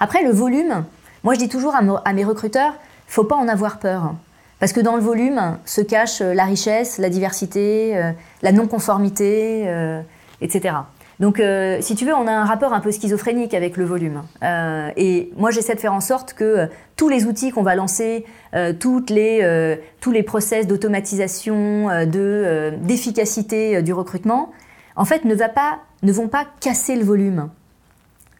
Après, 0.00 0.22
le 0.22 0.30
volume, 0.30 0.84
moi 1.24 1.34
je 1.34 1.38
dis 1.38 1.48
toujours 1.48 1.74
à, 1.74 2.12
mes 2.12 2.24
recruteurs, 2.24 2.74
faut 3.06 3.24
pas 3.24 3.36
en 3.36 3.48
avoir 3.48 3.78
peur. 3.78 4.14
Parce 4.58 4.72
que 4.72 4.80
dans 4.80 4.96
le 4.96 5.02
volume 5.02 5.58
se 5.66 5.82
cache 5.82 6.20
la 6.20 6.44
richesse, 6.44 6.96
la 6.96 7.10
diversité, 7.10 7.94
euh, 7.98 8.12
la 8.40 8.52
non-conformité, 8.52 9.64
euh, 9.66 10.00
etc. 10.40 10.76
Donc, 11.18 11.40
euh, 11.40 11.78
si 11.80 11.94
tu 11.94 12.04
veux, 12.04 12.14
on 12.14 12.26
a 12.26 12.32
un 12.32 12.44
rapport 12.44 12.74
un 12.74 12.80
peu 12.80 12.92
schizophrénique 12.92 13.54
avec 13.54 13.76
le 13.76 13.84
volume. 13.84 14.22
Euh, 14.42 14.90
et 14.96 15.32
moi, 15.36 15.50
j'essaie 15.50 15.74
de 15.74 15.80
faire 15.80 15.94
en 15.94 16.00
sorte 16.00 16.34
que 16.34 16.44
euh, 16.44 16.66
tous 16.96 17.08
les 17.08 17.24
outils 17.24 17.50
qu'on 17.50 17.62
va 17.62 17.74
lancer, 17.74 18.26
les, 18.52 19.78
tous 20.00 20.12
les 20.12 20.22
process 20.22 20.66
d'automatisation, 20.66 21.88
de, 22.06 22.72
d'efficacité 22.82 23.82
du 23.82 23.92
recrutement, 23.92 24.50
en 24.94 25.04
fait, 25.04 25.24
ne, 25.24 25.34
va 25.34 25.50
pas, 25.50 25.80
ne 26.02 26.12
vont 26.12 26.28
pas 26.28 26.46
casser 26.60 26.96
le 26.96 27.04
volume. 27.04 27.50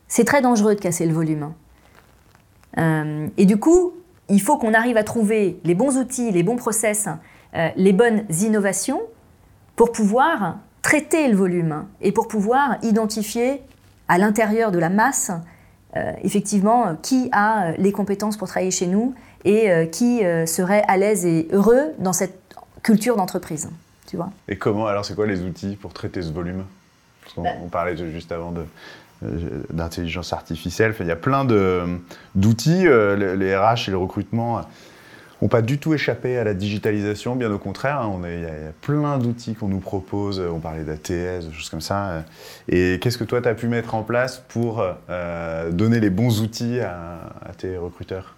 C'est 0.08 0.24
très 0.24 0.40
dangereux 0.40 0.74
de 0.74 0.80
casser 0.80 1.04
le 1.04 1.12
volume. 1.12 1.52
et 2.78 3.44
du 3.44 3.58
coup, 3.58 3.92
il 4.30 4.40
faut 4.40 4.56
qu'on 4.56 4.72
arrive 4.72 4.96
à 4.96 5.04
trouver 5.04 5.60
les 5.64 5.74
bons 5.74 5.98
outils, 5.98 6.30
les 6.30 6.42
bons 6.42 6.56
process, 6.56 7.08
les 7.76 7.92
bonnes 7.92 8.24
innovations 8.40 9.02
pour 9.76 9.92
pouvoir 9.92 10.56
traiter 10.86 11.26
le 11.26 11.34
volume 11.34 11.84
et 12.00 12.12
pour 12.12 12.28
pouvoir 12.28 12.76
identifier 12.82 13.60
à 14.06 14.18
l'intérieur 14.18 14.70
de 14.70 14.78
la 14.78 14.88
masse 14.88 15.32
effectivement 16.22 16.94
qui 17.02 17.28
a 17.32 17.72
les 17.72 17.90
compétences 17.90 18.36
pour 18.36 18.46
travailler 18.46 18.70
chez 18.70 18.86
nous 18.86 19.12
et 19.44 19.88
qui 19.90 20.20
serait 20.46 20.84
à 20.86 20.96
l'aise 20.96 21.26
et 21.26 21.48
heureux 21.50 21.92
dans 21.98 22.12
cette 22.12 22.38
culture 22.84 23.16
d'entreprise. 23.16 23.68
Tu 24.06 24.16
vois 24.16 24.30
et 24.46 24.58
comment, 24.58 24.86
alors 24.86 25.04
c'est 25.04 25.16
quoi 25.16 25.26
les 25.26 25.42
outils 25.42 25.74
pour 25.74 25.92
traiter 25.92 26.22
ce 26.22 26.30
volume? 26.30 26.62
Parce 27.24 27.34
bah. 27.36 27.50
on 27.64 27.68
parlait 27.68 27.96
juste 27.96 28.30
avant 28.30 28.52
de, 28.52 28.64
d'intelligence 29.70 30.32
artificielle. 30.32 30.94
il 31.00 31.06
y 31.06 31.10
a 31.10 31.16
plein 31.16 31.44
d'outils. 32.36 32.84
les 32.84 33.56
RH 33.56 33.88
et 33.88 33.90
le 33.90 33.98
recrutement 33.98 34.60
n'ont 35.42 35.48
pas 35.48 35.62
du 35.62 35.78
tout 35.78 35.94
échappé 35.94 36.38
à 36.38 36.44
la 36.44 36.54
digitalisation, 36.54 37.36
bien 37.36 37.50
au 37.50 37.58
contraire. 37.58 38.00
Hein. 38.00 38.20
il 38.24 38.40
y, 38.40 38.44
a 38.44 38.72
plein 38.80 39.18
d'outils 39.18 39.54
qu'on 39.54 39.68
nous 39.68 39.80
propose. 39.80 40.40
On 40.40 40.60
parlait 40.60 40.84
d'ATS, 40.84 41.46
des 41.46 41.52
choses 41.52 41.68
comme 41.68 41.80
ça. 41.80 42.24
Et 42.68 42.98
qu'est-ce 43.00 43.18
que 43.18 43.24
toi, 43.24 43.40
tu 43.42 43.48
as 43.48 43.54
pu 43.54 43.68
mettre 43.68 43.94
en 43.94 44.02
place 44.02 44.42
pour 44.48 44.82
euh, 45.10 45.70
donner 45.70 46.00
les 46.00 46.10
bons 46.10 46.40
outils 46.40 46.80
à, 46.80 47.52
tes 47.58 47.76
recruteurs? 47.76 48.34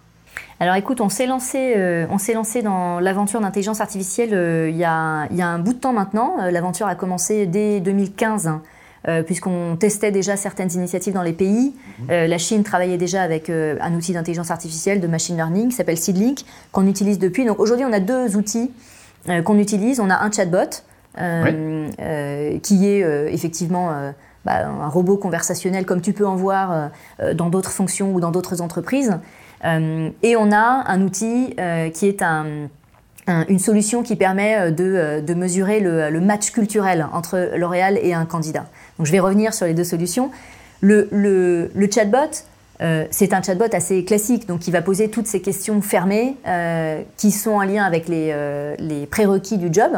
Alors 0.59 0.75
écoute, 0.75 1.01
on 1.01 1.09
s'est 1.09 1.25
lancé, 1.25 1.73
euh, 1.75 2.05
on 2.09 2.17
s'est 2.17 2.33
lancé 2.33 2.61
dans 2.61 2.99
l'aventure 2.99 3.41
d'intelligence 3.41 3.81
artificielle 3.81 4.33
euh, 4.33 4.69
il, 4.69 4.77
y 4.77 4.83
a, 4.83 4.91
un 4.91 5.59
bout 5.59 5.73
de 5.73 5.79
temps 5.79 5.93
maintenant. 5.93 6.35
L'aventure 6.51 6.87
a 6.87 6.95
commencé 6.95 7.45
dès 7.45 7.79
2015 7.79 8.51
euh, 9.07 9.23
puisqu'on 9.23 9.77
testait 9.77 10.11
déjà 10.11 10.35
certaines 10.35 10.71
initiatives 10.73 11.13
dans 11.13 11.21
les 11.21 11.31
pays. 11.31 11.73
Mhm. 11.99 12.07
Euh, 12.11 12.27
la 12.27 12.37
Chine 12.37 12.63
travaillait 12.63 12.97
déjà 12.97 13.21
avec 13.21 13.49
euh, 13.49 13.77
un 13.79 13.93
outil 13.93 14.11
d'intelligence 14.11 14.51
artificielle, 14.51 14.99
de 14.99 15.07
machine 15.07 15.37
learning, 15.37 15.69
qui 15.69 15.75
s'appelle 15.75 15.97
Seedlink, 15.97 16.41
qu'on 16.73 16.85
utilise 16.85 17.17
depuis. 17.17 17.45
Donc 17.45 17.59
aujourd'hui, 17.59 17.85
on 17.85 17.93
a 17.93 18.01
deux 18.01 18.35
outils 18.35 18.71
qu'on 19.43 19.57
utilise. 19.57 19.99
On 19.99 20.09
a 20.09 20.21
un 20.21 20.31
chatbot, 20.31 20.83
qui 21.17 22.87
est 22.87 23.33
effectivement 23.33 24.13
bah, 24.45 24.65
un 24.65 24.87
robot 24.87 25.17
conversationnel, 25.17 25.85
comme 25.85 26.01
tu 26.01 26.13
peux 26.13 26.25
en 26.25 26.35
voir 26.35 26.89
dans 27.35 27.49
d'autres 27.49 27.71
fonctions 27.71 28.13
ou 28.13 28.21
dans 28.21 28.31
d'autres 28.31 28.61
entreprises. 28.61 29.17
et 29.63 30.35
on 30.37 30.51
a 30.51 30.83
un 30.87 31.01
outil 31.01 31.53
qui 31.93 32.07
est 32.07 32.21
un 32.21 32.69
une 33.27 33.59
solution 33.59 34.01
qui 34.01 34.15
permet 34.15 34.71
de, 34.71 35.19
de 35.19 35.33
mesurer 35.35 35.81
le, 35.81 36.09
le, 36.09 36.19
match 36.19 36.49
culturel 36.49 37.05
entre 37.13 37.51
L'Oréal 37.55 37.99
et 38.01 38.15
un 38.15 38.25
candidat. 38.25 38.65
Donc 38.99 39.07
je 39.07 39.11
vais 39.13 39.21
revenir 39.21 39.53
sur 39.53 39.65
les 39.65 39.73
deux 39.73 39.85
solutions. 39.85 40.29
Le, 40.81 41.71
chatbot, 41.91 42.17
euh, 42.81 43.05
c'est 43.11 43.33
un 43.33 43.41
chatbot 43.41 43.73
assez 43.73 44.03
classique, 44.03 44.45
donc 44.45 44.59
qui 44.59 44.71
va 44.71 44.81
poser 44.81 45.09
toutes 45.09 45.27
ces 45.27 45.41
questions 45.41 45.81
fermées 45.81 46.35
euh, 46.45 47.01
qui 47.15 47.31
sont 47.31 47.51
en 47.51 47.63
lien 47.63 47.85
avec 47.85 48.09
les, 48.09 48.31
euh, 48.33 48.75
les 48.77 49.07
prérequis 49.07 49.57
du 49.57 49.69
job 49.71 49.91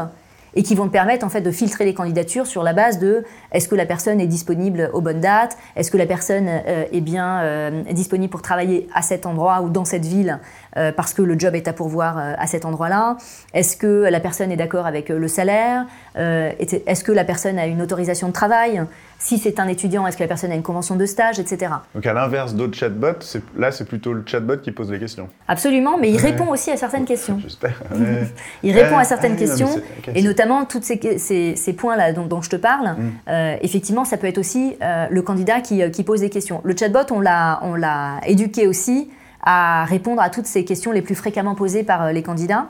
et 0.54 0.64
qui 0.64 0.76
vont 0.76 0.90
permettre 0.90 1.26
en 1.26 1.30
fait 1.30 1.42
de 1.42 1.50
filtrer 1.50 1.86
les 1.86 1.94
candidatures 1.96 2.46
sur 2.46 2.62
la 2.62 2.74
base 2.74 3.00
de 3.00 3.24
est-ce 3.54 3.68
que 3.68 3.76
la 3.76 3.86
personne 3.86 4.20
est 4.20 4.28
disponible 4.28 4.92
aux 4.94 5.02
bonnes 5.02 5.22
dates, 5.22 5.58
est-ce 5.78 5.90
que 5.90 5.98
la 5.98 6.06
personne 6.06 6.50
est 6.50 7.00
bien 7.00 7.72
disponible 7.90 8.30
pour 8.30 8.42
travailler 8.42 8.90
à 8.94 9.02
cet 9.02 9.26
endroit 9.26 9.62
ou 9.62 9.70
dans 9.70 9.86
cette 9.86 10.04
ville 10.04 10.40
parce 10.74 11.14
que 11.14 11.22
le 11.22 11.38
job 11.38 11.56
est 11.56 11.68
à 11.68 11.74
pourvoir 11.74 12.18
à 12.18 12.48
cet 12.48 12.66
endroit-là, 12.66 13.18
est-ce 13.54 13.76
que 13.78 14.08
la 14.10 14.20
personne 14.20 14.52
est 14.52 14.58
d'accord 14.58 14.86
avec 14.86 15.10
le 15.10 15.28
salaire, 15.28 15.86
est-ce 16.16 17.04
que 17.04 17.12
la 17.12 17.24
personne 17.24 17.60
a 17.60 17.66
une 17.66 17.82
autorisation 17.82 18.28
de 18.28 18.34
travail, 18.34 18.82
si 19.22 19.38
c'est 19.38 19.60
un 19.60 19.68
étudiant, 19.68 20.08
est-ce 20.08 20.18
que 20.18 20.24
la 20.24 20.28
personne 20.28 20.52
a 20.52 20.56
une 20.56 20.64
convention 20.64 20.96
de 20.96 21.06
stage, 21.06 21.40
etc. 21.40 21.72
Donc 21.94 22.06
à 22.08 22.14
l'inverse 22.14 22.56
d'autres 22.56 22.76
chatbots, 22.76 23.38
là 23.56 23.72
c'est 23.72 23.86
plutôt 23.86 24.14
le 24.14 24.24
chatbot 24.26 24.58
qui 24.58 24.72
pose 24.72 24.92
les 24.92 25.00
questions. 25.00 25.30
Absolument, 25.48 25.98
mais 26.00 26.10
il 26.10 26.18
répond 26.18 26.48
aussi 26.48 26.72
à 26.72 26.78
certaines 26.78 27.06
questions. 27.06 27.40
J'espère. 27.42 27.80
il 28.64 28.78
répond 28.78 28.98
à 28.98 29.04
certaines 29.04 29.36
questions, 29.36 29.70
et 30.14 30.24
notamment 30.24 30.66
tous 30.66 30.82
ces, 30.82 31.76
points-là 31.78 32.14
dont, 32.14 32.42
je 32.42 32.50
te 32.50 32.56
parle. 32.56 32.98
Mm. 32.98 33.12
Euh, 33.28 33.56
effectivement, 33.62 34.06
ça 34.06 34.18
peut 34.18 34.28
être 34.28 34.40
aussi 34.40 34.76
euh, 34.82 35.06
le 35.10 35.22
candidat 35.22 35.62
qui, 35.62 35.84
euh, 35.84 35.90
qui, 35.90 36.04
pose 36.04 36.22
des 36.22 36.30
questions. 36.30 36.62
Le 36.64 36.76
chatbot, 36.76 37.12
on 37.12 37.20
l'a 37.20 38.22
éduqué 38.26 38.68
aussi 38.68 39.10
à 39.44 39.86
répondre 39.86 40.22
à 40.22 40.30
toutes 40.30 40.46
ces 40.46 40.66
questions 40.66 40.92
les 40.92 41.02
plus 41.02 41.16
fréquemment 41.16 41.56
posées 41.56 41.84
par 41.84 42.12
les 42.14 42.24
candidats. 42.24 42.68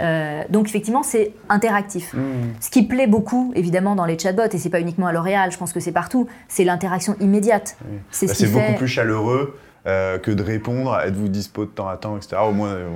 Euh, 0.00 0.42
donc 0.48 0.68
effectivement, 0.68 1.02
c'est 1.02 1.32
interactif. 1.48 2.14
Hmm. 2.14 2.52
Ce 2.60 2.70
qui 2.70 2.84
plaît 2.84 3.06
beaucoup, 3.06 3.52
évidemment, 3.54 3.94
dans 3.94 4.04
les 4.04 4.18
chatbots, 4.18 4.50
et 4.52 4.58
c'est 4.58 4.70
pas 4.70 4.80
uniquement 4.80 5.06
à 5.06 5.12
L'Oréal, 5.12 5.52
je 5.52 5.58
pense 5.58 5.72
que 5.72 5.80
c'est 5.80 5.92
partout, 5.92 6.28
c'est 6.48 6.64
l'interaction 6.64 7.16
immédiate. 7.20 7.76
C'est 8.10 8.26
bah, 8.26 8.60
beaucoup 8.60 8.78
plus 8.78 8.88
chaleureux 8.88 9.58
euh, 9.86 10.18
que 10.18 10.30
de 10.30 10.42
répondre 10.42 10.96
êtes-vous 11.04 11.28
dispo 11.28 11.64
de 11.64 11.70
temps 11.70 11.88
à 11.88 11.96
temps, 11.96 12.16
etc. 12.16 12.36
Au 12.46 12.52
moins, 12.52 12.68
euh, 12.68 12.88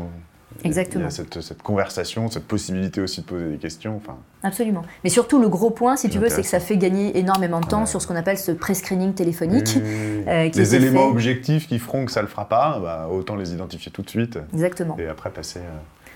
Exactement. 0.65 1.09
Il 1.09 1.17
y 1.17 1.39
a 1.39 1.43
cette, 1.43 1.63
conversation, 1.63 2.31
cette 2.31 2.47
possibilité 2.47 3.01
aussi 3.01 3.23
de 3.23 3.27
poser 3.27 3.49
des 3.51 3.59
questions. 3.59 3.97
Enfin, 3.97 4.17
Absolument. 4.43 4.83
Mais 5.05 5.11
surtout, 5.11 5.41
le 5.41 5.49
gros 5.49 5.71
point, 5.71 5.97
si 5.97 6.09
tu 6.09 6.19
veux, 6.19 6.29
c'est 6.29 6.43
que 6.43 6.49
ça 6.49 6.61
fait 6.61 6.77
gagner 6.77 7.19
énormément 7.19 7.61
de 7.61 7.67
temps 7.67 7.87
sur 7.87 8.01
ce 8.03 8.07
qu'on 8.07 8.17
appelle 8.17 8.39
ce 8.39 8.53
pré-screening 8.53 9.15
téléphonique. 9.15 9.77
les 10.27 10.75
éléments 10.75 11.07
objectifs 11.07 11.67
qui 11.69 11.79
feront 11.79 12.05
que 12.07 12.13
ça 12.13 12.21
ne 12.21 12.27
le 12.27 12.31
fera 12.31 12.49
pas, 12.49 12.79
bah, 12.81 13.09
autant 13.11 13.37
les 13.37 13.53
identifier 13.53 13.91
tout 13.93 14.03
de 14.03 14.11
suite. 14.11 14.39
Exactement. 14.53 14.97
Et 14.99 15.07
après 15.07 15.31
passer. 15.31 15.61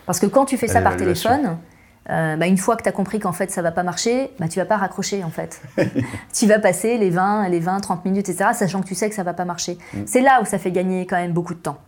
Parce 0.07 0.18
que 0.18 0.26
quand 0.26 0.44
tu 0.44 0.57
fais 0.57 0.68
ça 0.68 0.81
par 0.81 0.96
téléphone, 0.96 1.59
euh, 2.09 2.37
bah, 2.37 2.46
une 2.46 2.57
fois 2.57 2.76
que 2.76 2.83
tu 2.83 2.88
as 2.88 2.92
compris 2.92 3.20
qu'en 3.20 3.33
fait 3.33 3.50
ça 3.50 3.62
va 3.62 3.70
pas 3.70 3.83
marcher, 3.83 4.31
bah, 4.38 4.48
tu 4.48 4.59
vas 4.59 4.64
pas 4.64 4.76
raccrocher 4.76 5.22
en 5.22 5.31
fait. 5.31 5.62
tu 6.35 6.46
vas 6.46 6.59
passer 6.59 6.98
les 6.98 7.11
20, 7.11 7.48
les 7.48 7.61
20, 7.61 7.81
30 7.81 8.05
minutes, 8.05 8.29
etc., 8.29 8.50
sachant 8.55 8.81
que 8.81 8.88
tu 8.88 8.94
sais 8.94 9.09
que 9.09 9.14
ça 9.14 9.22
va 9.22 9.35
pas 9.35 9.44
marcher. 9.44 9.79
Mm. 9.94 9.98
C'est 10.07 10.20
là 10.20 10.40
où 10.42 10.44
ça 10.44 10.59
fait 10.59 10.72
gagner 10.72 11.07
quand 11.07 11.16
même 11.16 11.33
beaucoup 11.33 11.55
de 11.55 11.61
temps. 11.61 11.79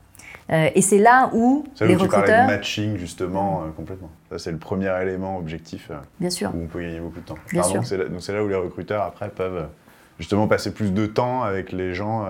Euh, 0.50 0.68
et 0.74 0.83
c'est 0.83 0.98
là 0.98 1.31
où 1.33 1.64
les 1.81 1.94
où 1.94 1.98
recruteurs. 1.98 2.24
Tu 2.24 2.31
de 2.31 2.57
matching 2.57 2.96
justement 2.96 3.62
euh, 3.62 3.70
complètement. 3.76 4.11
Ça 4.31 4.38
c'est 4.38 4.50
le 4.50 4.59
premier 4.59 4.92
élément 5.02 5.38
objectif. 5.38 5.90
Bien 6.20 6.31
sûr. 6.31 6.50
Où 6.55 6.62
on 6.64 6.66
peut 6.66 6.81
gagner 6.81 7.00
beaucoup 7.00 7.20
de 7.20 7.24
temps. 7.24 7.38
Bien 7.52 7.62
sûr. 7.62 7.83
Donc 7.83 8.20
c'est 8.20 8.33
là, 8.33 8.44
où 8.44 8.48
les 8.48 8.57
recruteurs 8.57 9.02
après 9.02 9.28
peuvent 9.28 9.68
justement 10.18 10.48
passer 10.48 10.72
plus 10.72 10.92
de 10.92 11.07
temps 11.07 11.42
avec 11.42 11.72
les 11.72 11.94
gens 11.94 12.26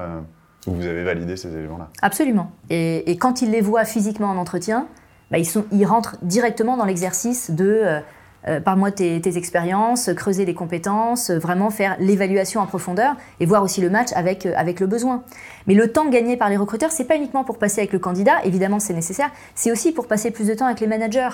où 0.67 0.73
vous 0.73 0.87
avez 0.87 1.03
validé 1.03 1.37
ces 1.37 1.53
éléments-là. 1.57 1.89
Absolument. 2.03 2.53
Et, 2.71 3.11
et, 3.11 3.17
quand 3.17 3.43
ils 3.43 3.51
les 3.51 3.61
voient 3.61 3.85
physiquement 3.85 4.29
en 4.29 4.37
entretien, 4.37 4.87
bah, 5.33 5.39
ils, 5.39 5.45
sont, 5.45 5.65
ils, 5.73 5.85
rentrent 5.85 6.17
directement 6.23 6.77
dans 6.77 6.85
l'exercice 6.85 7.51
de 7.51 8.01
euh, 8.47 8.57
euh 8.57 8.61
par-moi 8.61 8.91
tes, 8.91 9.37
expériences, 9.37 10.11
creuser 10.17 10.45
les 10.45 10.55
compétences, 10.55 11.31
vraiment 11.31 11.71
faire 11.71 11.97
l'évaluation 11.99 12.61
en 12.61 12.67
profondeur 12.67 13.17
et 13.41 13.47
voir 13.47 13.63
aussi 13.63 13.81
le 13.81 13.91
match 13.91 14.09
avec, 14.15 14.47
euh, 14.47 14.53
avec 14.57 14.81
le 14.81 14.87
besoin. 14.87 15.23
Mais 15.67 15.75
le 15.75 15.93
temps 15.93 16.09
gagné 16.09 16.37
par 16.37 16.49
les 16.49 16.57
recruteurs, 16.57 16.91
c'est 16.91 17.05
pas 17.05 17.17
uniquement 17.17 17.45
pour 17.45 17.59
passer 17.59 17.81
avec 17.81 17.93
le 17.93 17.99
candidat, 17.99 18.45
évidemment 18.45 18.81
c'est 18.81 18.95
nécessaire, 18.95 19.31
c'est 19.55 19.71
aussi 19.71 19.93
pour 19.93 20.07
passer 20.07 20.31
plus 20.31 20.47
de 20.47 20.55
temps 20.55 20.67
avec 20.67 20.81
les 20.81 20.87
managers. 20.87 21.31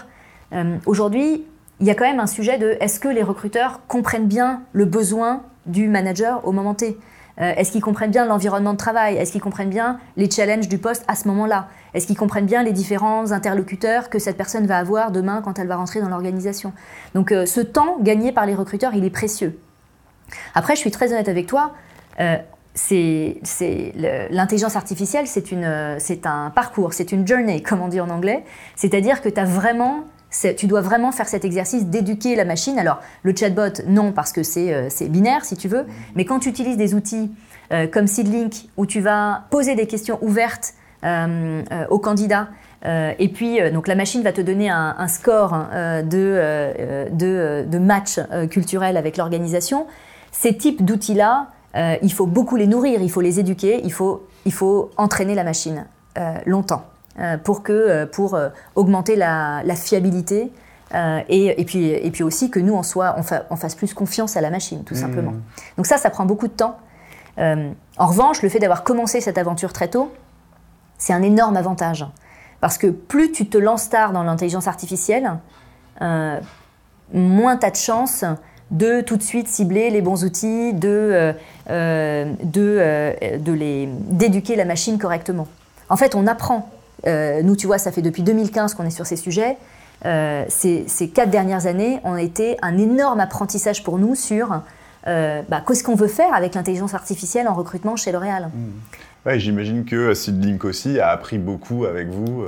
Euh, 0.52 0.76
aujourd'hui, 0.86 1.44
il 1.80 1.86
y 1.86 1.90
a 1.90 1.94
quand 1.94 2.06
même 2.06 2.20
un 2.20 2.26
sujet 2.26 2.58
de 2.58 2.76
est-ce 2.80 2.98
que 2.98 3.08
les 3.08 3.22
recruteurs 3.22 3.80
comprennent 3.86 4.26
bien 4.26 4.62
le 4.72 4.84
besoin 4.84 5.42
du 5.66 5.88
manager 5.88 6.46
au 6.46 6.52
moment 6.52 6.74
T? 6.74 6.96
Euh, 7.40 7.52
est-ce 7.56 7.72
qu'ils 7.72 7.82
comprennent 7.82 8.10
bien 8.10 8.26
l'environnement 8.26 8.72
de 8.72 8.78
travail? 8.78 9.16
Est-ce 9.16 9.32
qu'ils 9.32 9.40
comprennent 9.40 9.70
bien 9.70 10.00
les 10.16 10.30
challenges 10.30 10.68
du 10.68 10.78
poste 10.78 11.04
à 11.08 11.14
ce 11.14 11.28
moment-là? 11.28 11.68
Est-ce 11.94 12.06
qu'ils 12.06 12.16
comprennent 12.16 12.46
bien 12.46 12.62
les 12.62 12.72
différents 12.72 13.30
interlocuteurs 13.30 14.10
que 14.10 14.18
cette 14.18 14.36
personne 14.36 14.66
va 14.66 14.78
avoir 14.78 15.12
demain 15.12 15.40
quand 15.42 15.58
elle 15.58 15.68
va 15.68 15.76
rentrer 15.76 16.00
dans 16.00 16.08
l'organisation? 16.08 16.72
Donc 17.14 17.30
euh, 17.32 17.46
ce 17.46 17.60
temps 17.60 17.98
gagné 18.00 18.32
par 18.32 18.46
les 18.46 18.54
recruteurs, 18.54 18.94
il 18.94 19.04
est 19.04 19.10
précieux. 19.10 19.58
Après, 20.54 20.74
je 20.74 20.80
suis 20.80 20.90
très 20.90 21.12
honnête 21.12 21.28
avec 21.28 21.46
toi. 21.46 21.74
Euh, 22.20 22.36
l'intelligence 24.30 24.76
artificielle, 24.76 25.26
c'est 25.26 26.26
un 26.26 26.50
parcours, 26.50 26.92
c'est 26.92 27.12
une 27.12 27.26
journey, 27.26 27.62
comme 27.62 27.80
on 27.80 27.88
dit 27.88 28.00
en 28.00 28.10
anglais. 28.10 28.44
C'est-à-dire 28.76 29.20
que 29.20 29.28
tu 29.28 29.40
as 29.40 29.44
vraiment 29.44 30.04
tu 30.56 30.66
dois 30.66 30.80
vraiment 30.80 31.12
faire 31.12 31.28
cet 31.28 31.44
exercice 31.44 31.86
d'éduquer 31.86 32.36
la 32.36 32.44
machine. 32.44 32.78
Alors, 32.78 33.00
le 33.22 33.34
chatbot, 33.34 33.82
non, 33.86 34.12
parce 34.12 34.32
que 34.32 34.42
c'est 34.42 34.72
euh, 34.72 35.08
binaire, 35.08 35.44
si 35.44 35.56
tu 35.56 35.68
veux, 35.68 35.86
mais 36.14 36.24
quand 36.24 36.38
tu 36.38 36.48
utilises 36.48 36.76
des 36.76 36.94
outils 36.94 37.30
euh, 37.72 37.86
comme 37.86 38.06
Seedlink, 38.06 38.68
où 38.76 38.86
tu 38.86 39.00
vas 39.00 39.44
poser 39.50 39.74
des 39.74 39.86
questions 39.86 40.18
ouvertes 40.22 40.74
euh, 41.04 41.62
aux 41.90 41.98
candidats, 41.98 42.48
et 43.18 43.28
puis, 43.34 43.58
donc 43.72 43.88
la 43.88 43.96
machine 43.96 44.22
va 44.22 44.32
te 44.32 44.40
donner 44.40 44.70
un, 44.70 45.08
score 45.08 45.52
hein, 45.52 46.04
de, 46.04 47.08
de, 47.10 47.66
de, 47.66 47.78
match 47.78 48.20
culturel 48.52 48.96
avec 48.96 49.16
l'organisation. 49.16 49.88
Ces 50.30 50.56
types 50.56 50.84
d'outils-là, 50.84 51.48
il 51.74 52.12
faut 52.12 52.26
beaucoup 52.26 52.54
les 52.54 52.68
nourrir, 52.68 53.02
il 53.02 53.10
faut 53.10 53.20
les 53.20 53.40
éduquer, 53.40 53.80
il 53.82 53.92
faut, 53.92 54.28
il 54.44 54.52
faut 54.52 54.92
entraîner 54.96 55.34
la 55.34 55.42
machine 55.42 55.86
longtemps. 56.46 56.84
Euh, 57.20 57.36
pour, 57.36 57.64
que, 57.64 57.72
euh, 57.72 58.06
pour 58.06 58.34
euh, 58.34 58.48
augmenter 58.76 59.16
la, 59.16 59.64
fiabilité 59.74 60.52
et, 60.94 61.60
et, 61.60 61.64
puis, 61.64 61.88
et 61.88 62.10
puis 62.12 62.22
aussi 62.22 62.48
que 62.48 62.60
nous, 62.60 62.74
on, 62.74 62.84
soit, 62.84 63.16
on, 63.50 63.56
fasse 63.56 63.74
plus 63.74 63.92
confiance 63.92 64.36
à 64.36 64.40
la 64.40 64.50
machine, 64.50 64.84
tout 64.84 64.94
mmh. 64.94 64.98
simplement. 64.98 65.32
Donc 65.76 65.86
ça, 65.86 65.98
ça 65.98 66.10
prend 66.10 66.24
beaucoup 66.26 66.46
de 66.46 66.52
temps. 66.52 66.78
en 67.36 68.06
revanche, 68.06 68.40
le 68.42 68.48
fait 68.48 68.60
d'avoir 68.60 68.84
commencé 68.84 69.20
cette 69.20 69.36
aventure 69.36 69.72
très 69.72 69.88
tôt, 69.88 70.12
c'est 70.96 71.12
un 71.12 71.22
énorme 71.22 71.56
avantage. 71.56 72.06
Parce 72.60 72.78
que 72.78 72.86
plus 72.86 73.32
tu 73.32 73.48
te 73.48 73.58
lances 73.58 73.90
tard 73.90 74.12
dans 74.12 74.22
l'intelligence 74.22 74.68
artificielle, 74.68 75.32
moins 76.00 77.56
tu 77.56 77.66
as 77.66 77.70
de 77.70 77.76
chances 77.76 78.24
de 78.70 79.00
tout 79.00 79.16
de 79.16 79.22
suite 79.22 79.48
cibler 79.48 79.90
les 79.90 80.00
bons 80.00 80.24
outils, 80.24 80.72
de, 80.72 81.34
de, 81.68 83.14
d'éduquer 84.10 84.56
la 84.56 84.64
machine 84.64 84.98
correctement. 84.98 85.48
En 85.90 85.96
fait, 85.96 86.14
on 86.14 86.26
apprend 86.26 86.70
euh, 87.06 87.42
nous, 87.42 87.56
tu 87.56 87.66
vois, 87.66 87.78
ça 87.78 87.92
fait 87.92 88.02
depuis 88.02 88.22
2015 88.22 88.74
qu'on 88.74 88.84
est 88.84 88.90
sur 88.90 89.06
ces 89.06 89.16
sujets. 89.16 89.56
Euh, 90.04 90.44
ces, 90.48 90.86
quatre 91.12 91.30
dernières 91.30 91.66
années 91.66 92.00
ont 92.04 92.16
été 92.16 92.56
un 92.62 92.78
énorme 92.78 93.20
apprentissage 93.20 93.82
pour 93.82 93.98
nous 93.98 94.14
sur 94.14 94.62
euh, 95.06 95.42
bah, 95.48 95.62
qu'est-ce 95.66 95.82
qu'on 95.82 95.96
veut 95.96 96.08
faire 96.08 96.32
avec 96.34 96.54
l'intelligence 96.54 96.94
artificielle 96.94 97.48
en 97.48 97.54
recrutement 97.54 97.96
chez 97.96 98.12
L'Oréal. 98.12 98.50
Mmh. 98.54 99.28
Ouais, 99.28 99.40
j'imagine 99.40 99.84
que 99.84 100.14
Seedlink 100.14 100.64
aussi 100.64 101.00
a 101.00 101.08
appris 101.08 101.38
beaucoup 101.38 101.84
avec 101.84 102.08
vous 102.08 102.44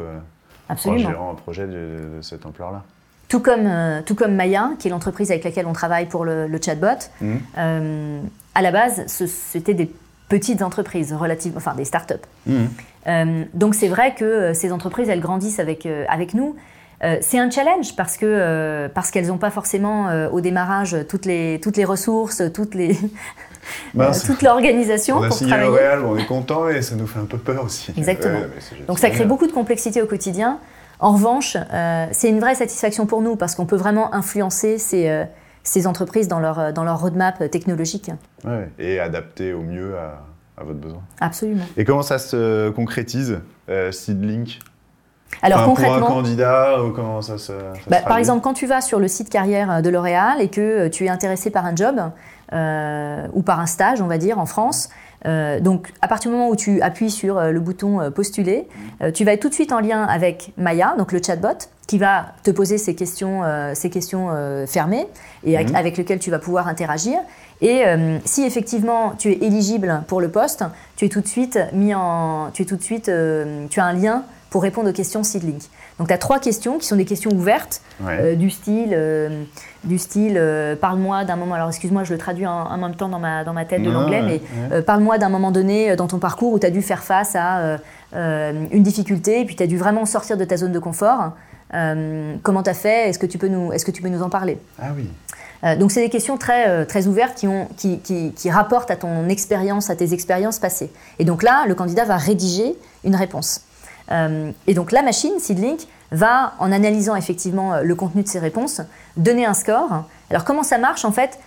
en 0.68 0.96
gérant 0.96 1.32
un 1.32 1.34
projet 1.34 1.66
de, 1.66 2.16
de 2.16 2.22
cette 2.22 2.46
ampleur-là. 2.46 2.84
Tout 3.28 3.40
comme, 3.40 3.68
tout 4.07 4.14
comme 4.14 4.34
Maya, 4.34 4.70
qui 4.78 4.88
est 4.88 4.90
l'entreprise 4.90 5.30
avec 5.30 5.44
laquelle 5.44 5.66
on 5.66 5.72
travaille 5.72 6.07
pour 6.07 6.24
le, 6.24 6.46
le 6.48 6.59
chatbot, 6.61 6.88
euh, 7.22 8.20
à 8.55 8.62
la 8.62 8.72
base, 8.72 9.05
c'était 9.07 9.74
des 9.74 9.90
petites 10.31 10.62
entreprises, 10.62 11.12
relatives, 11.12 11.53
enfin 11.57 11.74
des 11.74 11.85
startups. 11.85 12.14
Mhm. 12.47 12.68
Euh, 13.07 13.45
donc 13.53 13.74
c'est 13.74 13.89
vrai 13.89 14.14
que 14.14 14.24
euh, 14.24 14.55
ces 14.55 14.72
entreprises, 14.72 15.11
elles 15.11 15.20
grandissent 15.20 15.59
avec, 15.59 15.85
euh, 15.85 16.07
avec 16.09 16.33
nous. 16.33 16.57
Euh, 17.03 17.16
c'est 17.22 17.39
un 17.39 17.51
challenge 17.51 17.97
parce 17.97 18.18
que 18.18 18.26
euh, 18.26 18.89
parce 18.93 19.11
qu'elles 19.11 19.28
n'ont 19.28 19.39
pas 19.39 19.51
forcément 19.51 20.09
euh, 20.09 20.28
au 20.28 20.43
démarrage 20.43 20.97
toutes 21.09 21.24
les 21.24 21.59
toutes 21.62 21.78
les 21.78 21.87
ressources, 21.87 22.43
toutes 22.53 22.74
les 22.74 22.95
toute 24.26 24.43
l'organisation 24.43 25.22
pour 25.22 25.33
signé 25.33 25.51
travailler. 25.51 25.70
L'Oréal, 25.70 26.05
on 26.05 26.16
est 26.18 26.26
content 26.26 26.68
et 26.68 26.83
ça 26.83 26.97
nous 26.97 27.07
fait 27.07 27.18
un 27.18 27.24
peu 27.24 27.39
peur 27.39 27.64
aussi. 27.64 27.91
Exactement. 27.97 28.41
Ouais, 28.41 28.85
Donc 28.87 28.99
ça 28.99 29.09
crée 29.09 29.24
beaucoup 29.24 29.47
de 29.47 29.53
complexité 29.53 30.03
au 30.03 30.07
quotidien. 30.07 30.59
En 30.99 31.12
revanche, 31.12 31.57
c'est 32.12 32.28
une 32.28 32.41
vraie 32.41 32.55
satisfaction 32.55 33.07
pour 33.07 33.22
nous 33.22 33.35
parce 33.35 33.55
qu'on 33.55 33.64
peut 33.64 33.76
vraiment 33.76 34.14
influencer 34.14 34.76
ces, 34.76 35.24
ces 35.63 35.87
entreprises 35.87 36.29
dans 36.29 36.41
leur, 36.41 36.59
euh, 36.59 36.73
dans 36.73 36.85
leur 36.85 37.01
roadmap 37.01 37.51
technologique. 37.51 38.11
Ouais, 38.45 38.71
et 38.79 39.01
adapté 39.01 39.53
au 39.53 39.63
mieux 39.63 39.97
à, 39.97 40.23
à 40.61 40.65
votre 40.65 40.79
besoin. 40.79 41.03
Absolument. 41.21 41.65
Et 41.77 41.85
comment 41.85 42.03
ça 42.03 42.19
se 42.19 42.71
concrétise, 42.71 43.41
euh, 43.69 43.93
Seedlink? 43.93 44.59
Alors 45.43 45.69
Enfin, 45.69 45.85
Pour 45.85 45.95
un 45.95 46.01
candidat, 46.01 46.83
ou 46.83 46.91
comment 46.91 47.23
ça 47.23 47.39
se. 47.39 47.47
ça 47.53 47.75
se 47.85 47.89
bah, 47.89 47.99
par 48.07 48.19
exemple, 48.19 48.43
quand 48.43 48.53
tu 48.53 48.67
vas 48.67 48.81
sur 48.81 48.99
le 48.99 49.07
site 49.09 49.31
carrière 49.31 49.81
de 49.81 49.89
L'Oréal 49.89 50.41
et 50.41 50.49
que 50.49 50.61
euh, 50.61 50.89
tu 50.91 51.05
es 51.05 51.09
intéressé 51.09 51.51
par 51.51 51.65
un 51.67 51.75
job 51.77 52.01
euh, 52.53 53.27
ou 53.33 53.43
par 53.43 53.61
un 53.61 53.67
stage, 53.67 54.01
on 54.01 54.09
va 54.09 54.19
dire, 54.19 54.39
en 54.41 54.47
France, 54.47 54.89
euh, 55.27 55.61
donc 55.61 55.93
à 56.03 56.09
partir 56.09 56.31
du 56.31 56.37
moment 56.37 56.51
où 56.51 56.57
tu 56.57 56.83
appuies 56.83 57.11
sur 57.13 57.39
euh, 57.39 57.53
le 57.53 57.61
bouton 57.61 58.01
euh, 58.01 58.11
postuler, 58.11 58.69
euh, 59.03 59.13
tu 59.13 59.25
vas 59.25 59.33
être 59.33 59.41
tout 59.41 59.49
de 59.49 59.55
suite 59.55 59.73
en 59.73 59.79
lien 59.81 60.03
avec 60.03 60.53
Maya, 60.57 60.95
donc 60.99 61.13
le 61.13 61.21
chatbot, 61.25 61.49
qui 61.91 61.99
va 61.99 62.26
te 62.45 62.53
poser 62.53 62.78
ces 62.78 62.95
questions, 62.95 63.41
euh, 63.43 63.72
ces 63.74 63.91
questions 63.91 64.28
euh, 64.30 64.64
fermées 64.64 65.09
et 65.43 65.57
avec, 65.57 65.74
avec 65.74 65.97
lesquelles 65.97 66.20
tu 66.20 66.30
vas 66.30 66.38
pouvoir 66.38 66.68
interagir. 66.68 67.18
Et 67.62 67.82
euh, 67.84 68.16
si 68.24 68.45
effectivement 68.45 69.14
tu 69.18 69.32
es 69.32 69.45
éligible 69.45 70.03
pour 70.07 70.20
le 70.20 70.28
poste, 70.28 70.62
tu 70.95 71.07
es 71.07 71.09
tout 71.09 71.20
de 71.20 71.26
suite 71.26 71.59
mis 71.72 71.93
en, 71.93 72.51
tu 72.53 72.62
es 72.62 72.64
tout 72.64 72.76
de 72.76 72.82
suite, 72.84 73.11
tu 73.70 73.80
as 73.80 73.84
un 73.84 73.93
lien 73.93 74.22
pour 74.51 74.62
répondre 74.62 74.88
aux 74.88 74.93
questions 74.93 75.24
Seedlink. 75.24 75.62
Donc 75.99 76.07
tu 76.07 76.14
as 76.14 76.18
trois 76.18 76.38
questions 76.38 76.78
qui 76.78 76.86
sont 76.86 76.95
des 76.95 77.05
questions 77.05 77.32
ouvertes 77.32 77.82
Ouais. 78.07 78.36
du 78.36 78.51
style, 78.51 78.97
du 79.82 79.99
style 79.99 80.41
parle-moi 80.80 81.24
d'un 81.24 81.36
moment. 81.36 81.57
Alors 81.57 81.68
excuse-moi, 81.70 82.05
je 82.05 82.12
le 82.12 82.18
traduis 82.18 82.47
en, 82.47 82.53
en 82.53 82.78
même 82.78 82.95
temps 82.95 83.09
dans 83.09 83.18
ma, 83.18 83.43
dans 83.43 83.53
ma 83.53 83.64
tête 83.64 83.82
de 83.82 83.91
l'anglais, 83.91 84.22
mais 84.22 84.41
ouais. 84.76 84.82
parle-moi 84.82 85.18
d'un 85.18 85.28
moment 85.28 85.51
donné 85.51 85.97
dans 85.97 86.07
ton 86.07 86.18
parcours 86.20 86.53
où 86.53 86.59
tu 86.61 86.66
as 86.66 86.70
dû 86.70 86.82
faire 86.82 87.03
face 87.03 87.34
à 87.34 87.78
une 88.14 88.82
difficulté 88.84 89.41
et 89.41 89.45
puis 89.45 89.57
tu 89.57 89.62
as 89.64 89.66
dû 89.66 89.76
vraiment 89.76 90.07
sortir 90.07 90.36
de 90.36 90.45
ta 90.45 90.57
zone 90.57 90.72
de 90.72 90.78
confort. 90.78 91.32
Euh, 91.75 92.35
comment 92.43 92.62
tu 92.62 92.71
as 92.71 92.75
fait? 92.75 93.09
Est-ce 93.09 93.18
que, 93.18 93.27
tu 93.27 93.39
peux 93.39 93.49
nous- 93.49 93.73
est-ce 93.73 93.85
que 93.85 93.91
tu 93.91 94.03
peux 94.03 94.09
nous 94.09 94.23
en 94.23 94.29
parler? 94.31 94.59
Ah 94.81 94.89
oui. 94.97 95.07
euh, 95.64 95.77
donc 95.77 95.93
c'est 95.93 96.01
des 96.03 96.11
questions 96.11 96.37
très, 96.37 96.68
euh, 96.68 96.85
très 96.85 97.07
ouvertes 97.07 97.37
qui, 97.37 97.47
ont, 97.47 97.68
qui, 97.77 97.99
qui, 98.01 98.33
qui 98.33 98.51
rapportent 98.51 98.91
à 98.91 98.97
ton 98.97 99.29
expérience, 99.29 99.89
à 99.91 99.97
tes 99.97 100.12
expériences 100.12 100.59
passées. 100.59 100.91
Et 101.18 101.25
donc 101.25 101.43
là, 101.43 101.64
le 101.68 101.75
candidat 101.75 102.05
va 102.05 102.16
rédiger 102.16 102.75
une 103.05 103.14
réponse. 103.14 103.62
Euh, 104.11 104.51
et 104.66 104.75
donc 104.75 104.91
la 104.91 105.03
machine, 105.03 105.39
Seedlink, 105.39 105.81
va, 106.11 106.55
en 106.59 106.73
analysant 106.73 107.14
effectivement 107.14 107.81
le 107.81 107.95
contenu 107.95 108.25
de 108.25 108.29
ces 108.29 108.41
réponses, 108.41 108.81
donner 109.16 109.47
un 109.47 109.55
score. 109.55 110.05
Alors 110.31 110.45
comment 110.45 110.64
ça 110.64 110.77
marche? 110.79 111.05
En 111.05 111.12
fait, 111.12 111.39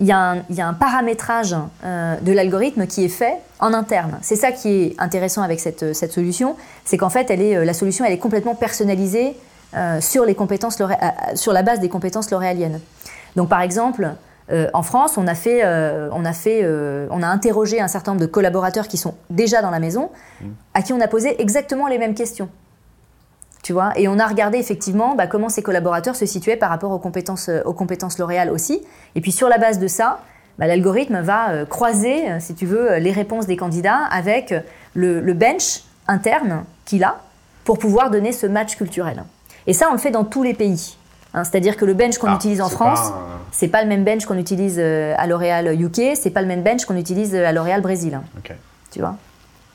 il 0.00 0.06
y, 0.06 0.12
a 0.12 0.18
un- 0.18 0.42
il 0.50 0.56
y 0.56 0.60
a 0.60 0.66
un 0.66 0.74
paramétrage 0.74 1.54
euh, 1.84 2.16
de 2.20 2.32
l'algorithme 2.32 2.86
qui 2.88 3.04
est 3.04 3.08
fait 3.08 3.34
en 3.60 3.72
interne. 3.74 4.18
C'est 4.22 4.36
ça 4.36 4.50
qui 4.50 4.68
est 4.68 4.94
intéressant 4.98 5.42
avec 5.42 5.60
cette, 5.60 5.92
cette 5.94 6.12
solution, 6.12 6.56
c'est 6.84 6.96
qu'en 6.96 7.10
fait, 7.10 7.30
elle 7.30 7.42
est, 7.42 7.64
la 7.64 7.74
solution 7.74 8.04
elle 8.04 8.12
est 8.12 8.18
complètement 8.18 8.54
personnalisée 8.56 9.36
euh, 9.74 10.00
sur, 10.00 10.24
les 10.24 10.34
compétences, 10.34 10.78
L'Oré- 10.78 10.96
euh, 11.02 11.36
sur 11.36 11.52
la 11.52 11.62
base 11.62 11.80
des 11.80 11.88
compétences 11.88 12.30
lauréaliennes. 12.30 12.80
Donc 13.36 13.48
par 13.48 13.60
exemple, 13.60 14.10
euh, 14.50 14.68
en 14.72 14.82
France, 14.82 15.18
on 15.18 15.26
a, 15.26 15.34
fait, 15.34 15.60
euh, 15.64 16.08
on, 16.12 16.24
a 16.24 16.32
fait, 16.32 16.60
euh, 16.62 17.06
on 17.10 17.22
a 17.22 17.26
interrogé 17.26 17.80
un 17.80 17.88
certain 17.88 18.12
nombre 18.12 18.22
de 18.22 18.26
collaborateurs 18.30 18.88
qui 18.88 18.96
sont 18.96 19.14
déjà 19.28 19.60
dans 19.60 19.70
la 19.70 19.78
maison, 19.78 20.10
à 20.72 20.82
qui 20.82 20.92
on 20.94 21.00
a 21.00 21.08
posé 21.08 21.40
exactement 21.42 21.86
les 21.86 21.98
mêmes 21.98 22.14
questions. 22.14 22.48
Tu 23.62 23.72
vois 23.74 23.92
Et 23.96 24.08
on 24.08 24.18
a 24.18 24.26
regardé 24.26 24.56
effectivement 24.56 25.14
bah, 25.14 25.26
comment 25.26 25.50
ces 25.50 25.62
collaborateurs 25.62 26.16
se 26.16 26.24
situaient 26.24 26.56
par 26.56 26.70
rapport 26.70 26.92
aux 26.92 26.98
compétences, 26.98 27.50
euh, 27.50 27.60
aux 27.66 27.74
compétences 27.74 28.18
L'Oréal 28.18 28.50
aussi. 28.50 28.82
Et 29.14 29.20
puis 29.20 29.32
sur 29.32 29.48
la 29.50 29.58
base 29.58 29.78
de 29.78 29.88
ça, 29.88 30.20
bah, 30.58 30.66
l'algorithme 30.66 31.20
va 31.20 31.50
euh, 31.50 31.66
croiser, 31.66 32.30
euh, 32.30 32.36
si 32.40 32.54
tu 32.54 32.64
veux, 32.64 32.92
euh, 32.92 32.98
les 33.00 33.12
réponses 33.12 33.46
des 33.46 33.56
candidats 33.56 33.98
avec 34.10 34.52
euh, 34.52 34.60
le, 34.94 35.20
le 35.20 35.34
bench 35.34 35.82
interne 36.06 36.64
qu'il 36.86 37.04
a 37.04 37.20
pour 37.64 37.78
pouvoir 37.78 38.10
donner 38.10 38.32
ce 38.32 38.46
match 38.46 38.76
culturel. 38.76 39.24
Et 39.68 39.72
ça, 39.74 39.86
on 39.88 39.92
le 39.92 39.98
fait 39.98 40.10
dans 40.10 40.24
tous 40.24 40.42
les 40.42 40.54
pays. 40.54 40.96
Hein, 41.34 41.44
C'est-à-dire 41.44 41.76
que 41.76 41.84
le 41.84 41.94
bench 41.94 42.18
qu'on 42.18 42.28
Ah, 42.28 42.34
utilise 42.34 42.60
en 42.60 42.68
France, 42.70 43.12
c'est 43.52 43.68
pas 43.68 43.82
le 43.82 43.88
même 43.88 44.02
bench 44.02 44.24
qu'on 44.24 44.38
utilise 44.38 44.78
euh, 44.78 45.14
à 45.18 45.26
L'Oréal 45.26 45.80
UK, 45.80 46.16
c'est 46.16 46.30
pas 46.30 46.40
le 46.42 46.48
même 46.48 46.62
bench 46.62 46.84
qu'on 46.86 46.96
utilise 46.96 47.34
euh, 47.34 47.46
à 47.46 47.52
L'Oréal 47.52 47.82
Brésil. 47.82 48.14
hein. 48.14 48.24
Tu 48.90 48.98
vois? 49.00 49.16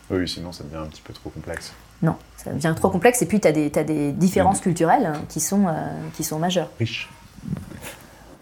Oui, 0.09 0.27
sinon 0.27 0.51
ça 0.51 0.63
devient 0.63 0.77
un 0.83 0.87
petit 0.87 1.01
peu 1.03 1.13
trop 1.13 1.29
complexe. 1.29 1.71
Non, 2.01 2.15
ça 2.37 2.51
devient 2.51 2.73
trop 2.75 2.89
complexe 2.89 3.21
et 3.21 3.27
puis 3.27 3.39
tu 3.39 3.47
as 3.47 3.51
des, 3.51 3.69
t'as 3.69 3.83
des 3.83 4.11
différences 4.11 4.59
culturelles 4.59 5.05
hein, 5.05 5.21
qui 5.29 5.39
sont, 5.39 5.67
euh, 5.67 5.71
qui 6.15 6.23
sont 6.23 6.39
majeures. 6.39 6.69
Riche. 6.79 7.07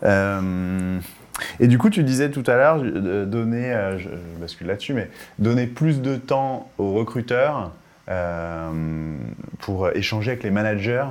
Euh, 0.03 0.99
et 1.59 1.67
du 1.67 1.77
coup, 1.77 1.89
tu 1.89 2.03
disais 2.03 2.31
tout 2.31 2.43
à 2.47 2.55
l'heure, 2.55 2.79
euh, 2.81 3.25
donner, 3.25 3.71
euh, 3.73 3.97
je, 3.97 4.09
je 4.09 4.39
bascule 4.39 4.67
là-dessus, 4.67 4.93
mais 4.93 5.09
donner 5.39 5.67
plus 5.67 6.01
de 6.01 6.15
temps 6.15 6.69
aux 6.77 6.93
recruteurs 6.93 7.71
euh, 8.09 9.15
pour 9.59 9.89
échanger 9.89 10.31
avec 10.31 10.43
les 10.43 10.51
managers. 10.51 11.05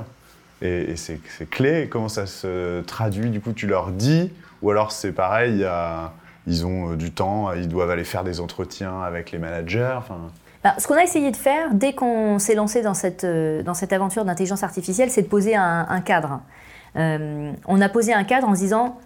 Et, 0.62 0.90
et 0.92 0.96
c'est 0.96 1.20
clé. 1.50 1.88
Comment 1.90 2.08
ça 2.08 2.26
se 2.26 2.80
traduit 2.82 3.30
Du 3.30 3.40
coup, 3.40 3.52
tu 3.52 3.66
leur 3.66 3.90
dis, 3.90 4.30
ou 4.62 4.70
alors 4.70 4.92
c'est 4.92 5.12
pareil, 5.12 5.52
il 5.54 5.60
y 5.60 5.64
a- 5.64 6.12
ils 6.46 6.64
ont 6.66 6.92
euh, 6.92 6.96
du 6.96 7.10
temps, 7.12 7.52
ils 7.52 7.68
doivent 7.68 7.90
aller 7.90 8.04
faire 8.04 8.24
des 8.24 8.40
entretiens 8.40 9.02
avec 9.02 9.30
les 9.32 9.38
managers. 9.38 9.94
Enfin, 9.98 10.16
Ben, 10.64 10.72
ce 10.78 10.86
qu'on 10.86 10.94
a 10.96 11.02
essayé 11.02 11.30
de 11.30 11.36
faire 11.36 11.72
dès 11.72 11.92
qu'on 11.94 12.38
s'est 12.38 12.54
lancé 12.54 12.82
dans 12.82 12.94
cette, 12.94 13.24
euh, 13.24 13.62
dans 13.62 13.74
cette 13.74 13.92
aventure 13.92 14.24
d'intelligence 14.24 14.62
artificielle, 14.62 15.10
c'est 15.10 15.22
de 15.22 15.28
poser 15.28 15.54
un, 15.56 15.86
un 15.88 16.00
cadre. 16.00 16.40
Euh, 16.96 17.52
on 17.66 17.80
a 17.80 17.88
posé 17.88 18.12
un 18.12 18.24
cadre 18.24 18.48
en 18.48 18.54
se 18.54 18.60
disant 18.60 18.98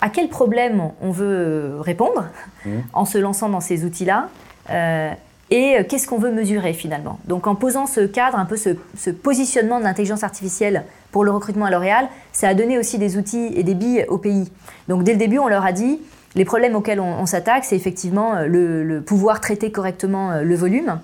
à 0.00 0.08
quel 0.10 0.28
problème 0.28 0.90
on 1.00 1.10
veut 1.10 1.76
répondre 1.80 2.26
Mhm. 2.64 2.82
en 2.92 3.04
se 3.04 3.18
lançant 3.18 3.48
dans 3.48 3.60
ces 3.60 3.84
outils-là 3.84 4.28
euh, 4.70 5.10
et 5.50 5.84
qu'est-ce 5.88 6.06
qu'on 6.08 6.18
veut 6.18 6.32
mesurer 6.32 6.72
finalement? 6.72 7.18
Donc 7.26 7.46
en 7.46 7.54
posant 7.56 7.86
ce 7.86 8.00
cadre, 8.06 8.38
un 8.38 8.44
peu 8.46 8.56
ce, 8.56 8.70
ce 8.96 9.10
positionnement 9.10 9.78
de 9.80 9.84
l'intelligence 9.84 10.22
artificielle 10.24 10.84
pour 11.12 11.24
le 11.24 11.30
recrutement 11.30 11.66
à 11.66 11.70
L'Oréal, 11.70 12.08
ça 12.32 12.48
a 12.48 12.54
donné 12.54 12.78
aussi 12.78 12.98
des 12.98 13.16
outils 13.16 13.52
et 13.54 13.62
des 13.62 13.74
billes 13.74 14.04
au 14.08 14.18
pays. 14.18 14.50
Donc 14.88 15.04
dès 15.04 15.12
le 15.12 15.18
début, 15.18 15.38
on 15.38 15.46
leur 15.46 15.64
a 15.64 15.72
dit 15.72 16.00
les 16.34 16.44
problèmes 16.44 16.74
auxquels 16.74 16.98
on, 16.98 17.26
s'attaque, 17.26 17.64
c'est 17.64 17.76
effectivement 17.76 18.36
euh, 18.36 18.46
le, 18.46 19.00
pouvoir 19.02 19.40
traiter 19.40 19.70
correctement 19.70 20.32
euh, 20.32 20.42
le 20.42 20.56
volume, 20.56 20.98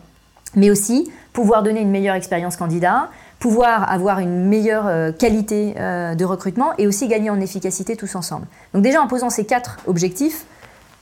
mais 0.56 0.70
aussi 0.70 1.12
pouvoir 1.34 1.62
donner 1.62 1.82
une 1.82 1.90
meilleure 1.90 2.14
expérience 2.14 2.56
candidat, 2.56 3.11
pouvoir 3.38 3.92
avoir 3.92 4.20
une 4.20 4.46
meilleure 4.46 4.86
euh, 4.86 5.12
qualité 5.12 5.74
de 5.74 6.24
recrutement 6.24 6.72
et 6.78 6.86
aussi 6.86 7.06
gagner 7.06 7.30
en 7.30 7.40
efficacité 7.40 7.94
tous 7.94 8.16
ensemble. 8.16 8.46
Donc 8.72 8.82
déjà 8.82 9.02
en 9.02 9.06
posant 9.06 9.30
ces 9.30 9.44
quatre 9.44 9.78
objectifs, 9.86 10.46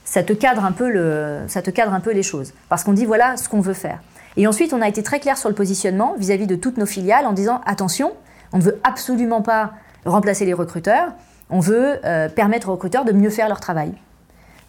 ça 0.03 0.23
te 0.23 0.33
cadre 0.33 0.63
un 0.63 0.71
peu, 0.73 0.89
le, 0.89 1.39
ça 1.47 1.61
te 1.61 1.71
cadre 1.71 1.93
un 1.93 1.99
peu 2.01 2.11
les 2.11 2.23
choses. 2.23 2.53
Parce 2.69 2.83
qu'on 2.83 2.93
dit 2.93 3.05
voilà 3.05 3.37
ce 3.37 3.47
qu'on 3.47 3.61
veut 3.61 3.73
faire. 3.73 3.99
Et 4.35 4.45
ensuite, 4.45 4.71
on 4.71 4.81
a 4.81 4.87
été 4.87 5.01
très 5.01 5.19
clair 5.19 5.37
sur 5.37 5.49
le 5.49 5.55
positionnement 5.55 6.13
vis-à-vis 6.17 6.45
de 6.45 6.55
toutes 6.55 6.77
nos 6.77 6.85
filiales 6.85 7.25
en 7.25 7.33
disant 7.33 7.61
attention, 7.65 8.13
on 8.53 8.57
ne 8.57 8.63
veut 8.63 8.79
absolument 8.83 9.41
pas 9.41 9.71
remplacer 10.05 10.45
les 10.45 10.53
recruteurs, 10.53 11.13
on 11.49 11.59
veut 11.59 11.99
euh, 12.05 12.29
permettre 12.29 12.69
aux 12.69 12.73
recruteurs 12.73 13.05
de 13.05 13.11
mieux 13.11 13.29
faire 13.29 13.47
leur 13.47 13.59
travail. 13.59 13.93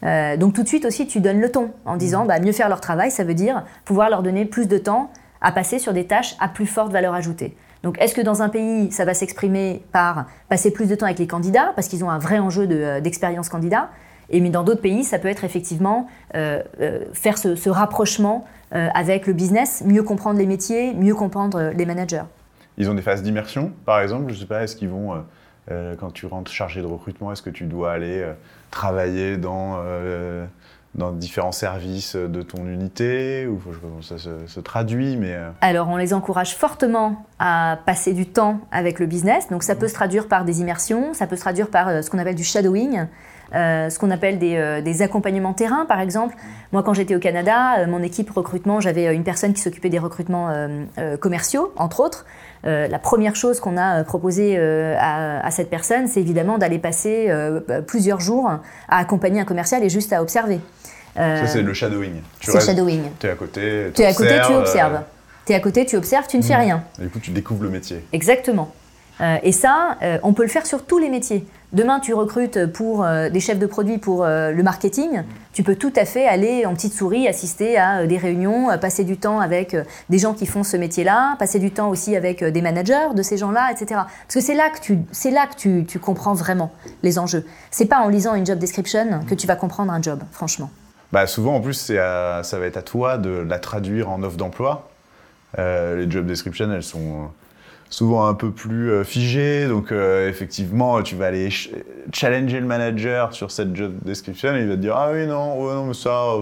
Euh, 0.05 0.37
donc 0.37 0.55
tout 0.55 0.63
de 0.63 0.69
suite 0.69 0.85
aussi, 0.85 1.07
tu 1.07 1.21
donnes 1.21 1.41
le 1.41 1.51
ton 1.51 1.73
en 1.85 1.97
disant 1.97 2.25
bah, 2.25 2.39
mieux 2.39 2.53
faire 2.53 2.69
leur 2.69 2.81
travail, 2.81 3.11
ça 3.11 3.25
veut 3.25 3.35
dire 3.35 3.65
pouvoir 3.85 4.11
leur 4.11 4.23
donner 4.23 4.45
plus 4.45 4.69
de 4.69 4.79
temps 4.79 5.11
à 5.41 5.53
passer 5.53 5.79
sur 5.79 5.93
des 5.93 6.07
tâches 6.07 6.37
à 6.41 6.49
plus 6.49 6.67
forte 6.67 6.93
valeur 6.93 7.15
ajoutée. 7.15 7.57
Donc 7.83 8.01
est-ce 8.01 8.15
que 8.15 8.21
dans 8.21 8.43
un 8.43 8.49
pays, 8.49 8.91
ça 8.91 9.05
va 9.05 9.15
s'exprimer 9.15 9.85
par 9.93 10.27
passer 10.49 10.73
plus 10.73 10.89
de 10.89 10.95
temps 10.95 11.07
avec 11.07 11.19
les 11.19 11.27
candidats, 11.27 11.73
parce 11.77 11.89
qu'ils 11.89 12.05
ont 12.05 12.11
un 12.11 12.19
vrai 12.19 12.39
enjeu 12.39 12.67
euh, 12.71 13.01
d'expérience 13.01 13.49
candidat? 13.49 13.91
Et 14.31 14.41
mais 14.41 14.51
dans 14.51 14.63
d'autres 14.63 14.83
pays, 14.83 15.05
ça 15.05 15.19
peut 15.19 15.29
être 15.29 15.43
effectivement 15.45 16.07
faire 16.35 17.39
ce, 17.39 17.71
rapprochement 17.71 18.45
avec 18.71 19.27
le 19.27 19.33
business, 19.33 19.83
mieux 19.87 20.03
comprendre 20.03 20.39
les 20.39 20.45
métiers, 20.45 20.93
mieux 20.93 21.15
comprendre 21.15 21.73
les 21.75 21.87
managers. 21.87 22.25
Ils 22.79 22.89
ont 22.89 22.95
des 22.95 23.03
phases 23.03 23.23
d'immersion, 23.23 23.73
par 23.85 24.01
exemple. 24.01 24.33
Je 24.33 24.39
sais 24.39 24.47
pas, 24.47 24.63
est-ce 24.63 24.77
qu'ils 24.77 24.89
vont, 24.89 25.13
euh, 25.13 25.19
euh, 25.71 25.97
quand 25.99 26.13
tu 26.13 26.27
rentres 26.27 26.51
chargé 26.51 26.81
de 26.81 26.87
recrutement, 26.87 27.33
est-ce 27.33 27.43
que 27.43 27.51
tu 27.51 27.65
dois 27.65 27.93
aller 27.93 28.23
euh, 28.23 28.33
travailler 28.71 29.37
dans, 29.37 29.81
euh, 29.85 30.47
dans 30.95 31.11
différents 31.11 31.53
services 31.53 32.15
de 32.15 32.41
ton 32.43 32.65
unité 32.67 33.49
Ou 33.49 33.61
je 33.67 33.75
sais 33.75 33.81
pas 33.81 33.87
comment 33.89 34.03
ça 34.03 34.17
se, 34.17 34.47
se 34.47 34.61
traduit, 34.61 35.17
mais 35.17 35.37
Alors, 35.61 35.89
on 35.89 35.97
les 35.97 36.15
encourage 36.15 36.55
fortement 36.55 37.27
à 37.41 37.81
passer 37.85 38.15
du 38.15 38.27
temps 38.27 38.61
avec 38.71 39.01
le 39.01 39.07
business. 39.07 39.49
Donc, 39.49 39.65
ça 39.65 39.75
peut 39.75 39.89
se 39.89 39.95
traduire 39.95 40.29
par 40.29 40.45
des 40.45 40.61
immersions, 40.61 41.13
ça 41.15 41.27
peut 41.27 41.37
se 41.37 41.43
traduire 41.43 41.69
par 41.69 42.05
ce 42.05 42.09
qu'on 42.09 42.19
appelle 42.19 42.37
du 42.37 42.45
shadowing. 42.45 43.07
ce 43.53 43.99
qu'on 43.99 44.11
appelle 44.11 44.39
des, 44.39 44.81
des, 44.83 45.03
accompagnements 45.03 45.53
terrain, 45.53 45.85
par 45.85 46.01
exemple. 46.01 46.37
Moi, 46.73 46.83
quand 46.83 46.95
j'étais 46.95 47.17
au 47.17 47.21
Canada, 47.21 47.87
mon 47.87 48.03
équipe 48.03 48.31
recrutement, 48.31 48.81
j'avais 48.81 49.15
une 49.15 49.25
personne 49.25 49.53
qui 49.53 49.61
s'occupait 49.61 49.91
des 49.91 49.99
recrutements 49.99 50.51
commerciaux, 51.21 51.73
entre 51.77 52.01
autres. 52.01 52.25
La 52.65 52.99
première 52.99 53.37
chose 53.37 53.61
qu'on 53.61 53.77
a 53.77 54.05
proposée 54.05 54.59
à, 54.59 55.45
à, 55.45 55.51
cette 55.51 55.71
personne, 55.71 56.07
c'est 56.09 56.21
évidemment 56.21 56.59
d'aller 56.59 56.79
passer 56.79 57.33
plusieurs 57.87 58.21
jours 58.21 58.51
à 58.89 58.99
accompagner 58.99 59.41
un 59.41 59.45
commercial 59.45 59.83
et 59.85 59.89
juste 59.89 60.13
à 60.13 60.23
observer. 60.23 60.61
Ça, 61.15 61.47
c'est 61.47 61.63
le 61.63 61.73
shadowing. 61.73 62.21
C'est 62.41 62.55
le 62.55 62.61
shadowing. 62.61 63.03
Tu 63.19 63.27
es 63.27 63.31
à 63.31 63.35
côté, 63.35 63.91
tu 63.95 64.03
es 64.03 64.07
à 64.07 64.15
côté, 64.15 64.41
tu 64.47 64.53
observes. 64.53 65.01
Tu 65.47 65.53
es 65.53 65.57
à 65.57 65.61
côté, 65.61 65.87
tu 65.87 65.97
observes, 65.97 66.27
tu 66.29 66.37
ne 66.37 66.43
fais 66.43 66.57
mmh. 66.57 66.61
rien. 66.61 66.85
Et 66.99 67.05
du 67.05 67.09
coup, 67.09 67.21
tu 67.21 67.31
découvres 67.31 67.63
le 67.63 67.71
métier. 67.71 68.05
Exactement. 68.13 68.71
Euh, 69.21 69.37
et 69.43 69.53
ça, 69.53 69.97
euh, 70.03 70.19
on 70.23 70.33
peut 70.33 70.43
le 70.43 70.49
faire 70.49 70.67
sur 70.67 70.85
tous 70.85 70.99
les 70.99 71.09
métiers. 71.09 71.47
Demain, 71.73 72.01
tu 72.01 72.15
recrutes 72.15 72.67
pour 72.67 73.05
euh, 73.05 73.29
des 73.29 73.41
chefs 73.41 73.59
de 73.59 73.67
produits 73.67 73.99
pour 73.99 74.25
le 74.25 74.63
marketing. 74.63 75.23
Tu 75.53 75.63
peux 75.63 75.77
tout 75.77 75.93
à 75.97 76.05
fait 76.05 76.27
aller 76.27 76.65
en 76.65 76.75
petite 76.75 76.95
souris, 76.95 77.29
assister 77.29 77.77
à 77.77 78.07
des 78.07 78.17
réunions, 78.17 78.69
passer 78.81 79.05
du 79.05 79.19
temps 79.19 79.41
avec 79.41 79.77
des 80.09 80.19
gens 80.19 80.33
qui 80.33 80.47
font 80.47 80.63
ce 80.63 80.77
métier-là, 80.77 81.37
passer 81.39 81.59
du 81.59 81.71
temps 81.71 81.89
aussi 81.91 82.17
avec 82.17 82.43
des 82.43 82.63
managers 82.63 83.15
de 83.15 83.23
ces 83.23 83.37
gens-là, 83.37 83.71
etc. 83.73 83.87
Parce 83.89 84.35
que 84.35 84.41
c'est 84.41 84.55
là 84.55 84.71
que 84.71 84.81
tu, 84.81 84.99
c'est 85.13 85.31
là 85.31 85.47
que 85.47 85.57
tu, 85.57 85.85
tu 85.87 85.99
comprends 85.99 86.35
vraiment 86.35 86.73
les 87.03 87.19
enjeux. 87.19 87.45
C'est 87.71 87.87
pas 87.87 87.99
en 87.99 88.09
lisant 88.09 88.35
une 88.35 88.47
job 88.47 88.59
description 88.59 89.21
que 89.29 89.35
tu 89.35 89.47
vas 89.47 89.57
comprendre 89.57 89.93
un 89.93 90.01
job, 90.01 90.21
franchement. 90.33 90.71
Bah 91.13 91.27
souvent, 91.27 91.55
en 91.55 91.61
plus, 91.61 91.75
ça 91.75 92.43
va 92.43 92.67
être 92.67 92.77
à 92.77 92.83
toi 92.83 93.17
de 93.19 93.31
la 93.31 93.59
traduire 93.59 94.11
en 94.11 94.23
offre 94.23 94.37
d'emploi. 94.37 94.91
Euh, 95.59 96.05
les 96.05 96.11
job 96.11 96.27
descriptions, 96.27 96.71
elles 96.71 96.83
sont 96.83 97.31
souvent 97.91 98.27
un 98.27 98.35
peu 98.35 98.51
plus 98.51 98.91
euh, 98.91 99.05
figées. 99.05 99.67
Donc, 99.67 99.93
euh, 99.93 100.29
effectivement, 100.29 101.03
tu 101.03 101.17
vas 101.17 101.27
aller 101.27 101.49
challenger 102.13 102.61
le 102.61 102.67
manager 102.67 103.33
sur 103.33 103.51
cette 103.51 103.75
job 103.75 103.95
description 104.05 104.55
et 104.55 104.61
il 104.61 104.69
va 104.69 104.75
te 104.75 104.81
dire 104.81 104.97
Ah 104.97 105.11
oui, 105.13 105.27
non, 105.27 105.63
non 105.75 105.87
mais 105.87 105.95
ça, 105.95 106.35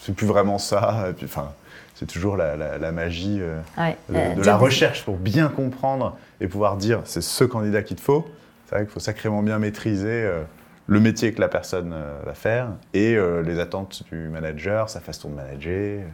c'est 0.00 0.14
plus 0.14 0.26
vraiment 0.26 0.58
ça. 0.58 1.06
Et 1.10 1.12
puis, 1.12 1.26
enfin, 1.26 1.52
c'est 1.94 2.06
toujours 2.06 2.36
la, 2.36 2.92
magie 2.92 3.40
de, 4.08 4.44
la 4.44 4.56
recherche 4.56 5.04
pour 5.04 5.16
bien 5.16 5.48
comprendre 5.48 6.16
et 6.40 6.48
pouvoir 6.48 6.76
dire 6.76 7.00
c'est 7.04 7.22
ce 7.22 7.44
candidat 7.44 7.82
qu'il 7.82 7.96
te 7.96 8.02
faut. 8.02 8.26
C'est 8.66 8.76
vrai 8.76 8.84
qu'il 8.84 8.92
faut 8.92 9.00
sacrément 9.00 9.42
bien 9.42 9.58
maîtriser 9.58 10.26
le 10.86 11.00
métier 11.00 11.34
que 11.34 11.40
la 11.42 11.48
personne 11.48 11.94
va 12.24 12.32
faire 12.32 12.68
et 12.94 13.18
les 13.44 13.58
attentes 13.58 14.02
du 14.10 14.30
manager, 14.30 14.88
sa 14.88 15.00
façon 15.00 15.28
de 15.28 15.34
manager. 15.34 16.04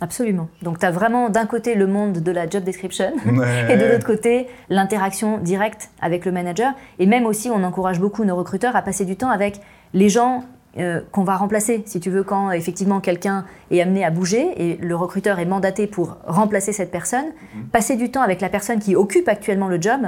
Absolument. 0.00 0.48
Donc 0.62 0.78
tu 0.78 0.86
as 0.86 0.90
vraiment 0.90 1.28
d'un 1.28 1.46
côté 1.46 1.74
le 1.74 1.86
monde 1.86 2.18
de 2.18 2.32
la 2.32 2.48
job 2.48 2.64
description 2.64 3.12
et 3.68 3.76
de 3.76 3.84
l'autre 3.84 4.06
côté 4.06 4.48
l'interaction 4.68 5.38
directe 5.38 5.90
avec 6.00 6.24
le 6.24 6.32
manager. 6.32 6.72
Et 6.98 7.06
même 7.06 7.26
aussi, 7.26 7.50
on 7.50 7.62
encourage 7.64 8.00
beaucoup 8.00 8.24
nos 8.24 8.36
recruteurs 8.36 8.76
à 8.76 8.82
passer 8.82 9.04
du 9.04 9.16
temps 9.16 9.30
avec 9.30 9.60
les 9.92 10.08
gens 10.08 10.44
euh, 10.78 11.00
qu'on 11.12 11.24
va 11.24 11.36
remplacer. 11.36 11.82
Si 11.84 12.00
tu 12.00 12.10
veux, 12.10 12.22
quand 12.22 12.52
effectivement 12.52 13.00
quelqu'un 13.00 13.44
est 13.70 13.80
amené 13.80 14.04
à 14.04 14.10
bouger 14.10 14.52
et 14.56 14.76
le 14.76 14.96
recruteur 14.96 15.38
est 15.38 15.44
mandaté 15.44 15.86
pour 15.86 16.16
remplacer 16.26 16.72
cette 16.72 16.90
personne, 16.90 17.26
mhm. 17.54 17.64
passer 17.66 17.96
du 17.96 18.10
temps 18.10 18.22
avec 18.22 18.40
la 18.40 18.48
personne 18.48 18.78
qui 18.78 18.96
occupe 18.96 19.28
actuellement 19.28 19.68
le 19.68 19.80
job, 19.80 20.00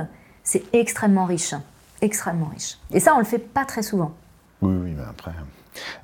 c'est 0.44 0.62
extrêmement 0.72 1.24
riche. 1.24 1.54
Extrêmement 2.00 2.50
riche. 2.52 2.78
Et 2.92 3.00
ça, 3.00 3.14
on 3.14 3.18
le 3.18 3.24
fait 3.24 3.38
pas 3.38 3.64
très 3.64 3.82
souvent. 3.82 4.12
Oui, 4.60 4.74
oui, 4.82 4.94
mais 4.96 5.02
après. 5.02 5.32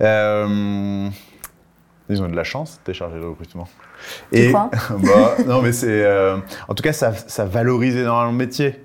Euh, 0.01 1.09
ils 2.09 2.23
ont 2.23 2.29
de 2.29 2.37
la 2.37 2.45
chance, 2.45 2.81
tes 2.85 2.95
chargés 2.95 3.19
de 3.19 3.25
recrutement. 3.25 3.69
Tu 4.33 4.39
et, 4.39 4.49
crois 4.49 4.71
bah, 4.91 5.37
Non, 5.47 5.63
mais 5.63 5.73
c'est. 5.73 6.05
Euh, 6.05 6.39
en 6.69 6.75
tout 6.75 6.83
cas, 6.83 6.93
ça, 6.93 7.13
ça, 7.13 7.45
valorise 7.45 7.97
énormément 7.97 8.31
le 8.31 8.37
métier. 8.37 8.81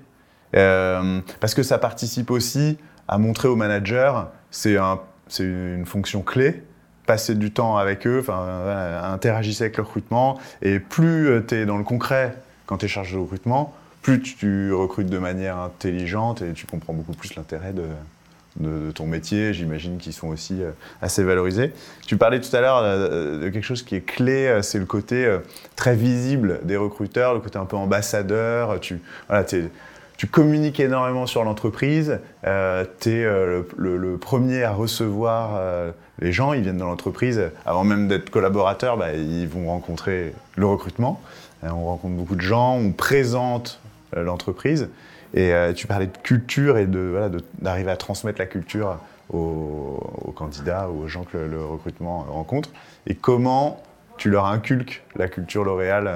Euh, 0.56 1.20
parce 1.40 1.54
que 1.54 1.62
ça 1.62 1.78
participe 1.78 2.30
aussi 2.30 2.78
à 3.08 3.18
montrer 3.18 3.48
aux 3.48 3.56
managers, 3.56 4.12
c'est 4.50 4.76
un, 4.76 5.00
une 5.40 5.84
fonction 5.84 6.22
clé, 6.22 6.62
passer 7.06 7.34
du 7.34 7.50
temps 7.50 7.76
avec 7.76 8.06
eux, 8.06 8.24
interagir 8.28 9.62
avec 9.62 9.76
le 9.76 9.82
recrutement. 9.82 10.38
Et 10.62 10.78
plus 10.78 11.28
euh, 11.28 11.44
tu 11.46 11.56
es 11.56 11.66
dans 11.66 11.76
le 11.76 11.84
concret 11.84 12.36
quand 12.66 12.78
tu 12.78 12.86
es 12.86 12.88
chargé 12.88 13.16
de 13.16 13.20
recrutement, 13.20 13.74
plus 14.00 14.22
tu 14.22 14.72
recrutes 14.72 15.08
de 15.08 15.18
manière 15.18 15.58
intelligente 15.58 16.40
et 16.42 16.52
tu 16.52 16.66
comprends 16.66 16.92
beaucoup 16.92 17.14
plus 17.14 17.34
l'intérêt 17.34 17.72
de, 17.72 17.84
de, 18.56 18.92
ton 18.92 19.06
métier, 19.06 19.52
j'imagine 19.52 19.98
qu'ils 19.98 20.12
sont 20.12 20.28
aussi 20.28 20.62
euh, 20.62 20.70
assez 21.02 21.24
valorisés. 21.24 21.72
Tu 22.06 22.16
parlais 22.16 22.40
tout 22.40 22.54
à 22.54 22.60
l'heure 22.60 22.78
euh, 22.82 23.40
de 23.40 23.48
quelque 23.48 23.64
chose 23.64 23.82
qui 23.82 23.96
est 23.96 24.00
clé, 24.00 24.46
euh, 24.46 24.62
c'est 24.62 24.78
le 24.78 24.86
côté 24.86 25.28
très 25.76 25.94
visible 25.96 26.60
des 26.64 26.76
recruteurs, 26.76 27.34
le 27.34 27.40
côté 27.40 27.58
un 27.58 27.64
peu 27.64 27.76
ambassadeur. 27.76 28.78
Tu, 28.80 29.00
communiques 30.30 30.80
énormément 30.80 31.26
sur 31.26 31.44
l'entreprise, 31.44 32.18
tu 32.42 33.10
es 33.10 33.24
le, 33.24 34.16
premier 34.18 34.62
à 34.62 34.72
recevoir 34.72 35.60
les 36.18 36.32
gens, 36.32 36.54
ils 36.54 36.62
viennent 36.62 36.78
dans 36.78 36.88
l'entreprise, 36.88 37.42
avant 37.66 37.84
même 37.84 38.08
d'être 38.08 38.30
collaborateurs, 38.30 38.96
bah, 38.96 39.12
ils 39.12 39.46
vont 39.46 39.66
rencontrer 39.66 40.32
le 40.56 40.64
recrutement. 40.64 41.20
on 41.62 41.84
rencontre 41.84 42.14
beaucoup 42.14 42.36
de 42.36 42.40
gens, 42.40 42.74
on 42.74 42.92
présente 42.92 43.80
l'entreprise. 44.16 44.88
Et 45.34 45.52
euh, 45.52 45.72
tu 45.72 45.86
parlais 45.88 46.06
de 46.06 46.16
culture 46.22 46.78
et 46.78 46.86
d'arriver 46.86 47.28
de, 47.28 47.44
d'arriver 47.60 47.90
à 47.90 47.96
transmettre 47.96 48.38
la 48.38 48.46
culture 48.46 48.98
aux, 49.32 50.32
candidats 50.36 50.88
ou 50.88 51.02
aux 51.02 51.08
gens 51.08 51.24
que 51.24 51.36
le, 51.36 51.62
recrutement 51.64 52.24
rencontre. 52.30 52.70
Et 53.06 53.14
comment 53.14 53.82
tu 54.16 54.30
leur 54.30 54.46
inculques 54.46 55.02
la 55.16 55.28
culture 55.28 55.64
L'Oréal 55.64 56.06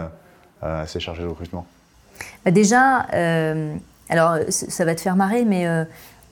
euh, 0.62 0.82
à 0.82 0.86
ces 0.86 1.00
chargés 1.00 1.22
de 1.22 1.28
recrutement? 1.28 1.66
Bah, 2.44 2.52
Déjà, 2.52 3.06
euh, 3.12 3.74
alors 4.08 4.36
ça 4.48 4.84
va 4.84 4.94
te 4.94 5.00
faire 5.00 5.16
marrer, 5.16 5.44
mais 5.44 5.66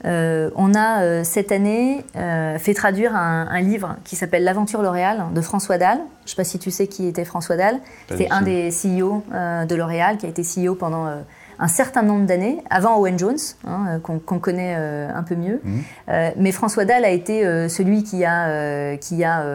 on 0.05 0.75
a 0.75 1.23
cette 1.25 1.51
année 1.51 2.05
fait 2.13 2.73
traduire 2.73 3.15
un, 3.15 3.61
livre 3.61 3.97
qui 4.05 4.15
s'appelle 4.15 4.43
L'aventure 4.45 4.81
L'Oréal 4.81 5.25
de 5.33 5.41
François 5.41 5.77
Dalle. 5.77 5.99
Je 6.19 6.23
ne 6.25 6.29
sais 6.29 6.35
pas 6.35 6.43
si 6.45 6.57
tu 6.57 6.71
sais 6.71 6.87
qui 6.87 7.07
était 7.07 7.25
François 7.25 7.57
Dalle. 7.57 7.79
C'est 8.15 8.31
un 8.31 8.41
des 8.41 8.69
CEO 8.69 9.23
de 9.31 9.75
L'Oréal 9.75 10.17
qui 10.17 10.25
a 10.25 10.29
été 10.29 10.41
CEO 10.41 10.75
pendant 10.75 11.23
un 11.59 11.67
certain 11.67 12.03
nombre 12.03 12.25
d'années, 12.25 12.63
avant 12.69 12.97
Owen 12.97 13.17
Jones, 13.17 13.37
hein, 13.65 13.85
euh, 13.89 13.99
qu'on 13.99 14.39
connaît 14.39 14.75
euh, 14.77 15.09
un 15.13 15.23
peu 15.23 15.35
mieux. 15.35 15.59
Mhm. 15.63 15.83
Euh, 16.09 16.31
mais 16.37 16.51
François 16.51 16.85
Dalle 16.85 17.05
a 17.05 17.09
été 17.09 17.43
celui 17.69 18.03
qui 18.03 18.25
a, 18.25 18.97
qui 18.97 19.23
a 19.23 19.45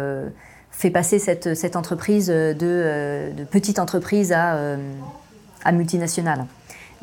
fait 0.70 0.90
passer 0.90 1.18
cette, 1.18 1.55
cette 1.55 1.76
entreprise 1.76 2.28
de, 2.28 2.53
de, 2.53 3.44
petite 3.44 3.78
entreprise 3.78 4.32
à, 4.32 4.57
à 5.64 5.72
multinationale. 5.72 6.46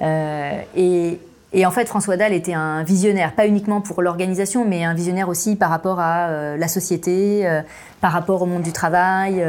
et, 0.02 1.20
et 1.52 1.66
en 1.66 1.72
fait, 1.72 1.88
François 1.88 2.18
Dalle 2.18 2.34
était 2.34 2.54
un 2.54 2.84
visionnaire, 2.84 3.34
pas 3.34 3.48
uniquement 3.48 3.82
pour 3.82 4.02
l'organisation, 4.02 4.66
mais 4.66 4.84
un 4.84 4.94
visionnaire 4.94 5.30
aussi 5.30 5.56
par 5.56 5.70
rapport 5.70 6.00
à 6.00 6.56
la 6.58 6.68
société, 6.68 7.48
par 8.02 8.12
rapport 8.12 8.42
au 8.42 8.46
monde 8.46 8.64
du 8.64 8.74
travail 8.74 9.44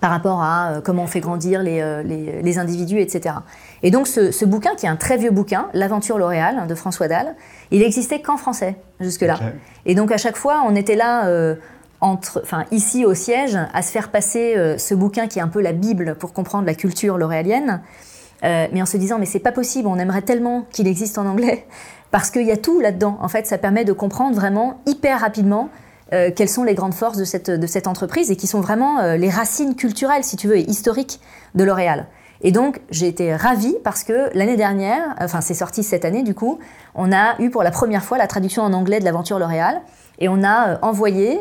par 0.00 0.10
rapport 0.10 0.42
à 0.42 0.70
euh, 0.70 0.80
comment 0.80 1.04
on 1.04 1.06
fait 1.06 1.20
grandir 1.20 1.62
les, 1.62 1.80
euh, 1.80 2.02
les, 2.02 2.58
individus, 2.58 3.00
etc. 3.00 3.36
Et 3.82 3.90
donc 3.90 4.06
ce, 4.06 4.44
bouquin, 4.44 4.74
qui 4.74 4.86
est 4.86 4.88
un 4.88 4.96
très 4.96 5.16
vieux 5.16 5.30
bouquin, 5.30 5.68
L'aventure 5.74 6.18
L'Oréal 6.18 6.66
de 6.66 6.74
François 6.74 7.08
Dalle, 7.08 7.34
il 7.70 7.82
existait 7.82 8.20
qu'en 8.20 8.36
français 8.36 8.76
jusque-là. 9.00 9.38
Et 9.86 9.94
donc 9.94 10.12
à 10.12 10.18
chaque 10.18 10.36
fois, 10.36 10.62
on 10.66 10.74
était 10.74 10.96
là, 10.96 11.26
euh, 11.26 11.56
entre, 12.00 12.40
enfin, 12.42 12.64
ici 12.70 13.04
au 13.04 13.14
siège, 13.14 13.58
à 13.72 13.82
se 13.82 13.90
faire 13.90 14.10
passer 14.10 14.76
ce 14.78 14.94
bouquin 14.94 15.26
qui 15.26 15.38
est 15.40 15.42
un 15.42 15.48
peu 15.48 15.60
la 15.60 15.72
Bible 15.72 16.16
pour 16.18 16.32
comprendre 16.32 16.66
la 16.66 16.74
culture 16.74 17.18
l'oréalienne, 17.18 17.80
mais 18.42 18.80
en 18.80 18.86
se 18.86 18.96
disant, 18.96 19.18
mais 19.18 19.26
c'est 19.26 19.40
pas 19.40 19.52
possible, 19.52 19.88
on 19.88 19.98
aimerait 19.98 20.22
tellement 20.22 20.66
qu'il 20.70 20.86
existe 20.86 21.18
en 21.18 21.26
anglais, 21.26 21.66
parce 22.10 22.30
qu'il 22.30 22.46
y 22.46 22.52
a 22.52 22.56
tout 22.56 22.80
là-dedans. 22.80 23.18
En 23.20 23.28
fait, 23.28 23.46
ça 23.46 23.58
permet 23.58 23.84
de 23.84 23.92
comprendre 23.92 24.34
vraiment 24.36 24.80
hyper 24.86 25.20
rapidement 25.20 25.70
euh, 26.12 26.30
quelles 26.34 26.48
sont 26.48 26.64
les 26.64 26.74
grandes 26.74 26.94
forces 26.94 27.18
de 27.18 27.24
cette, 27.24 27.86
entreprise 27.86 28.30
et 28.30 28.36
qui 28.36 28.46
sont 28.46 28.60
vraiment 28.60 29.00
euh, 29.00 29.16
les 29.16 29.28
racines 29.28 29.74
culturelles, 29.74 30.24
si 30.24 30.36
tu 30.36 30.48
veux, 30.48 30.56
et 30.56 30.68
historiques 30.68 31.20
de 31.54 31.64
L'Oréal. 31.64 32.06
Et 32.40 32.52
donc, 32.52 32.80
j'ai 32.90 33.08
été 33.08 33.34
ravie 33.34 33.76
parce 33.84 34.04
que 34.04 34.30
l'année 34.36 34.56
dernière, 34.56 35.14
enfin, 35.20 35.40
c'est 35.40 35.54
sorti 35.54 35.82
cette 35.82 36.04
année 36.04 36.22
du 36.22 36.34
coup, 36.34 36.60
on 36.94 37.12
a 37.12 37.40
eu 37.40 37.50
pour 37.50 37.62
la 37.62 37.70
première 37.70 38.04
fois 38.04 38.16
la 38.16 38.28
traduction 38.28 38.62
en 38.62 38.72
anglais 38.72 39.00
de 39.00 39.04
l'aventure 39.04 39.38
L'Oréal 39.38 39.82
et 40.18 40.28
on 40.28 40.44
a 40.44 40.68
euh, 40.68 40.76
envoyé 40.82 41.40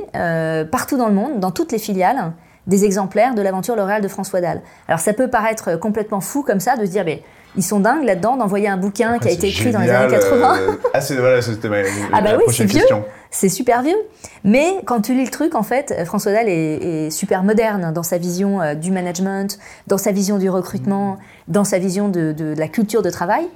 partout 0.71 0.97
dans 0.97 1.07
le 1.07 1.13
monde, 1.13 1.39
dans 1.39 1.51
toutes 1.51 1.71
les 1.71 1.79
filiales, 1.79 2.33
des 2.65 2.83
exemplaires 2.83 3.35
de 3.35 3.41
l'aventure 3.41 3.75
L'Oréal 3.75 4.01
de 4.01 4.07
François 4.07 4.41
Dalle. 4.41 4.61
Alors, 4.87 4.99
ça 4.99 5.13
peut 5.13 5.29
paraître 5.29 5.77
complètement 5.77 6.19
fou 6.19 6.43
comme 6.43 6.59
ça 6.59 6.75
de 6.75 6.85
se 6.85 6.91
dire, 6.91 7.05
mais 7.05 7.23
ils 7.57 7.63
sont 7.63 7.79
dingues 7.79 8.05
là-dedans 8.05 8.37
d'envoyer 8.37 8.67
un 8.67 8.77
bouquin 8.77 9.17
qui 9.19 9.27
a 9.27 9.31
été 9.31 9.47
écrit 9.47 9.71
dans 9.71 9.79
les 9.79 9.89
années 9.89 10.13
80. 10.13 10.57
Euh, 10.59 10.71
ah, 10.93 11.01
c'est 11.01 11.15
voilà, 11.15 11.41
c'était 11.41 11.69
ma, 11.69 11.77
ah 12.13 12.21
bah 12.21 12.37
oui, 12.37 12.53
c'est 12.55 12.65
vieux. 12.65 12.85
C'est 13.29 13.49
super 13.49 13.81
vieux. 13.81 13.97
Mais 14.43 14.77
quand 14.85 15.01
tu 15.01 15.13
lis 15.13 15.25
le 15.25 15.31
truc, 15.31 15.53
en 15.55 15.63
fait, 15.63 15.93
François 16.05 16.31
Dalle 16.31 16.47
est, 16.47 17.09
super 17.09 17.43
moderne 17.43 17.91
dans 17.93 18.03
sa 18.03 18.17
vision 18.17 18.61
euh, 18.61 18.73
du 18.73 18.91
management, 18.91 19.59
dans 19.87 19.97
sa 19.97 20.11
vision 20.11 20.37
du 20.37 20.49
recrutement, 20.49 21.17
dans 21.47 21.63
sa 21.63 21.79
vision 21.79 22.07
de 22.09 22.53
la 22.57 22.67
culture 22.67 23.01
de 23.01 23.09
travail. 23.09 23.47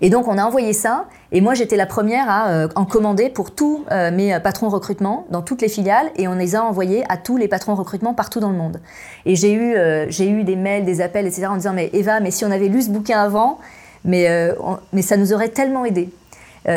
Et 0.00 0.10
donc 0.10 0.28
on 0.28 0.38
a 0.38 0.44
envoyé 0.44 0.72
ça, 0.72 1.06
et 1.32 1.40
moi 1.40 1.54
j'étais 1.54 1.76
la 1.76 1.86
première 1.86 2.28
à 2.28 2.48
euh, 2.48 2.68
en 2.74 2.84
commander 2.84 3.30
pour 3.30 3.54
tous 3.54 3.84
euh, 3.90 4.10
mes 4.10 4.38
patrons 4.40 4.68
recrutement 4.68 5.26
dans 5.30 5.42
toutes 5.42 5.62
les 5.62 5.68
filiales, 5.68 6.10
et 6.16 6.28
on 6.28 6.34
les 6.34 6.56
a 6.56 6.64
envoyés 6.64 7.04
à 7.08 7.16
tous 7.16 7.36
les 7.36 7.48
patrons 7.48 7.74
recrutement 7.74 8.14
partout 8.14 8.40
dans 8.40 8.50
le 8.50 8.56
monde. 8.56 8.80
Et 9.26 9.36
j'ai 9.36 9.52
eu, 9.52 9.74
euh, 9.74 10.06
j'ai 10.08 10.28
eu 10.28 10.44
des 10.44 10.56
mails, 10.56 10.84
des 10.84 11.00
appels, 11.00 11.26
etc. 11.26 11.46
en 11.46 11.56
disant 11.56 11.72
mais 11.72 11.90
Eva, 11.92 12.20
mais 12.20 12.30
si 12.30 12.44
on 12.44 12.50
avait 12.50 12.68
lu 12.68 12.82
ce 12.82 12.90
bouquin 12.90 13.20
avant, 13.20 13.58
mais, 14.04 14.28
mais 14.92 15.00
ça 15.00 15.16
nous 15.16 15.32
aurait 15.32 15.48
tellement 15.48 15.86
aidé. 15.86 16.10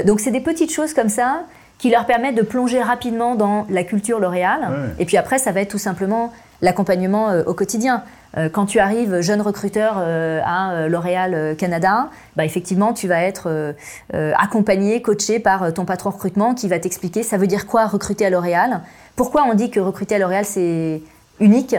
donc 0.06 0.22
c'est 0.22 0.32
des 0.32 0.40
petites 0.40 0.72
choses 0.72 0.94
comme 0.94 1.10
ça 1.10 1.42
qui 1.78 1.90
leur 1.90 2.06
permettent 2.06 2.36
de 2.36 2.42
plonger 2.42 2.82
rapidement 2.82 3.36
dans 3.36 3.66
la 3.70 3.84
culture 3.84 4.20
L'Oréal. 4.20 4.94
Et 4.98 5.04
puis 5.04 5.18
après, 5.18 5.38
ça 5.38 5.52
va 5.52 5.60
être 5.60 5.70
tout 5.70 5.78
simplement 5.78 6.32
l'accompagnement 6.62 7.32
au 7.46 7.54
quotidien. 7.54 8.04
quand 8.52 8.66
tu 8.66 8.80
arrives 8.80 9.22
jeune 9.22 9.42
recruteur 9.42 9.98
à 9.98 10.88
L'Oréal 10.88 11.56
Canada, 11.56 12.10
bah, 12.36 12.46
effectivement, 12.46 12.94
tu 12.94 13.08
vas 13.08 13.22
être 13.22 13.76
accompagné, 14.14 15.02
coaché 15.02 15.40
par 15.40 15.72
ton 15.74 15.86
patron 15.86 16.10
recrutement 16.10 16.56
qui 16.56 16.68
va 16.68 16.80
t'expliquer 16.80 17.24
ça 17.24 17.38
veut 17.38 17.48
dire 17.48 17.68
quoi 17.68 17.86
recruter 17.86 18.26
à 18.26 18.30
L'Oréal, 18.30 18.82
pourquoi 19.16 19.44
on 19.44 19.54
dit 19.54 19.70
que 19.70 19.80
recruter 19.80 20.16
à 20.16 20.20
L'Oréal 20.20 20.46
c'est 20.46 21.02
unique, 21.40 21.76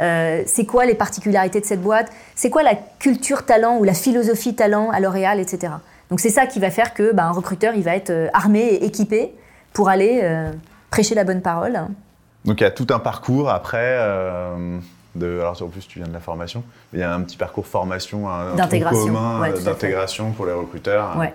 euh, 0.00 0.42
c'est 0.46 0.64
quoi 0.64 0.86
les 0.86 0.94
particularités 0.94 1.60
de 1.60 1.66
cette 1.66 1.82
boîte, 1.82 2.10
c'est 2.34 2.50
quoi 2.50 2.62
la 2.62 2.74
culture 2.74 3.44
talent 3.44 3.78
ou 3.78 3.84
la 3.84 3.94
philosophie 3.94 4.54
talent 4.54 4.90
à 4.90 5.00
L'Oréal, 5.00 5.40
etc. 5.40 5.72
Donc 6.10 6.20
c'est 6.20 6.30
ça 6.30 6.46
qui 6.46 6.60
va 6.60 6.70
faire 6.70 6.94
que 6.94 7.12
bah, 7.12 7.24
un 7.24 7.32
recruteur 7.32 7.74
il 7.74 7.82
va 7.82 7.94
être 7.94 8.10
euh, 8.10 8.28
armé 8.32 8.60
et 8.60 8.84
équipé 8.84 9.32
pour 9.72 9.88
aller 9.88 10.20
euh, 10.22 10.50
prêcher 10.90 11.14
la 11.14 11.24
bonne 11.24 11.42
parole. 11.42 11.80
Donc 12.44 12.60
il 12.60 12.64
y 12.64 12.66
a 12.66 12.70
tout 12.70 12.86
un 12.90 12.98
parcours 12.98 13.50
après. 13.50 13.96
de, 15.14 15.38
alors 15.40 15.60
en 15.62 15.68
plus 15.68 15.86
tu 15.86 15.98
viens 15.98 16.08
de 16.08 16.12
la 16.12 16.20
formation, 16.20 16.64
il 16.92 17.00
y 17.00 17.02
a 17.02 17.14
un 17.14 17.20
petit 17.22 17.36
parcours 17.36 17.66
formation, 17.66 18.28
un, 18.28 18.56
commun 18.56 19.50
d'intégration 19.64 20.32
pour 20.32 20.46
les 20.46 20.52
recruteurs. 20.52 21.16
Ouais. 21.16 21.34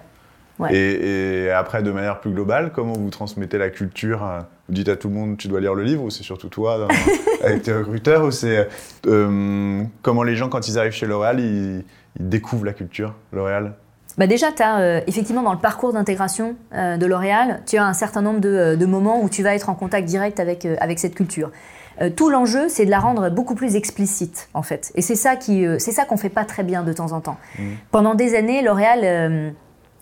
Et, 0.71 1.49
après, 1.51 1.83
de 1.83 1.91
manière 1.91 2.19
plus 2.19 2.31
globale, 2.31 2.71
comment 2.73 2.93
vous 2.93 3.09
transmettez 3.09 3.57
la 3.57 3.69
culture 3.69 4.19
Vous 4.67 4.75
dites 4.75 4.89
à 4.89 4.95
tout 4.95 5.07
le 5.07 5.13
monde, 5.13 5.37
tu 5.37 5.47
dois 5.47 5.61
lire 5.61 5.73
le 5.73 5.83
livre, 5.83 6.03
ou 6.03 6.09
c'est 6.09 6.23
surtout 6.23 6.49
toi 6.49 6.87
avec 7.43 7.63
tes 7.63 7.73
recruteurs, 7.73 8.25
ou 8.25 8.31
c'est 8.31 8.67
euh, 9.07 9.83
comment 10.01 10.23
les 10.23 10.35
gens, 10.35 10.49
quand 10.49 10.67
ils 10.67 10.77
arrivent 10.77 10.91
chez 10.91 11.07
L'Oréal, 11.07 11.39
ils, 11.39 11.85
découvrent 12.19 12.65
la 12.65 12.73
culture 12.73 13.13
L'Oréal? 13.31 13.73
Bah 14.19 14.27
déjà, 14.27 14.51
tu 14.51 14.61
as 14.61 14.79
euh, 14.79 15.01
effectivement 15.07 15.41
dans 15.41 15.53
le 15.53 15.59
parcours 15.59 15.93
d'intégration 15.93 16.55
euh, 16.73 16.97
de 16.97 17.05
L'Oréal, 17.07 17.61
tu 17.65 17.77
as 17.77 17.85
un 17.85 17.93
certain 17.93 18.21
nombre 18.21 18.39
de, 18.39 18.85
moments 18.85 19.23
où 19.23 19.29
tu 19.29 19.41
vas 19.41 19.55
être 19.55 19.69
en 19.69 19.75
contact 19.75 20.07
direct 20.07 20.39
avec, 20.39 20.67
avec 20.79 20.99
cette 20.99 21.15
culture. 21.15 21.51
tout 22.15 22.29
l'enjeu, 22.29 22.69
c'est 22.69 22.85
de 22.85 22.91
la 22.91 22.99
rendre 22.99 23.29
beaucoup 23.29 23.55
plus 23.55 23.75
explicite, 23.75 24.49
en 24.53 24.61
fait. 24.61 24.91
Et 24.95 25.01
c'est 25.01 25.15
ça 25.15 25.35
qui, 25.35 25.65
c'est 25.79 25.91
ça 25.91 26.05
qu'on 26.05 26.17
fait 26.17 26.29
pas 26.29 26.45
très 26.45 26.63
bien 26.63 26.83
de 26.83 26.93
temps 26.93 27.13
en 27.13 27.21
temps. 27.21 27.37
Mmh. 27.57 27.63
Pendant 27.91 28.13
des 28.13 28.35
années, 28.35 28.61
L'Oréal 28.61 29.53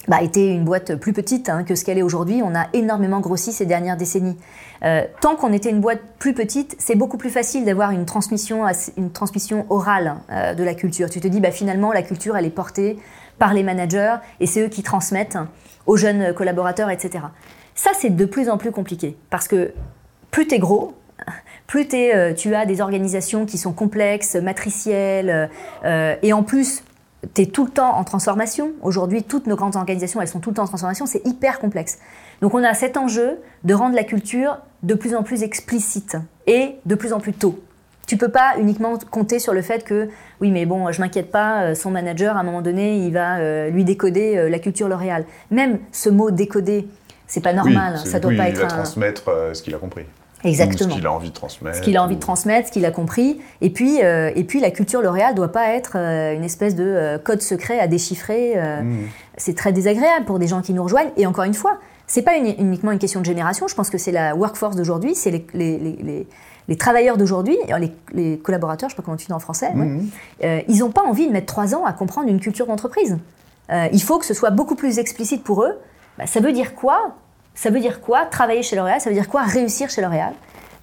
bah, 0.08 0.22
était 0.22 0.54
une 0.54 0.64
boîte 0.64 0.96
plus 0.96 1.12
petite 1.12 1.50
hein, 1.50 1.64
que 1.64 1.76
ce 1.76 1.84
qu'elle 1.84 1.98
est 1.98 2.04
aujourd'hui. 2.04 2.42
On 2.44 2.56
a 2.56 2.68
énormément 2.74 3.20
grossi 3.20 3.52
ces 3.52 3.66
dernières 3.66 3.98
décennies. 3.98 4.38
Euh, 4.84 5.04
tant 5.22 5.36
qu'on 5.36 5.52
était 5.52 5.70
une 5.70 5.82
boîte 5.82 6.00
plus 6.18 6.34
petite, 6.34 6.76
c'est 6.80 6.96
beaucoup 6.96 7.18
plus 7.18 7.30
facile 7.30 7.66
d'avoir 7.66 7.92
une 7.92 8.06
transmission, 8.06 8.64
une 8.96 9.12
transmission 9.12 9.66
orale 9.70 10.16
euh, 10.32 10.54
de 10.54 10.64
la 10.64 10.76
culture. 10.76 11.10
Tu 11.10 11.20
te 11.20 11.28
dis, 11.28 11.42
bah, 11.42 11.52
finalement, 11.52 11.92
la 11.92 12.04
culture, 12.04 12.38
elle 12.38 12.46
est 12.46 12.52
portée 12.52 12.98
par 13.40 13.54
les 13.54 13.64
managers 13.64 14.16
et 14.40 14.46
c'est 14.46 14.62
eux 14.62 14.70
qui 14.70 14.84
transmettent 14.84 15.38
aux 15.86 15.98
jeunes 15.98 16.34
collaborateurs, 16.34 16.90
etc. 16.90 17.26
Ça, 17.76 17.92
c'est 17.94 18.10
de 18.10 18.26
plus 18.26 18.50
en 18.50 18.58
plus 18.58 18.72
compliqué 18.72 19.18
parce 19.30 19.48
que 19.48 19.74
plus 20.32 20.48
tu 20.48 20.56
es 20.56 20.60
gros, 20.60 20.94
plus 21.68 21.88
euh, 21.94 22.34
tu 22.34 22.56
as 22.56 22.66
des 22.66 22.82
organisations 22.82 23.46
qui 23.46 23.58
sont 23.58 23.74
complexes, 23.74 24.36
matricielles, 24.36 25.50
et 25.86 26.34
en 26.34 26.44
plus, 26.44 26.84
tu 27.34 27.42
es 27.42 27.46
tout 27.46 27.66
le 27.66 27.72
temps 27.72 27.98
en 27.98 28.04
transformation. 28.04 28.72
Aujourd'hui, 28.82 29.24
toutes 29.24 29.48
nos 29.48 29.56
grandes 29.56 29.76
organisations, 29.76 30.22
elles 30.22 30.28
sont 30.28 30.40
tout 30.40 30.52
le 30.52 30.56
temps 30.56 30.64
en 30.64 30.68
transformation. 30.68 31.06
C'est 31.06 31.26
hyper 31.26 31.60
complexe. 31.60 32.00
Donc 32.42 32.54
on 32.54 32.64
a 32.64 32.74
cet 32.74 32.98
enjeu 32.98 33.40
de 33.64 33.74
rendre 33.74 33.96
la 33.96 34.04
culture 34.04 34.60
de 34.84 34.94
plus 34.94 35.16
en 35.16 35.24
plus 35.24 35.44
explicite 35.44 36.18
et 36.46 36.76
de 36.86 36.96
plus 36.96 37.14
en 37.14 37.20
plus 37.20 37.34
tôt. 37.34 37.60
Tu 38.08 38.16
peux 38.16 38.30
pas 38.30 38.54
uniquement 38.58 38.98
compter 39.12 39.38
sur 39.38 39.54
le 39.54 39.62
fait 39.62 39.84
que 39.84 40.08
oui 40.40 40.50
mais 40.50 40.66
bon 40.66 40.92
je 40.92 41.02
m'inquiète 41.02 41.30
pas 41.30 41.64
euh, 41.64 41.76
son 41.76 41.92
manager 41.92 42.38
à 42.38 42.40
un 42.40 42.44
moment 42.44 42.62
donné 42.62 42.98
il 42.98 43.12
va 43.12 43.38
euh, 43.38 43.70
lui 43.70 43.84
décoder 43.84 44.38
euh, 44.38 44.50
la 44.50 44.60
culture 44.60 44.88
L'Oréal. 44.88 45.26
Même 45.52 45.80
ce 45.92 46.10
mot 46.10 46.32
décoder 46.32 46.88
c'est 47.28 47.44
pas 47.44 47.52
normal, 47.52 47.98
ça 47.98 48.22
doit 48.22 48.34
pas 48.34 48.48
être 48.48 48.56
il 48.56 48.62
va 48.62 48.68
transmettre 48.68 49.24
ce 49.52 49.62
qu'il 49.62 49.76
a 49.76 49.78
compris. 49.78 50.06
Exactement. 50.46 50.92
ce 50.92 50.96
qu'il 50.96 51.06
a 51.06 51.12
envie 51.12 51.30
de 51.30 51.34
transmettre. 51.34 51.78
Ce 51.78 51.82
qu'il 51.82 51.98
a 51.98 52.04
envie 52.04 52.16
de 52.16 52.22
transmettre, 52.22 52.68
ce 52.68 52.72
qu'il 52.72 52.86
a 52.86 52.92
compris. 52.92 53.42
Et 53.60 53.70
puis, 53.70 53.98
et 53.98 54.44
puis 54.46 54.62
la 54.62 54.72
culture 54.72 55.02
L'Oréal 55.02 55.36
doit 55.36 55.52
pas 55.52 55.72
être 55.72 55.98
une 55.98 56.46
espèce 56.46 56.74
de 56.74 57.20
code 57.26 57.42
secret 57.42 57.80
à 57.80 57.88
déchiffrer. 57.88 58.56
Mmh. 58.56 59.08
C'est 59.36 59.58
très 59.58 59.74
désagréable 59.74 60.24
pour 60.24 60.40
des 60.40 60.48
gens 60.48 60.62
qui 60.62 60.72
nous 60.72 60.84
rejoignent. 60.84 61.12
Et 61.18 61.26
encore 61.26 61.44
une 61.44 61.54
fois, 61.54 61.80
c'est 62.08 62.22
pas 62.22 62.38
uniquement 62.38 62.94
une 62.94 63.00
question 63.00 63.20
de 63.20 63.26
génération. 63.26 63.68
Je 63.68 63.76
pense 63.76 63.90
que 63.90 63.98
c'est 63.98 64.14
la 64.14 64.34
workforce 64.34 64.78
d'aujourd'hui, 64.78 65.14
c'est 65.14 65.32
les, 65.32 65.46
les, 65.54 65.78
les, 65.78 65.98
les, 66.02 66.28
travailleurs 66.76 67.16
d'aujourd'hui, 67.16 67.58
les, 68.14 68.38
collaborateurs, 68.40 68.90
je 68.90 68.96
sais 68.96 68.98
pas 68.98 69.04
comment 69.04 69.18
tu 69.18 69.28
dis 69.28 69.34
en 69.34 69.40
français. 69.40 69.74
Mmh. 69.74 70.10
ils 70.68 70.80
n'ont 70.80 70.92
pas 70.92 71.04
envie 71.04 71.28
de 71.28 71.32
mettre 71.32 71.48
trois 71.48 71.74
ans 71.76 71.86
à 71.86 71.94
comprendre 71.94 72.28
une 72.28 72.40
culture 72.40 72.68
d'entreprise. 72.68 73.18
il 73.72 74.02
faut 74.02 74.20
que 74.20 74.26
ce 74.26 74.34
soit 74.34 74.50
beaucoup 74.50 74.76
plus 74.76 75.00
explicite 75.00 75.44
pour 75.44 75.64
eux. 75.64 75.78
Bah, 76.18 76.26
ça 76.26 76.40
veut 76.40 76.52
dire 76.52 76.76
quoi? 76.76 77.16
Ça 77.56 77.70
veut 77.70 77.80
dire 77.80 78.02
quoi 78.02 78.26
travailler 78.26 78.64
chez 78.64 78.76
L'Oréal? 78.76 79.00
Ça 79.02 79.10
veut 79.10 79.16
dire 79.16 79.30
quoi 79.30 79.44
réussir 79.44 79.90
chez 79.90 80.02
L'Oréal? 80.02 80.34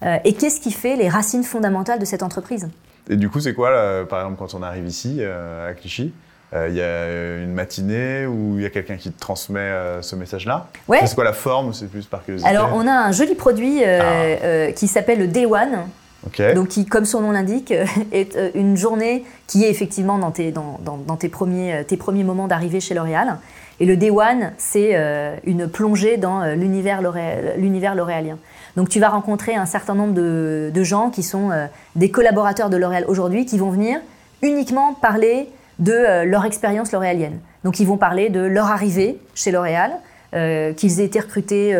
Euh, 0.03 0.17
Et 0.23 0.33
qu'est-ce 0.33 0.59
qui 0.59 0.71
fait 0.71 0.95
les 0.95 1.09
racines 1.09 1.43
fondamentales 1.43 1.99
de 1.99 2.05
cette 2.05 2.23
entreprise? 2.23 2.69
Et 3.09 3.15
du 3.15 3.29
coup, 3.29 3.39
c'est 3.39 3.53
quoi, 3.53 4.05
par 4.09 4.19
exemple, 4.21 4.37
quand 4.39 4.53
on 4.55 4.63
arrive 4.63 4.87
ici, 4.87 5.17
euh, 5.19 5.69
à 5.69 5.73
Clichy? 5.73 6.03
euh, 6.03 6.24
il 6.69 6.75
y 6.75 6.81
a 6.81 7.37
une 7.37 7.53
matinée 7.53 8.25
où 8.25 8.55
il 8.57 8.63
y 8.63 8.65
a 8.65 8.69
quelqu'un 8.69 8.97
qui 8.97 9.11
te 9.11 9.19
transmet 9.19 9.71
ce 10.01 10.15
message-là 10.15 10.67
ouais. 10.87 11.05
C'est 11.05 11.15
quoi 11.15 11.23
la 11.23 11.33
forme? 11.33 11.73
C'est 11.73 11.87
plus 11.87 12.05
par 12.05 12.23
curiosité 12.23 12.49
Alors, 12.49 12.71
on 12.73 12.87
a 12.87 12.93
un 12.93 13.11
joli 13.11 13.35
produit 13.35 13.83
ah. 13.83 14.71
qui 14.73 14.87
s'appelle 14.87 15.19
le 15.19 15.27
Day 15.27 15.45
One. 15.45 15.87
Donc, 16.55 16.69
qui, 16.69 16.85
comme 16.85 17.05
son 17.05 17.21
nom 17.21 17.31
l'indique, 17.31 17.71
est 18.11 18.37
une 18.55 18.77
journée 18.77 19.25
qui 19.47 19.63
est 19.63 19.69
effectivement 19.69 20.17
dans 20.17 20.31
tes, 20.31 20.51
dans, 20.51 20.79
dans 20.83 21.17
tes, 21.17 21.29
premiers, 21.29 21.83
tes 21.87 21.97
premiers 21.97 22.23
moments 22.23 22.47
d'arrivée 22.47 22.79
chez 22.79 22.95
L'Oréal. 22.95 23.37
Et 23.79 23.85
le 23.85 23.97
Day 23.97 24.09
One, 24.09 24.53
c'est 24.57 24.91
euh, 24.93 25.35
une 25.43 25.67
plongée 25.67 26.17
dans 26.17 26.41
euh, 26.41 26.55
l'univers 26.55 27.01
l'oréalien. 27.01 28.37
Donc 28.77 28.89
tu 28.89 28.99
vas 28.99 29.09
rencontrer 29.09 29.55
un 29.55 29.65
certain 29.65 29.95
nombre 29.95 30.13
de, 30.13 30.83
gens 30.83 31.09
qui 31.09 31.23
sont 31.23 31.51
euh, 31.51 31.65
des 31.95 32.09
collaborateurs 32.09 32.69
de 32.69 32.77
L'Oréal 32.77 33.05
aujourd'hui, 33.07 33.45
qui 33.45 33.57
vont 33.57 33.69
venir 33.69 33.99
uniquement 34.41 34.93
parler 34.93 35.49
de 35.79 36.23
leur 36.23 36.45
expérience 36.45 36.91
l'oréalienne. 36.91 37.39
Donc 37.63 37.79
ils 37.79 37.87
vont 37.87 37.97
parler 37.97 38.29
de 38.29 38.39
leur 38.39 38.67
arrivée 38.67 39.19
chez 39.33 39.51
L'Oréal, 39.51 39.91
qu'ils 40.31 40.99
aient 40.99 41.05
été 41.05 41.19
recrutés 41.19 41.75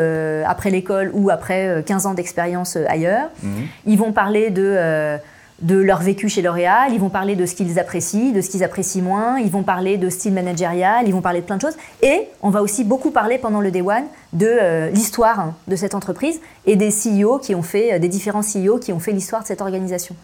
après 0.45 0.69
l'école 0.69 1.11
ou 1.13 1.29
après 1.29 1.83
15 1.85 2.05
ans 2.05 2.13
d'expérience 2.13 2.77
ailleurs. 2.87 3.29
Mmh. 3.43 3.49
Ils 3.85 3.97
vont 3.97 4.11
parler 4.13 4.49
de 4.49 5.17
de 5.61 5.77
leur 5.77 6.01
vécu 6.01 6.27
chez 6.27 6.41
L'Oréal, 6.41 6.91
ils 6.91 6.99
vont 6.99 7.09
parler 7.09 7.35
de 7.35 7.45
ce 7.45 7.55
qu'ils 7.55 7.79
apprécient, 7.79 8.31
de 8.31 8.41
ce 8.41 8.49
qu'ils 8.49 8.63
apprécient 8.63 9.01
moins, 9.01 9.39
ils 9.39 9.49
vont 9.49 9.63
parler 9.63 9.97
de 9.97 10.09
style 10.09 10.33
managérial, 10.33 11.07
ils 11.07 11.13
vont 11.13 11.21
parler 11.21 11.39
de 11.41 11.45
plein 11.45 11.55
de 11.55 11.61
choses. 11.61 11.77
Et 12.01 12.27
on 12.41 12.49
va 12.49 12.61
aussi 12.61 12.83
beaucoup 12.83 13.11
parler 13.11 13.37
pendant 13.37 13.61
le 13.61 13.71
Day 13.71 13.81
One 13.81 14.03
de 14.33 14.47
euh, 14.47 14.89
l'histoire 14.89 15.53
de 15.67 15.75
cette 15.75 15.95
entreprise 15.95 16.41
et 16.65 16.75
des 16.75 16.89
CEO 16.89 17.39
qui 17.39 17.55
ont 17.55 17.63
fait, 17.63 17.93
euh, 17.93 17.99
des 17.99 18.09
différents 18.09 18.41
CEO 18.41 18.79
qui 18.79 18.91
ont 18.91 18.99
fait 18.99 19.13
l'histoire 19.13 19.43
de 19.43 19.47
cette 19.47 19.61
organisation. 19.61 20.15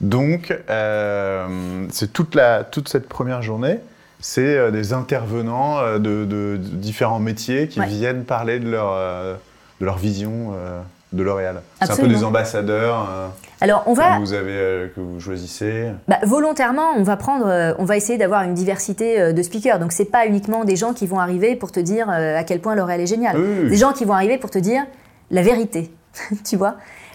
Donc, 0.00 0.56
euh, 0.70 1.86
c'est 1.90 2.12
toute, 2.12 2.34
la, 2.34 2.64
toute 2.64 2.88
cette 2.88 3.08
première 3.08 3.42
journée, 3.42 3.78
c'est 4.20 4.70
des 4.70 4.92
intervenants 4.92 5.98
de, 5.98 6.56
différents 6.56 7.18
métiers 7.18 7.66
qui 7.68 7.80
viennent 7.80 8.24
parler 8.24 8.60
de 8.60 8.70
leur, 8.70 8.94
de 9.80 9.84
leur 9.84 9.98
vision 9.98 10.54
de 11.12 11.22
L'Oréal. 11.24 11.62
C'est 11.80 11.90
un 11.90 11.96
peu 11.96 12.06
des 12.06 12.22
ambassadeurs. 12.22 13.32
Alors, 13.62 13.84
on 13.86 13.94
va. 13.94 14.16
Que 14.16 14.20
vous, 14.20 14.32
avez, 14.32 14.50
euh, 14.50 14.88
que 14.88 14.98
vous 14.98 15.20
choisissez 15.20 15.92
bah, 16.08 16.18
Volontairement, 16.24 16.94
on 16.96 17.04
va, 17.04 17.16
prendre, 17.16 17.46
euh, 17.46 17.72
on 17.78 17.84
va 17.84 17.96
essayer 17.96 18.18
d'avoir 18.18 18.42
une 18.42 18.54
diversité 18.54 19.20
euh, 19.20 19.32
de 19.32 19.40
speakers. 19.40 19.78
Donc, 19.78 19.92
ce 19.92 20.02
n'est 20.02 20.08
pas 20.08 20.26
uniquement 20.26 20.64
des 20.64 20.74
gens 20.74 20.92
qui 20.92 21.06
vont 21.06 21.20
arriver 21.20 21.54
pour 21.54 21.70
te 21.70 21.78
dire 21.78 22.10
à 22.10 22.42
quel 22.42 22.60
point 22.60 22.74
L'Oréal 22.74 23.00
est 23.00 23.06
génial. 23.06 23.36
Des 23.68 23.76
gens 23.76 23.92
qui 23.92 24.04
vont 24.04 24.14
arriver 24.14 24.36
pour 24.36 24.50
te 24.50 24.58
dire 24.58 24.82
la 25.30 25.42
vérité. 25.42 25.92
tu 26.44 26.56
vois 26.56 26.74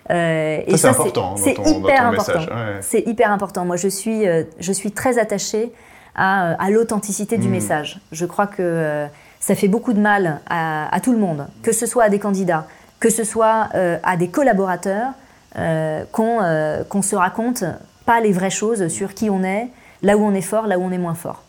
et 0.10 0.64
ça, 0.72 0.78
c'est 0.78 0.88
important. 0.88 1.36
C'est 1.38 1.58
hyper 1.58 2.08
important. 2.08 2.39
C'est 2.82 3.08
hyper 3.08 3.32
important. 3.32 3.66
Moi, 3.66 3.76
je 3.76 3.88
suis, 3.88 4.24
je 4.60 4.72
suis 4.72 4.91
très 4.91 5.20
attachée 5.20 5.72
à, 6.16 6.53
à 6.64 6.70
l'authenticité 6.70 7.38
du 7.38 7.47
hmm. 7.47 7.51
message. 7.51 7.99
Je 8.12 8.26
crois 8.26 8.47
que 8.47 9.05
ça 9.39 9.55
fait 9.55 9.68
beaucoup 9.68 9.93
de 9.93 9.99
mal 9.99 10.41
à, 10.49 10.93
à, 10.93 10.99
tout 10.99 11.12
le 11.12 11.20
monde, 11.20 11.47
que 11.62 11.72
ce 11.72 11.86
soit 11.86 12.05
à 12.05 12.10
des 12.10 12.20
candidats, 12.20 12.68
que 12.99 13.10
ce 13.10 13.24
soit 13.24 13.70
à 14.03 14.18
des 14.18 14.30
collaborateurs. 14.30 15.14
Euh, 15.58 16.03
euh, 16.20 16.84
qu'on 16.84 17.01
se 17.01 17.16
raconte 17.16 17.64
pas 18.05 18.20
les 18.20 18.32
vraies 18.32 18.51
choses 18.51 18.89
sur 18.89 19.16
qui 19.16 19.30
on 19.30 19.43
est, 19.43 19.68
là 20.03 20.16
où 20.16 20.24
on 20.24 20.34
est 20.34 20.41
fort, 20.41 20.68
là 20.68 20.78
où 20.78 20.84
on 20.84 20.91
est 20.91 20.99
moins 20.99 21.16
fort. 21.16 21.41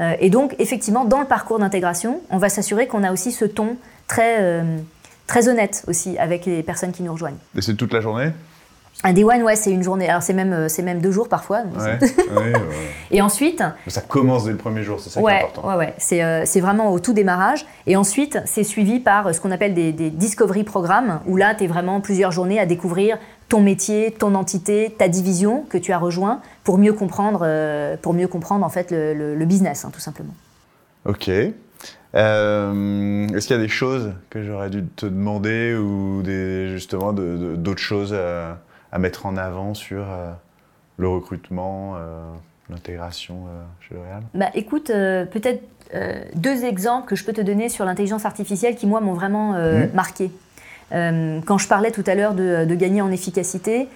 Euh, 0.00 0.14
et 0.20 0.30
donc, 0.30 0.54
effectivement, 0.58 1.04
dans 1.04 1.20
le 1.20 1.26
parcours 1.26 1.58
d'intégration, 1.58 2.20
on 2.30 2.38
va 2.38 2.48
s'assurer 2.48 2.86
qu'on 2.86 3.04
a 3.04 3.12
aussi 3.12 3.30
ce 3.30 3.44
ton 3.44 3.76
très, 4.08 4.64
très 5.32 5.48
honnête 5.48 5.82
aussi 5.88 6.18
avec 6.18 6.44
les 6.44 6.62
personnes 6.62 6.92
qui 6.92 7.02
nous 7.02 7.12
rejoignent. 7.12 7.38
Et 7.56 7.62
c'est 7.62 7.74
toute 7.74 7.94
la 7.94 8.02
journée? 8.02 8.32
Un 9.02 9.14
day 9.14 9.24
one, 9.24 9.42
ouais, 9.42 9.56
c'est 9.56 9.70
une 9.72 9.82
journée. 9.82 10.06
Alors 10.06 10.22
c'est 10.22 10.34
même, 10.34 10.68
c'est 10.68 10.82
même 10.82 11.00
deux 11.00 11.10
jours 11.10 11.30
parfois. 11.30 11.62
et 13.10 13.22
ensuite. 13.22 13.64
Ça 13.86 14.02
commence 14.02 14.44
dès 14.44 14.50
le 14.50 14.58
premier 14.58 14.82
jour, 14.82 15.00
c'est 15.00 15.08
ça 15.08 15.22
qui 15.22 15.26
est 15.26 15.38
important. 15.38 15.66
Ouais, 15.66 15.76
ouais. 15.76 15.94
C'est, 15.96 16.44
c'est 16.44 16.60
vraiment 16.60 16.92
au 16.92 17.00
tout 17.00 17.14
démarrage. 17.14 17.64
Et 17.86 17.96
ensuite, 17.96 18.40
c'est 18.44 18.62
suivi 18.62 19.00
par 19.00 19.34
ce 19.34 19.40
qu'on 19.40 19.50
appelle 19.52 19.72
des, 19.72 19.92
des 19.92 20.10
discovery 20.10 20.64
programmes, 20.64 21.20
où 21.26 21.36
là, 21.38 21.54
tu 21.54 21.64
es 21.64 21.66
vraiment 21.66 22.02
plusieurs 22.02 22.30
journées 22.30 22.60
à 22.60 22.66
découvrir 22.66 23.16
ton 23.48 23.62
métier, 23.62 24.10
ton 24.12 24.34
entité, 24.34 24.94
ta 24.96 25.08
division 25.08 25.64
que 25.68 25.78
tu 25.78 25.92
as 25.92 25.98
rejoint 25.98 26.42
pour 26.62 26.76
mieux 26.76 26.92
comprendre, 26.92 27.40
euh, 27.42 27.96
pour 28.00 28.12
mieux 28.12 28.28
comprendre 28.28 28.66
en 28.66 28.70
fait 28.70 28.90
le, 28.90 29.44
business, 29.46 29.86
hein, 29.86 29.90
tout 29.92 30.00
simplement. 30.00 30.34
Ok. 31.06 31.30
Euh, 32.14 33.28
est-ce 33.28 33.46
qu'il 33.46 33.56
y 33.56 33.58
a 33.58 33.62
des 33.62 33.68
choses 33.68 34.12
que 34.30 34.42
j'aurais 34.42 34.70
dû 34.70 34.84
te 34.84 35.06
demander 35.06 35.74
ou 35.74 36.22
des, 36.22 36.68
justement 36.68 37.12
d'autres 37.12 37.80
choses 37.80 38.14
à, 38.14 38.98
mettre 38.98 39.24
en 39.26 39.36
avant 39.36 39.74
sur 39.74 40.04
le 40.98 41.08
recrutement, 41.08 41.96
l'intégration 42.68 43.46
chez 43.80 43.94
L'Oréal? 43.94 44.22
Bah, 44.34 44.50
Écoute, 44.54 44.88
peut-être 44.88 45.62
deux 46.34 46.64
exemples 46.64 47.08
que 47.08 47.16
je 47.16 47.24
peux 47.24 47.32
te 47.32 47.40
donner 47.40 47.70
sur 47.70 47.86
l'intelligence 47.86 48.26
artificielle 48.26 48.76
qui, 48.76 48.86
moi, 48.86 49.00
m'ont 49.00 49.14
vraiment 49.14 49.52
mmh. 49.52 49.88
marqué. 49.94 50.30
quand 50.90 51.58
je 51.58 51.68
parlais 51.68 51.92
tout 51.92 52.04
à 52.06 52.14
l'heure 52.14 52.34
de, 52.34 52.66
de, 52.66 52.74
gagner 52.74 53.00
en 53.00 53.10
efficacité, 53.10 53.88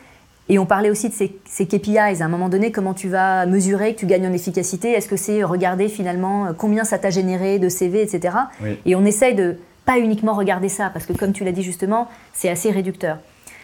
et 0.49 0.59
on 0.59 0.67
parlait 0.67 0.91
aussi 0.91 1.09
de 1.09 1.15
ces, 1.15 1.67
KPIs. 1.67 1.99
À 1.99 2.25
un 2.25 2.29
moment 2.29 2.49
donné, 2.49 2.71
comment 2.71 2.95
tu 2.95 3.09
vas 3.09 3.47
mesurer 3.47 3.95
que 3.95 4.01
tu 4.01 4.07
gagnes 4.07 4.29
en 4.29 4.33
efficacité? 4.33 4.93
Est-ce 4.93 5.09
que 5.09 5.17
c'est 5.17 5.43
regarder 5.43 5.89
finalement 5.89 6.47
euh, 6.47 6.53
combien 6.57 6.85
ça 6.85 6.99
t'a 6.99 7.11
généré 7.11 7.59
de 7.59 7.69
CV, 7.69 8.03
etc. 8.03 8.37
Et 8.85 8.95
on 8.95 9.05
essaye 9.05 9.35
de 9.35 9.57
pas 9.85 9.99
uniquement 9.99 10.35
regarder 10.35 10.69
ça, 10.69 10.91
parce 10.93 11.07
que 11.07 11.13
comme 11.13 11.33
tu 11.33 11.45
l'as 11.45 11.53
dit 11.53 11.63
justement, 11.63 12.09
c'est 12.33 12.49
assez 12.49 12.71
réducteur. 12.71 13.19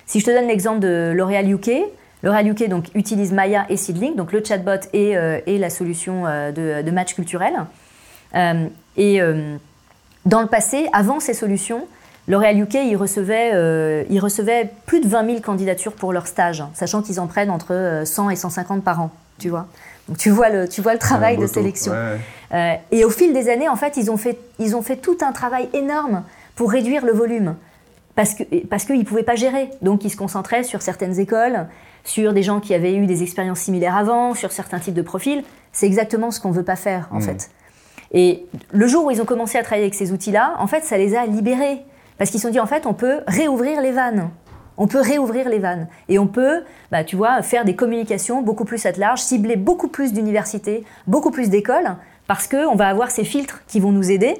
Si 0.07 0.21
je 0.21 0.27
te 0.27 0.31
donne 0.31 0.49
l'exemple 0.49 0.81
de 0.81 1.13
L'Oréal 1.15 1.51
UK, 1.53 1.71
L'Oréal 2.23 2.49
UK 2.49 2.69
donc, 2.69 2.87
utilise 2.95 3.33
Maya 3.33 3.67
et 3.69 3.77
Seedlink, 3.77 4.17
donc 4.17 4.33
le 4.33 4.43
chatbot 4.45 4.89
et, 4.93 5.17
euh, 5.17 5.41
et 5.47 5.59
la 5.59 5.71
solution 5.71 6.27
euh, 6.27 6.53
de, 6.53 6.83
de, 6.83 6.91
match 6.93 7.15
culturel. 7.15 7.55
et 8.97 9.21
dans 10.25 10.41
le 10.41 10.47
passé, 10.47 10.89
avant 10.93 11.19
ces 11.19 11.35
solutions, 11.35 11.87
L'Oréal 12.29 12.61
UK, 12.61 12.75
ils 12.75 12.97
recevaient, 12.97 13.51
euh, 13.55 14.05
plus 14.87 15.01
de 15.01 15.09
20 15.09 15.27
000 15.27 15.41
candidatures 15.41 15.95
pour 15.95 16.13
leur 16.13 16.27
stage, 16.27 16.63
sachant 16.75 17.03
qu'ils 17.03 17.19
en 17.19 17.27
prennent 17.27 17.51
entre 17.51 18.03
100 18.05 18.27
euh, 18.27 18.31
et 18.31 18.37
150 18.37 18.85
par 18.85 19.01
an, 19.01 19.11
tu 19.39 19.49
vois. 19.49 19.67
Donc 20.09 20.19
tu 20.19 20.31
vois 20.31 20.49
le, 20.49 20.69
tu 20.69 20.83
vois 20.83 20.93
le 20.93 20.99
travail 20.99 21.37
de 21.37 21.47
sélection. 21.47 21.93
Euh, 21.93 22.75
et 22.91 23.05
au 23.05 23.11
fil 23.11 23.33
des 23.33 23.49
années, 23.49 23.69
en 23.69 23.77
fait, 23.77 23.97
ils 23.97 24.11
ont 24.11 24.17
fait, 24.17 24.39
ils 24.59 24.77
ont 24.77 24.83
fait 24.83 24.97
tout 24.97 25.19
un 25.21 25.33
travail 25.33 25.69
énorme 25.73 26.23
pour 26.55 26.71
réduire 26.71 27.05
le 27.05 27.13
volume, 27.13 27.57
parce 28.15 28.35
qu'ils 28.35 28.67
parce 28.69 28.89
ne 28.89 29.03
pouvaient 29.03 29.23
pas 29.23 29.37
gérer. 29.37 29.71
Donc 29.81 30.05
ils 30.05 30.11
se 30.11 30.17
concentraient 30.17 30.65
sur 30.65 30.83
certaines 30.83 31.19
écoles, 31.19 31.67
sur 32.05 32.33
des 32.33 32.43
gens 32.43 32.61
qui 32.61 32.75
avaient 32.75 32.95
eu 32.95 33.07
des 33.07 33.23
expériences 33.23 33.61
similaires 33.61 33.97
avant, 33.97 34.35
sur 34.35 34.53
certains 34.53 34.79
types 34.79 34.95
de 34.95 35.03
profils. 35.03 35.43
C'est 35.73 35.87
exactement 35.87 36.31
ce 36.31 36.41
qu'on 36.41 36.51
ne 36.51 36.55
veut 36.55 36.65
pas 36.65 36.77
faire, 36.77 37.09
en 37.11 37.19
hmm. 37.19 37.23
fait. 37.23 37.51
Et 38.13 38.45
le 38.73 38.87
jour 38.87 39.07
où 39.07 39.11
ils 39.11 39.23
ont 39.23 39.25
commencé 39.25 39.57
à 39.57 39.63
travailler 39.63 39.85
avec 39.85 39.95
ces 39.95 40.13
outils-là, 40.13 40.55
en 40.59 40.67
fait, 40.67 40.85
ça 40.85 40.99
les 40.99 41.17
a 41.17 41.25
libérés. 41.27 41.81
Parce 42.23 42.31
qu'ils 42.31 42.39
se 42.39 42.47
sont 42.47 42.53
dit, 42.53 42.61
en 42.61 42.67
fait, 42.67 42.87
on 42.87 42.95
peut 42.95 43.23
réouvrir 43.27 43.81
les 43.81 43.91
vannes. 43.91 44.31
On 44.77 44.87
peut 44.87 45.01
réouvrir 45.01 45.49
les 45.49 45.59
vannes. 45.59 45.89
Et 46.09 46.21
on 46.21 46.29
peut, 46.29 46.63
bah, 46.93 47.03
tu 47.03 47.17
vois, 47.17 47.43
faire 47.43 47.65
des 47.65 47.75
communications 47.75 48.43
beaucoup 48.43 48.65
plus 48.65 48.87
à 48.87 48.93
large, 48.93 49.19
cibler 49.19 49.57
beaucoup 49.57 49.89
plus 49.89 50.13
d'universités, 50.13 50.85
beaucoup 51.09 51.33
plus 51.33 51.51
d'écoles, 51.51 51.97
parce 52.29 52.47
qu'on 52.47 52.77
va 52.77 52.87
avoir 52.87 53.11
ces 53.11 53.25
filtres 53.25 53.63
qui 53.67 53.81
vont 53.81 53.91
nous 53.91 54.13
aider 54.13 54.37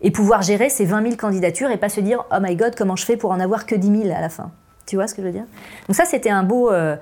et 0.00 0.12
pouvoir 0.12 0.42
gérer 0.42 0.68
ces 0.68 0.84
20 0.84 1.02
000 1.02 1.16
candidatures 1.16 1.72
et 1.72 1.76
pas 1.76 1.88
se 1.88 2.00
dire, 2.00 2.24
oh 2.30 2.36
my 2.40 2.54
god, 2.54 2.76
comment 2.76 2.94
je 2.94 3.04
fais 3.04 3.16
pour 3.16 3.32
en 3.32 3.40
avoir 3.40 3.66
que 3.66 3.74
10 3.74 4.02
000 4.02 4.16
à 4.16 4.20
la 4.20 4.28
fin. 4.28 4.52
Tu 4.86 4.94
vois 4.94 5.08
ce 5.08 5.16
que 5.16 5.22
je 5.22 5.26
veux 5.26 5.32
dire? 5.32 5.46
Donc 5.88 5.96
ça, 5.96 6.04
c'était 6.04 6.30
un 6.30 6.44
beau... 6.44 6.70
Euh, 6.70 6.94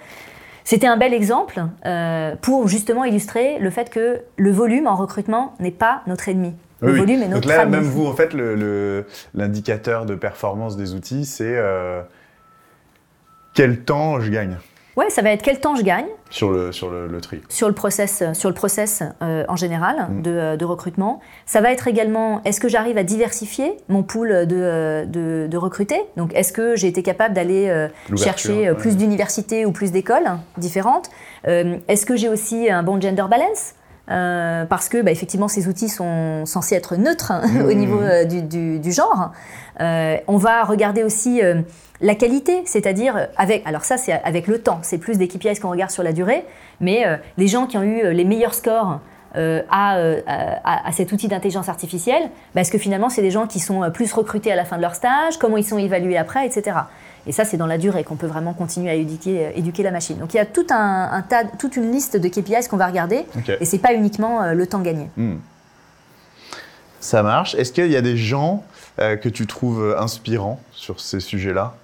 c'était 0.65 0.87
un 0.87 0.97
bel 0.97 1.13
exemple 1.13 1.63
euh, 1.85 2.37
pour 2.41 2.69
justement 2.69 3.05
illustrer 3.05 3.59
le 3.59 3.69
fait 3.69 3.91
que 3.91 4.23
le 4.39 4.51
volume 4.51 4.87
en 4.87 4.95
recrutement 4.95 5.53
n'est 5.61 5.73
pas 5.73 6.01
notre 6.07 6.31
ennemi 6.31 6.55
le 6.83 6.93
volume 6.99 7.23
est 7.23 7.29
notre 7.29 7.47
Donc 7.47 7.57
là, 7.57 7.65
même 7.67 7.85
vous, 7.85 8.07
en 8.07 8.15
fait, 8.15 8.35
l'indicateur 9.35 10.07
de 10.07 10.15
performance 10.15 10.77
des 10.77 10.95
outils, 10.95 11.25
c'est 11.25 11.57
euh, 11.57 12.03
quel 13.55 13.81
temps 13.81 14.21
je 14.21 14.31
gagne? 14.31 14.59
Ouais, 14.95 15.09
ça 15.09 15.23
va 15.23 15.31
être 15.31 15.41
quel 15.41 15.59
temps 15.59 15.75
je 15.75 15.83
gagne? 15.83 16.05
Sur 16.29 16.51
le, 16.51 16.71
sur 16.71 16.91
le, 16.91 17.21
tri. 17.23 17.41
Sur 17.49 17.67
le 17.67 17.73
process, 17.73 18.23
sur 18.35 18.51
le 18.51 18.55
process 18.55 19.03
euh, 19.23 19.43
en 19.49 19.57
général 19.57 20.09
mm. 20.11 20.23
de, 20.23 20.57
de, 20.57 20.65
recrutement. 20.67 21.21
Ça 21.47 21.63
va 21.63 21.73
être 21.73 21.89
également, 21.89 22.43
est-ce 22.45 22.61
que 22.61 22.69
j'arrive 22.69 22.99
à 22.99 23.03
diversifier 23.03 23.73
mon 23.89 24.03
pool 24.03 24.47
de, 24.47 25.07
de, 25.07 25.47
de 25.51 25.57
recruter 25.57 25.99
Donc, 26.19 26.35
est-ce 26.35 26.53
que 26.53 26.77
j'ai 26.77 26.89
été 26.89 27.03
capable 27.03 27.35
d'aller 27.35 27.71
euh, 27.71 27.89
chercher 28.17 28.71
plus 28.75 28.99
d'universités 28.99 29.65
ou 29.65 29.73
plus 29.73 29.93
d'écoles 29.93 30.31
différentes? 30.59 31.11
Est-ce 31.45 32.05
que 32.05 32.17
j'ai 32.17 32.29
aussi 32.29 32.71
un 32.71 32.83
bon 32.83 33.01
gender 33.01 33.25
balance? 33.31 33.75
Euh, 34.13 34.67
parce 34.67 34.89
que 34.89 35.01
bah, 35.01 35.11
effectivement 35.11 35.49
ces 35.49 35.69
outils 35.69 35.89
sont 35.89 36.45
censés 36.45 36.75
être 36.75 36.97
neutres 36.97 37.31
hein, 37.31 37.43
au 37.65 37.69
mmh. 37.69 37.75
niveau 37.75 38.01
euh, 38.01 38.25
du, 38.25 38.93
genre. 38.93 39.33
Euh, 39.81 40.19
on 40.27 40.37
va 40.37 40.65
regarder 40.65 41.03
aussi 41.03 41.41
la 42.01 42.15
qualité, 42.15 42.63
c'est-à-dire 42.67 43.29
avec, 43.37 43.67
alors 43.67 43.85
ça 43.85 43.97
c'est 43.97 44.13
avec 44.13 44.47
le 44.47 44.59
temps, 44.59 44.81
c'est 44.83 44.99
plus 44.99 45.17
des 45.17 45.29
KPIs 45.29 45.61
qu'on 45.61 45.71
regarde 45.71 45.91
sur 45.91 46.03
la 46.03 46.13
durée, 46.13 46.45
mais 46.81 47.05
les 47.39 47.47
gens 47.47 47.67
qui 47.67 47.79
ont 47.79 47.83
eu 47.83 48.13
les 48.13 48.25
meilleurs 48.25 48.55
scores 48.55 49.01
à, 49.35 49.99
à, 50.65 50.93
cet 50.93 51.13
outil 51.13 51.29
d'intelligence 51.29 51.69
artificielle, 51.69 52.31
parce 52.55 52.69
bah, 52.69 52.73
que 52.73 52.79
finalement 52.79 53.09
c'est 53.09 53.23
des 53.23 53.31
gens 53.31 53.47
qui 53.47 53.61
sont 53.61 53.91
plus 53.93 54.13
recrutés 54.13 54.53
à 54.53 54.57
la 54.57 54.65
fin 54.65 54.77
de 54.77 54.83
leur 54.83 54.95
stage, 54.95 55.39
comment 55.39 55.57
ils 55.57 55.65
sont 55.65 55.79
évalués 55.79 56.19
après, 56.19 56.47
etc. 56.47 56.77
Et 57.27 57.33
ça, 57.33 57.45
c'est 57.45 57.57
dans 57.57 57.67
la 57.67 57.79
durée 57.79 58.05
qu'on 58.05 58.17
peut 58.17 58.27
vraiment 58.27 58.53
continuer 58.53 58.91
à 58.91 58.95
éduquer, 58.95 59.47
euh, 59.47 59.51
éduquer 59.55 59.83
la 59.83 59.91
machine. 59.91 60.19
Donc 60.19 60.35
il 60.35 60.37
y 60.37 60.41
a 60.41 60.47
tout 60.47 60.67
un, 60.71 61.23
tas, 61.29 61.45
toute 61.45 61.77
une 61.77 61.93
liste 61.93 62.17
de 62.17 62.29
KPIs 62.29 62.69
qu'on 62.69 62.77
va 62.77 62.87
regarder, 62.87 63.25
et 63.61 63.65
c'est 63.65 63.79
pas 63.79 63.95
uniquement 63.95 64.43
euh, 64.43 64.55
le 64.55 64.67
temps 64.67 64.81
gagné. 64.81 65.09
Hmm. 65.17 65.37
Ça 67.01 67.23
marche. 67.23 67.55
Est-ce 67.55 67.73
qu'il 67.73 67.91
y 67.91 67.97
a 67.97 68.01
des 68.01 68.17
gens 68.17 68.65
euh, 68.99 69.17
que 69.17 69.29
tu 69.29 69.47
trouves 69.47 69.97
inspirants 69.99 70.61
sur 70.73 71.01
ces 71.01 71.21
sujets-là, 71.21 71.75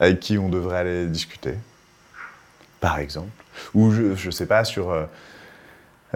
avec 0.00 0.20
qui 0.20 0.38
on 0.38 0.48
devrait 0.48 0.78
aller 0.78 1.06
discuter, 1.06 1.54
par 2.80 2.98
exemple? 2.98 3.30
Ou 3.74 3.90
je 3.90 4.26
ne 4.26 4.30
sais 4.30 4.46
pas, 4.46 4.64
sur 4.64 4.90
euh, 4.90 5.04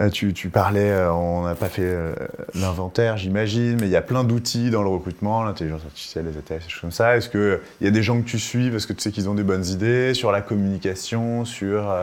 tu, 0.07 0.49
parlais, 0.49 0.91
euh, 0.91 1.11
on 1.11 1.43
n'a 1.43 1.55
pas 1.55 1.67
fait 1.67 1.83
euh, 1.83 2.13
l'inventaire, 2.55 3.17
j'imagine, 3.17 3.77
mais 3.79 3.87
il 3.87 3.91
y 3.91 3.97
a 3.97 4.01
plein 4.01 4.23
d'outils 4.23 4.69
dans 4.69 4.81
le 4.81 4.87
recrutement, 4.87 5.43
l'intelligence 5.43 5.81
artificielle, 5.83 6.25
les 6.25 6.37
ATS, 6.37 6.63
des 6.63 6.69
choses 6.69 6.81
comme 6.81 6.91
ça. 6.91 7.17
Est-ce 7.17 7.29
qu'il 7.29 7.59
y 7.81 7.87
a 7.87 7.91
des 7.91 8.03
gens 8.03 8.21
que 8.21 8.25
tu 8.25 8.39
suis 8.39 8.71
parce 8.71 8.85
que 8.85 8.93
tu 8.93 9.01
sais 9.01 9.11
qu'ils 9.11 9.27
ont 9.27 9.33
des 9.33 9.43
bonnes 9.43 9.65
idées 9.65 10.13
sur 10.13 10.31
la 10.31 10.41
communication, 10.41 11.43
sur, 11.43 11.93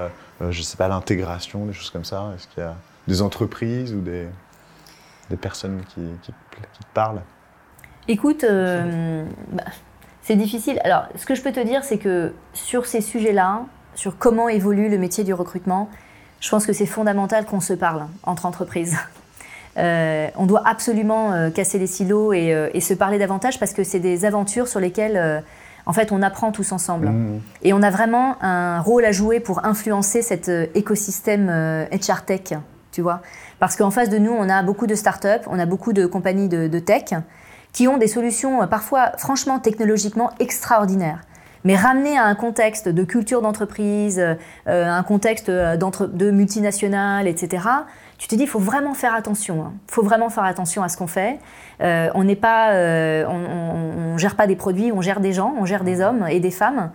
je 0.51 0.63
sais 0.63 0.77
pas, 0.77 0.89
l'intégration, 0.89 1.65
des 1.65 1.73
choses 1.73 1.91
comme 1.91 2.05
ça? 2.05 2.33
Est-ce 2.37 2.49
qu'il 2.49 2.63
y 2.63 2.67
a 2.67 2.75
des 3.09 3.23
entreprises 3.23 3.95
ou 3.95 4.01
des, 4.01 4.27
personnes 5.41 5.81
qui, 5.95 6.03
qui, 6.23 6.33
te 6.33 6.93
parlent? 6.93 7.23
Écoute, 8.09 8.45
bah, 8.45 9.65
c'est 10.21 10.37
difficile. 10.37 10.81
Alors, 10.85 11.05
ce 11.17 11.25
que 11.25 11.35
je 11.35 11.43
peux 11.43 11.53
te 11.53 11.61
dire, 11.61 11.83
c'est 11.83 11.99
que 11.99 12.35
sur 12.53 12.85
ces 12.85 13.01
sujets-là, 13.01 13.65
sur 13.95 14.19
comment 14.19 14.51
évolue 14.51 14.91
le 14.91 14.99
métier 14.99 15.25
du 15.25 15.33
recrutement, 15.33 15.89
je 16.41 16.51
pense 16.51 16.67
que 16.67 16.73
c'est 16.73 16.87
fondamental 16.87 17.45
qu'on 17.45 17.61
se 17.61 17.73
parle 17.73 18.07
entre 18.23 18.47
entreprises. 18.47 18.97
Euh, 19.79 20.29
on 20.37 20.47
doit 20.47 20.63
absolument 20.65 21.35
euh, 21.35 21.51
casser 21.51 21.79
les 21.79 21.87
silos 21.87 22.33
euh, 22.33 22.71
et, 22.73 22.81
se 22.81 22.95
parler 22.95 23.19
davantage 23.19 23.61
parce 23.61 23.75
que 23.75 23.85
c'est 23.85 24.01
des 24.01 24.25
aventures 24.25 24.69
sur 24.69 24.81
lesquelles, 24.81 25.45
en 25.85 25.93
fait, 25.93 26.13
on 26.13 26.23
apprend 26.23 26.51
tous 26.51 26.73
ensemble. 26.73 27.11
Mmh. 27.11 27.41
Et 27.63 27.75
on 27.75 27.83
a 27.83 27.91
vraiment 27.91 28.43
un 28.43 28.81
rôle 28.81 29.05
à 29.05 29.13
jouer 29.13 29.39
pour 29.39 29.67
influencer 29.67 30.23
cet 30.23 30.51
écosystème 30.75 31.51
HR 31.93 32.25
Tech, 32.25 32.55
tu 32.91 33.03
vois. 33.03 33.21
Parce 33.59 33.77
qu'en 33.77 33.91
face 33.91 34.09
de 34.09 34.17
nous, 34.17 34.33
on 34.33 34.49
a 34.49 34.63
beaucoup 34.63 34.87
de 34.87 34.95
startups, 34.95 35.45
on 35.47 35.59
a 35.59 35.67
beaucoup 35.67 35.93
de 35.93 36.07
compagnies 36.07 36.49
de 36.49 36.79
tech 36.79 37.13
qui 37.75 37.87
ont 37.87 37.99
des 37.99 38.09
solutions 38.09 38.67
parfois, 38.69 39.13
franchement, 39.19 39.59
technologiquement 39.59 40.31
extraordinaires 40.41 41.21
mais 41.67 41.75
ramener 41.75 42.17
à 42.17 42.25
un 42.27 42.37
contexte 42.37 42.89
de 42.89 43.03
culture 43.03 43.43
d'entreprise, 43.43 44.21
euh, 44.21 44.37
un 44.69 45.03
contexte 45.03 45.49
euh, 45.49 45.77
de 45.77 46.31
multinationales, 46.31 47.27
etc., 47.27 47.65
tu 48.19 48.29
te 48.29 48.37
dis, 48.37 48.45
il 48.45 48.49
faut 48.49 48.61
vraiment 48.61 48.95
faire 48.95 49.15
attention. 49.15 49.57
Il 49.57 49.61
hein. 49.61 49.73
faut 49.89 50.03
vraiment 50.03 50.31
faire 50.31 50.45
attention 50.45 50.85
à 50.85 50.89
ce 50.89 50.97
qu'on 50.97 51.09
fait. 51.09 51.41
Euh, 51.83 52.09
on 52.15 52.23
n'est 52.23 52.37
pas, 52.37 52.71
on, 53.29 54.17
gère 54.17 54.37
pas 54.37 54.47
des 54.47 54.55
produits, 54.55 54.93
on 54.93 55.03
gère 55.03 55.19
des 55.19 55.33
gens, 55.33 55.55
on 55.59 55.67
gère 55.67 55.83
des 55.83 56.01
hommes 56.01 56.25
et 56.31 56.39
des 56.39 56.53
femmes. 56.53 56.93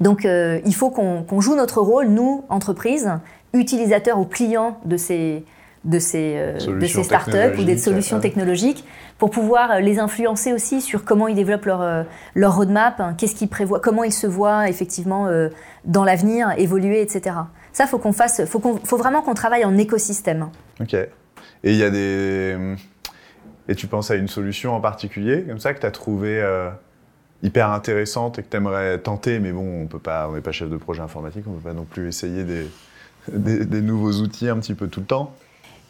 donc, 0.00 0.24
il 0.24 0.74
faut 0.74 0.90
qu'on 0.90 1.40
joue 1.40 1.56
notre 1.56 1.82
rôle, 1.82 2.06
nous, 2.06 2.44
entreprises, 2.48 3.10
utilisateurs 3.52 4.18
ou 4.20 4.26
clients 4.26 4.78
de 4.84 4.96
ces, 4.96 5.44
de 5.84 5.98
ces, 5.98 6.34
euh, 6.36 6.78
de 6.80 6.86
ces 6.86 7.02
startups 7.02 7.58
ou 7.58 7.64
des 7.64 7.76
solutions 7.76 8.18
technologiques 8.20 8.84
pour 9.18 9.30
pouvoir 9.30 9.70
euh, 9.70 9.80
les 9.80 9.98
influencer 9.98 10.52
aussi 10.52 10.80
sur 10.80 11.04
comment 11.04 11.28
ils 11.28 11.34
développent 11.34 11.66
leur, 11.66 11.82
euh, 11.82 12.02
leur 12.34 12.56
roadmap, 12.56 13.00
hein, 13.00 13.14
qu'est-ce 13.16 13.34
qu'ils 13.34 13.48
prévoient, 13.48 13.80
comment 13.80 14.02
ils 14.02 14.12
se 14.12 14.26
voient 14.26 14.68
effectivement 14.68 15.28
dans 15.84 16.04
l'avenir, 16.04 16.52
évoluer, 16.56 17.00
etc. 17.00 17.36
Ça, 17.72 17.86
faut 17.86 17.98
qu'on 17.98 18.12
fasse, 18.12 18.44
faut, 18.46 18.58
qu'on, 18.58 18.76
faut 18.78 18.96
vraiment 18.96 19.22
qu'on 19.22 19.34
travaille 19.34 19.64
en 19.64 19.76
écosystème. 19.76 20.48
Ok. 20.80 20.94
Et 20.94 21.10
il 21.64 21.76
y 21.76 21.84
a 21.84 21.90
des. 21.90 22.56
Et 23.68 23.74
tu 23.74 23.86
penses 23.86 24.10
à 24.10 24.16
une 24.16 24.28
solution 24.28 24.74
en 24.74 24.80
particulier, 24.80 25.44
comme 25.44 25.58
ça, 25.58 25.72
que 25.72 25.80
tu 25.80 25.86
as 25.86 25.90
trouvé 25.90 26.42
hyper 27.42 27.70
intéressante 27.70 28.38
et 28.38 28.42
que 28.42 28.48
tu 28.48 28.56
aimerais 28.56 28.98
tenter, 28.98 29.38
mais 29.38 29.52
bon, 29.52 29.82
on 29.82 29.86
peut 29.86 29.98
pas, 29.98 30.28
on 30.28 30.34
n'est 30.34 30.40
pas 30.40 30.52
chef 30.52 30.70
de 30.70 30.76
projet 30.76 31.02
informatique, 31.02 31.44
on 31.46 31.50
ne 31.50 31.56
peut 31.56 31.68
pas 31.68 31.74
non 31.74 31.84
plus 31.84 32.08
essayer 32.08 32.44
des, 33.28 33.64
des 33.64 33.80
nouveaux 33.80 34.12
outils 34.12 34.48
un 34.48 34.58
petit 34.58 34.74
peu 34.74 34.88
tout 34.88 35.00
le 35.00 35.06
temps. 35.06 35.34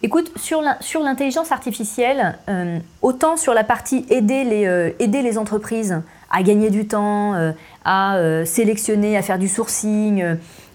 Écoute, 0.05 0.31
sur 0.37 0.61
l'intelligence 1.03 1.51
artificielle, 1.51 2.37
euh, 2.51 2.79
autant 3.01 3.39
sur 3.39 3.55
la 3.55 3.65
partie 3.65 4.05
aider 4.11 4.45
les, 4.45 4.67
euh, 4.67 4.91
aider 4.99 5.23
les 5.23 5.39
entreprises 5.39 6.03
à 6.31 6.43
gagner 6.43 6.69
du 6.69 6.87
temps, 6.87 7.33
euh, 7.33 7.53
à 7.87 8.19
sélectionner, 8.45 9.17
à 9.17 9.23
faire 9.23 9.39
du 9.39 9.49
sourcing, 9.49 10.23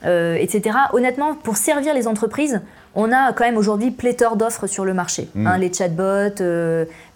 etc. 0.04 0.76
Honnêtement, 0.94 1.36
pour 1.36 1.58
servir 1.58 1.94
les 1.94 2.08
entreprises, 2.08 2.62
on 2.96 3.12
a 3.12 3.32
quand 3.34 3.44
même 3.44 3.58
aujourd'hui 3.58 3.92
pléthore 3.92 4.36
d'offres 4.36 4.66
sur 4.66 4.84
le 4.84 4.96
marché. 4.96 5.30
Mm. 5.36 5.48
Hein, 5.48 5.58
les 5.60 5.72
chatbots, 5.72 6.44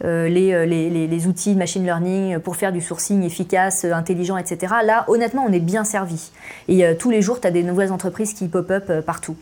les, 0.03 0.29
les, 0.29 0.89
les, 0.89 1.07
les 1.07 1.27
outils 1.27 1.55
machine 1.55 1.83
learning 1.83 2.37
pour 2.39 2.57
faire 2.57 2.71
du 2.71 2.81
sourcing 2.81 3.23
efficace, 3.23 3.85
intelligent, 3.85 4.37
etc. 4.37 4.73
Là, 4.83 5.05
honnêtement, 5.07 5.45
on 5.47 5.51
est 5.51 5.59
bien 5.59 5.83
servi. 5.83 6.31
Et 6.67 6.83
tous 6.99 7.09
les 7.09 7.23
jours, 7.23 7.41
tu 7.41 7.47
as 7.47 7.51
des 7.51 7.63
nouvelles 7.63 7.91
entreprises 7.91 8.33
qui 8.33 8.47
pop-up 8.49 8.91
partout. 9.03 9.35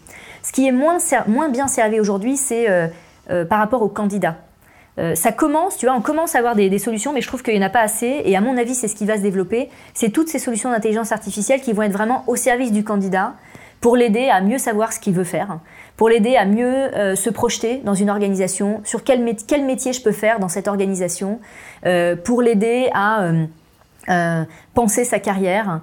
Ce 0.43 0.51
qui 0.51 0.67
est 0.67 0.71
moins, 0.71 0.97
moins 1.27 1.49
bien 1.49 1.67
servi 1.67 1.99
aujourd'hui, 1.99 2.37
c'est 2.37 2.69
euh, 2.69 2.87
euh, 3.29 3.45
par 3.45 3.59
rapport 3.59 3.81
aux 3.81 3.89
candidats. 3.89 4.37
Euh, 4.99 5.15
ça 5.15 5.31
commence, 5.31 5.77
tu 5.77 5.85
vois, 5.85 5.95
on 5.95 6.01
commence 6.01 6.35
à 6.35 6.39
avoir 6.39 6.55
des, 6.55 6.79
solutions, 6.79 7.13
mais 7.13 7.21
je 7.21 7.27
trouve 7.27 7.43
qu'il 7.43 7.53
n'y 7.53 7.63
en 7.63 7.67
a 7.67 7.69
pas 7.69 7.81
assez. 7.81 8.21
Et 8.25 8.35
à 8.35 8.41
mon 8.41 8.57
avis, 8.57 8.75
c'est 8.75 8.87
ce 8.87 8.95
qui 8.95 9.05
va 9.05 9.15
se 9.17 9.21
développer. 9.21 9.69
C'est 9.93 10.09
toutes 10.09 10.27
ces 10.27 10.39
solutions 10.39 10.71
d'intelligence 10.71 11.11
artificielle 11.11 11.61
qui 11.61 11.71
vont 11.71 11.83
être 11.83 11.93
vraiment 11.93 12.23
au 12.27 12.35
service 12.35 12.71
du 12.71 12.83
candidat 12.83 13.33
pour 13.79 13.95
l'aider 13.95 14.29
à 14.29 14.41
mieux 14.41 14.57
savoir 14.57 14.91
ce 14.91 14.99
qu'il 14.99 15.13
veut 15.13 15.23
faire, 15.23 15.59
pour 15.97 16.09
l'aider 16.09 16.35
à 16.35 16.45
mieux 16.45 16.65
euh, 16.65 17.15
se 17.15 17.29
projeter 17.29 17.77
dans 17.83 17.95
une 17.95 18.09
organisation, 18.09 18.81
sur 18.83 19.03
quel, 19.03 19.23
mét- 19.23 19.45
quel 19.47 19.63
métier 19.63 19.93
je 19.93 20.03
peux 20.03 20.11
faire 20.11 20.39
dans 20.39 20.49
cette 20.49 20.67
organisation, 20.67 21.39
pour 22.25 22.41
l'aider 22.41 22.89
à 22.93 23.31
penser 24.73 25.03
sa 25.03 25.19
carrière, 25.19 25.81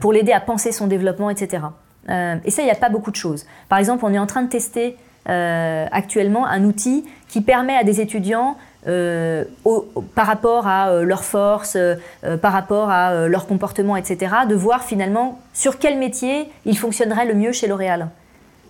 pour 0.00 0.12
l'aider 0.12 0.32
à 0.32 0.40
penser 0.40 0.72
son 0.72 0.86
développement, 0.86 1.30
etc. 1.30 1.62
Euh, 2.08 2.36
et 2.44 2.50
ça, 2.50 2.62
il 2.62 2.64
n'y 2.66 2.70
a 2.70 2.74
pas 2.76 2.88
beaucoup 2.88 3.10
de 3.10 3.16
choses. 3.16 3.46
Par 3.68 3.78
exemple, 3.78 4.04
on 4.04 4.12
est 4.12 4.18
en 4.18 4.26
train 4.26 4.42
de 4.42 4.48
tester 4.48 4.96
euh, 5.28 5.86
actuellement 5.92 6.46
un 6.46 6.64
outil 6.64 7.04
qui 7.28 7.42
permet 7.42 7.76
à 7.76 7.84
des 7.84 8.00
étudiants, 8.00 8.56
euh, 8.86 9.44
au- 9.66 9.86
au- 9.94 10.00
par 10.00 10.26
rapport 10.26 10.66
à 10.66 11.02
leurs 11.02 11.24
forces, 11.24 11.76
euh, 11.76 11.96
euh, 12.24 12.38
par 12.38 12.52
rapport 12.52 12.88
à 12.90 13.26
leur 13.28 13.46
comportement, 13.46 13.96
etc., 13.96 14.32
de 14.48 14.54
voir 14.54 14.82
finalement 14.84 15.38
sur 15.52 15.78
quel 15.78 15.98
métier 15.98 16.48
il 16.64 16.78
fonctionnerait 16.78 17.26
le 17.26 17.34
mieux 17.34 17.52
chez 17.52 17.66
L'Oréal. 17.66 18.08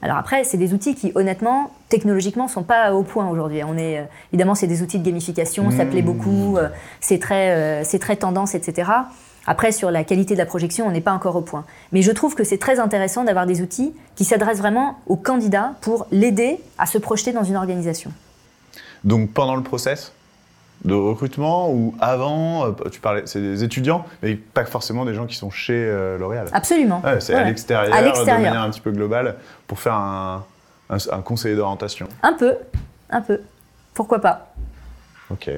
Alors 0.03 0.17
après, 0.17 0.43
c'est 0.45 0.57
des 0.57 0.75
outils 0.75 0.95
qui, 0.97 1.13
honnêtement, 1.15 1.71
technologiquement, 1.89 2.49
sont 2.49 2.63
pas 2.65 2.93
au 2.95 3.03
point 3.05 3.29
aujourd'hui. 3.29 3.63
On 3.65 3.77
est, 3.77 3.99
euh, 3.99 4.03
évidemment, 4.33 4.55
c'est 4.57 4.67
des 4.69 4.83
outils 4.83 4.99
de 4.99 5.05
gamification, 5.05 5.71
ça 5.71 5.85
plaît 5.85 6.03
beaucoup, 6.03 6.57
euh, 6.57 6.69
c'est 7.01 7.19
très, 7.21 7.51
euh, 7.51 7.85
c'est 7.85 7.99
très 8.01 8.17
tendance, 8.17 8.55
etc. 8.55 8.91
Après, 9.49 9.73
sur 9.73 9.91
la 9.91 10.05
qualité 10.05 10.35
de 10.35 10.39
la 10.39 10.45
projection, 10.45 10.87
on 10.87 10.91
n'est 10.91 11.01
pas 11.01 11.13
encore 11.13 11.35
au 11.35 11.41
point. 11.41 11.65
Mais 11.93 12.03
je 12.03 12.13
trouve 12.13 12.35
que 12.35 12.45
c'est 12.45 12.59
très 12.59 12.79
intéressant 12.79 13.25
d'avoir 13.25 13.47
des 13.47 13.63
outils 13.63 13.95
qui 14.15 14.27
s'adressent 14.27 14.59
vraiment 14.59 14.99
au 15.07 15.17
candidat 15.17 15.73
pour 15.81 16.07
l'aider 16.13 16.61
à 16.77 16.85
se 16.85 16.99
projeter 16.99 17.33
dans 17.33 17.45
une 17.45 17.57
organisation. 17.57 18.13
Donc 19.05 19.33
pendant 19.33 19.57
le 19.57 19.63
process 19.63 20.13
de 20.85 20.93
recrutement 20.93 21.73
ou 21.73 21.95
avant, 21.99 22.67
euh, 22.67 22.73
tu 22.93 23.01
parlais, 23.01 23.23
c'est 23.25 23.41
des 23.41 23.65
étudiants, 23.65 24.05
mais 24.23 24.35
pas 24.35 24.67
forcément 24.67 25.07
des 25.07 25.15
gens 25.15 25.25
qui 25.25 25.37
sont 25.37 25.51
chez 25.51 25.73
euh, 25.73 26.19
L'Oréal. 26.19 26.49
Absolument. 26.53 27.01
Ouais, 27.03 27.19
c'est 27.21 27.35
à 27.35 27.45
l'extérieur, 27.45 27.97
de 27.97 28.27
manière 28.27 28.61
un 28.61 28.71
petit 28.71 28.83
peu 28.83 28.93
globale, 28.93 29.37
pour 29.67 29.81
faire 29.81 29.95
un, 29.95 30.45
un, 30.91 30.99
un 31.11 31.23
conseiller 31.23 31.57
d'orientation. 31.57 32.07
Un 32.23 32.35
peu, 32.35 32.55
un 33.09 33.23
peu. 33.23 33.41
Pourquoi 33.95 34.21
pas 34.21 34.53
Ok. 35.31 35.51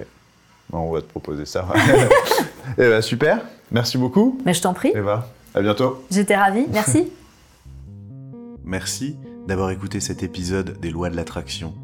On 0.72 0.92
va 0.92 1.00
te 1.00 1.06
proposer 1.06 1.44
ça. 1.44 1.66
Eh 2.78 2.88
ben, 2.88 3.02
super. 3.02 3.40
Merci 3.70 3.98
beaucoup. 3.98 4.38
Mais 4.44 4.54
je 4.54 4.62
t'en 4.62 4.74
prie, 4.74 4.92
Eva, 4.94 5.28
à 5.54 5.60
bientôt. 5.62 6.04
j'étais 6.10 6.36
ravie. 6.36 6.66
Merci. 6.72 7.10
Merci 8.64 9.16
d'avoir 9.46 9.70
écouté 9.70 10.00
cet 10.00 10.22
épisode 10.22 10.78
des 10.80 10.90
lois 10.90 11.10
de 11.10 11.16
l'attraction. 11.16 11.74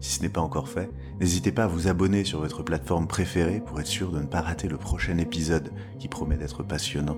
Si 0.00 0.12
ce 0.18 0.22
n'est 0.22 0.28
pas 0.28 0.40
encore 0.40 0.68
fait, 0.68 0.90
n'hésitez 1.20 1.50
pas 1.50 1.64
à 1.64 1.66
vous 1.66 1.88
abonner 1.88 2.24
sur 2.24 2.40
votre 2.40 2.62
plateforme 2.62 3.06
préférée 3.06 3.60
pour 3.64 3.80
être 3.80 3.86
sûr 3.86 4.10
de 4.12 4.20
ne 4.20 4.26
pas 4.26 4.42
rater 4.42 4.68
le 4.68 4.76
prochain 4.76 5.18
épisode 5.18 5.70
qui 5.98 6.08
promet 6.08 6.36
d'être 6.36 6.62
passionnant. 6.62 7.16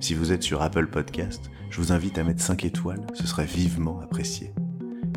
Si 0.00 0.14
vous 0.14 0.32
êtes 0.32 0.42
sur 0.42 0.60
Apple 0.62 0.88
Podcast, 0.88 1.50
je 1.70 1.80
vous 1.80 1.92
invite 1.92 2.18
à 2.18 2.24
mettre 2.24 2.42
5 2.42 2.64
étoiles, 2.64 3.06
ce 3.14 3.26
serait 3.26 3.46
vivement 3.46 4.00
apprécié. 4.02 4.52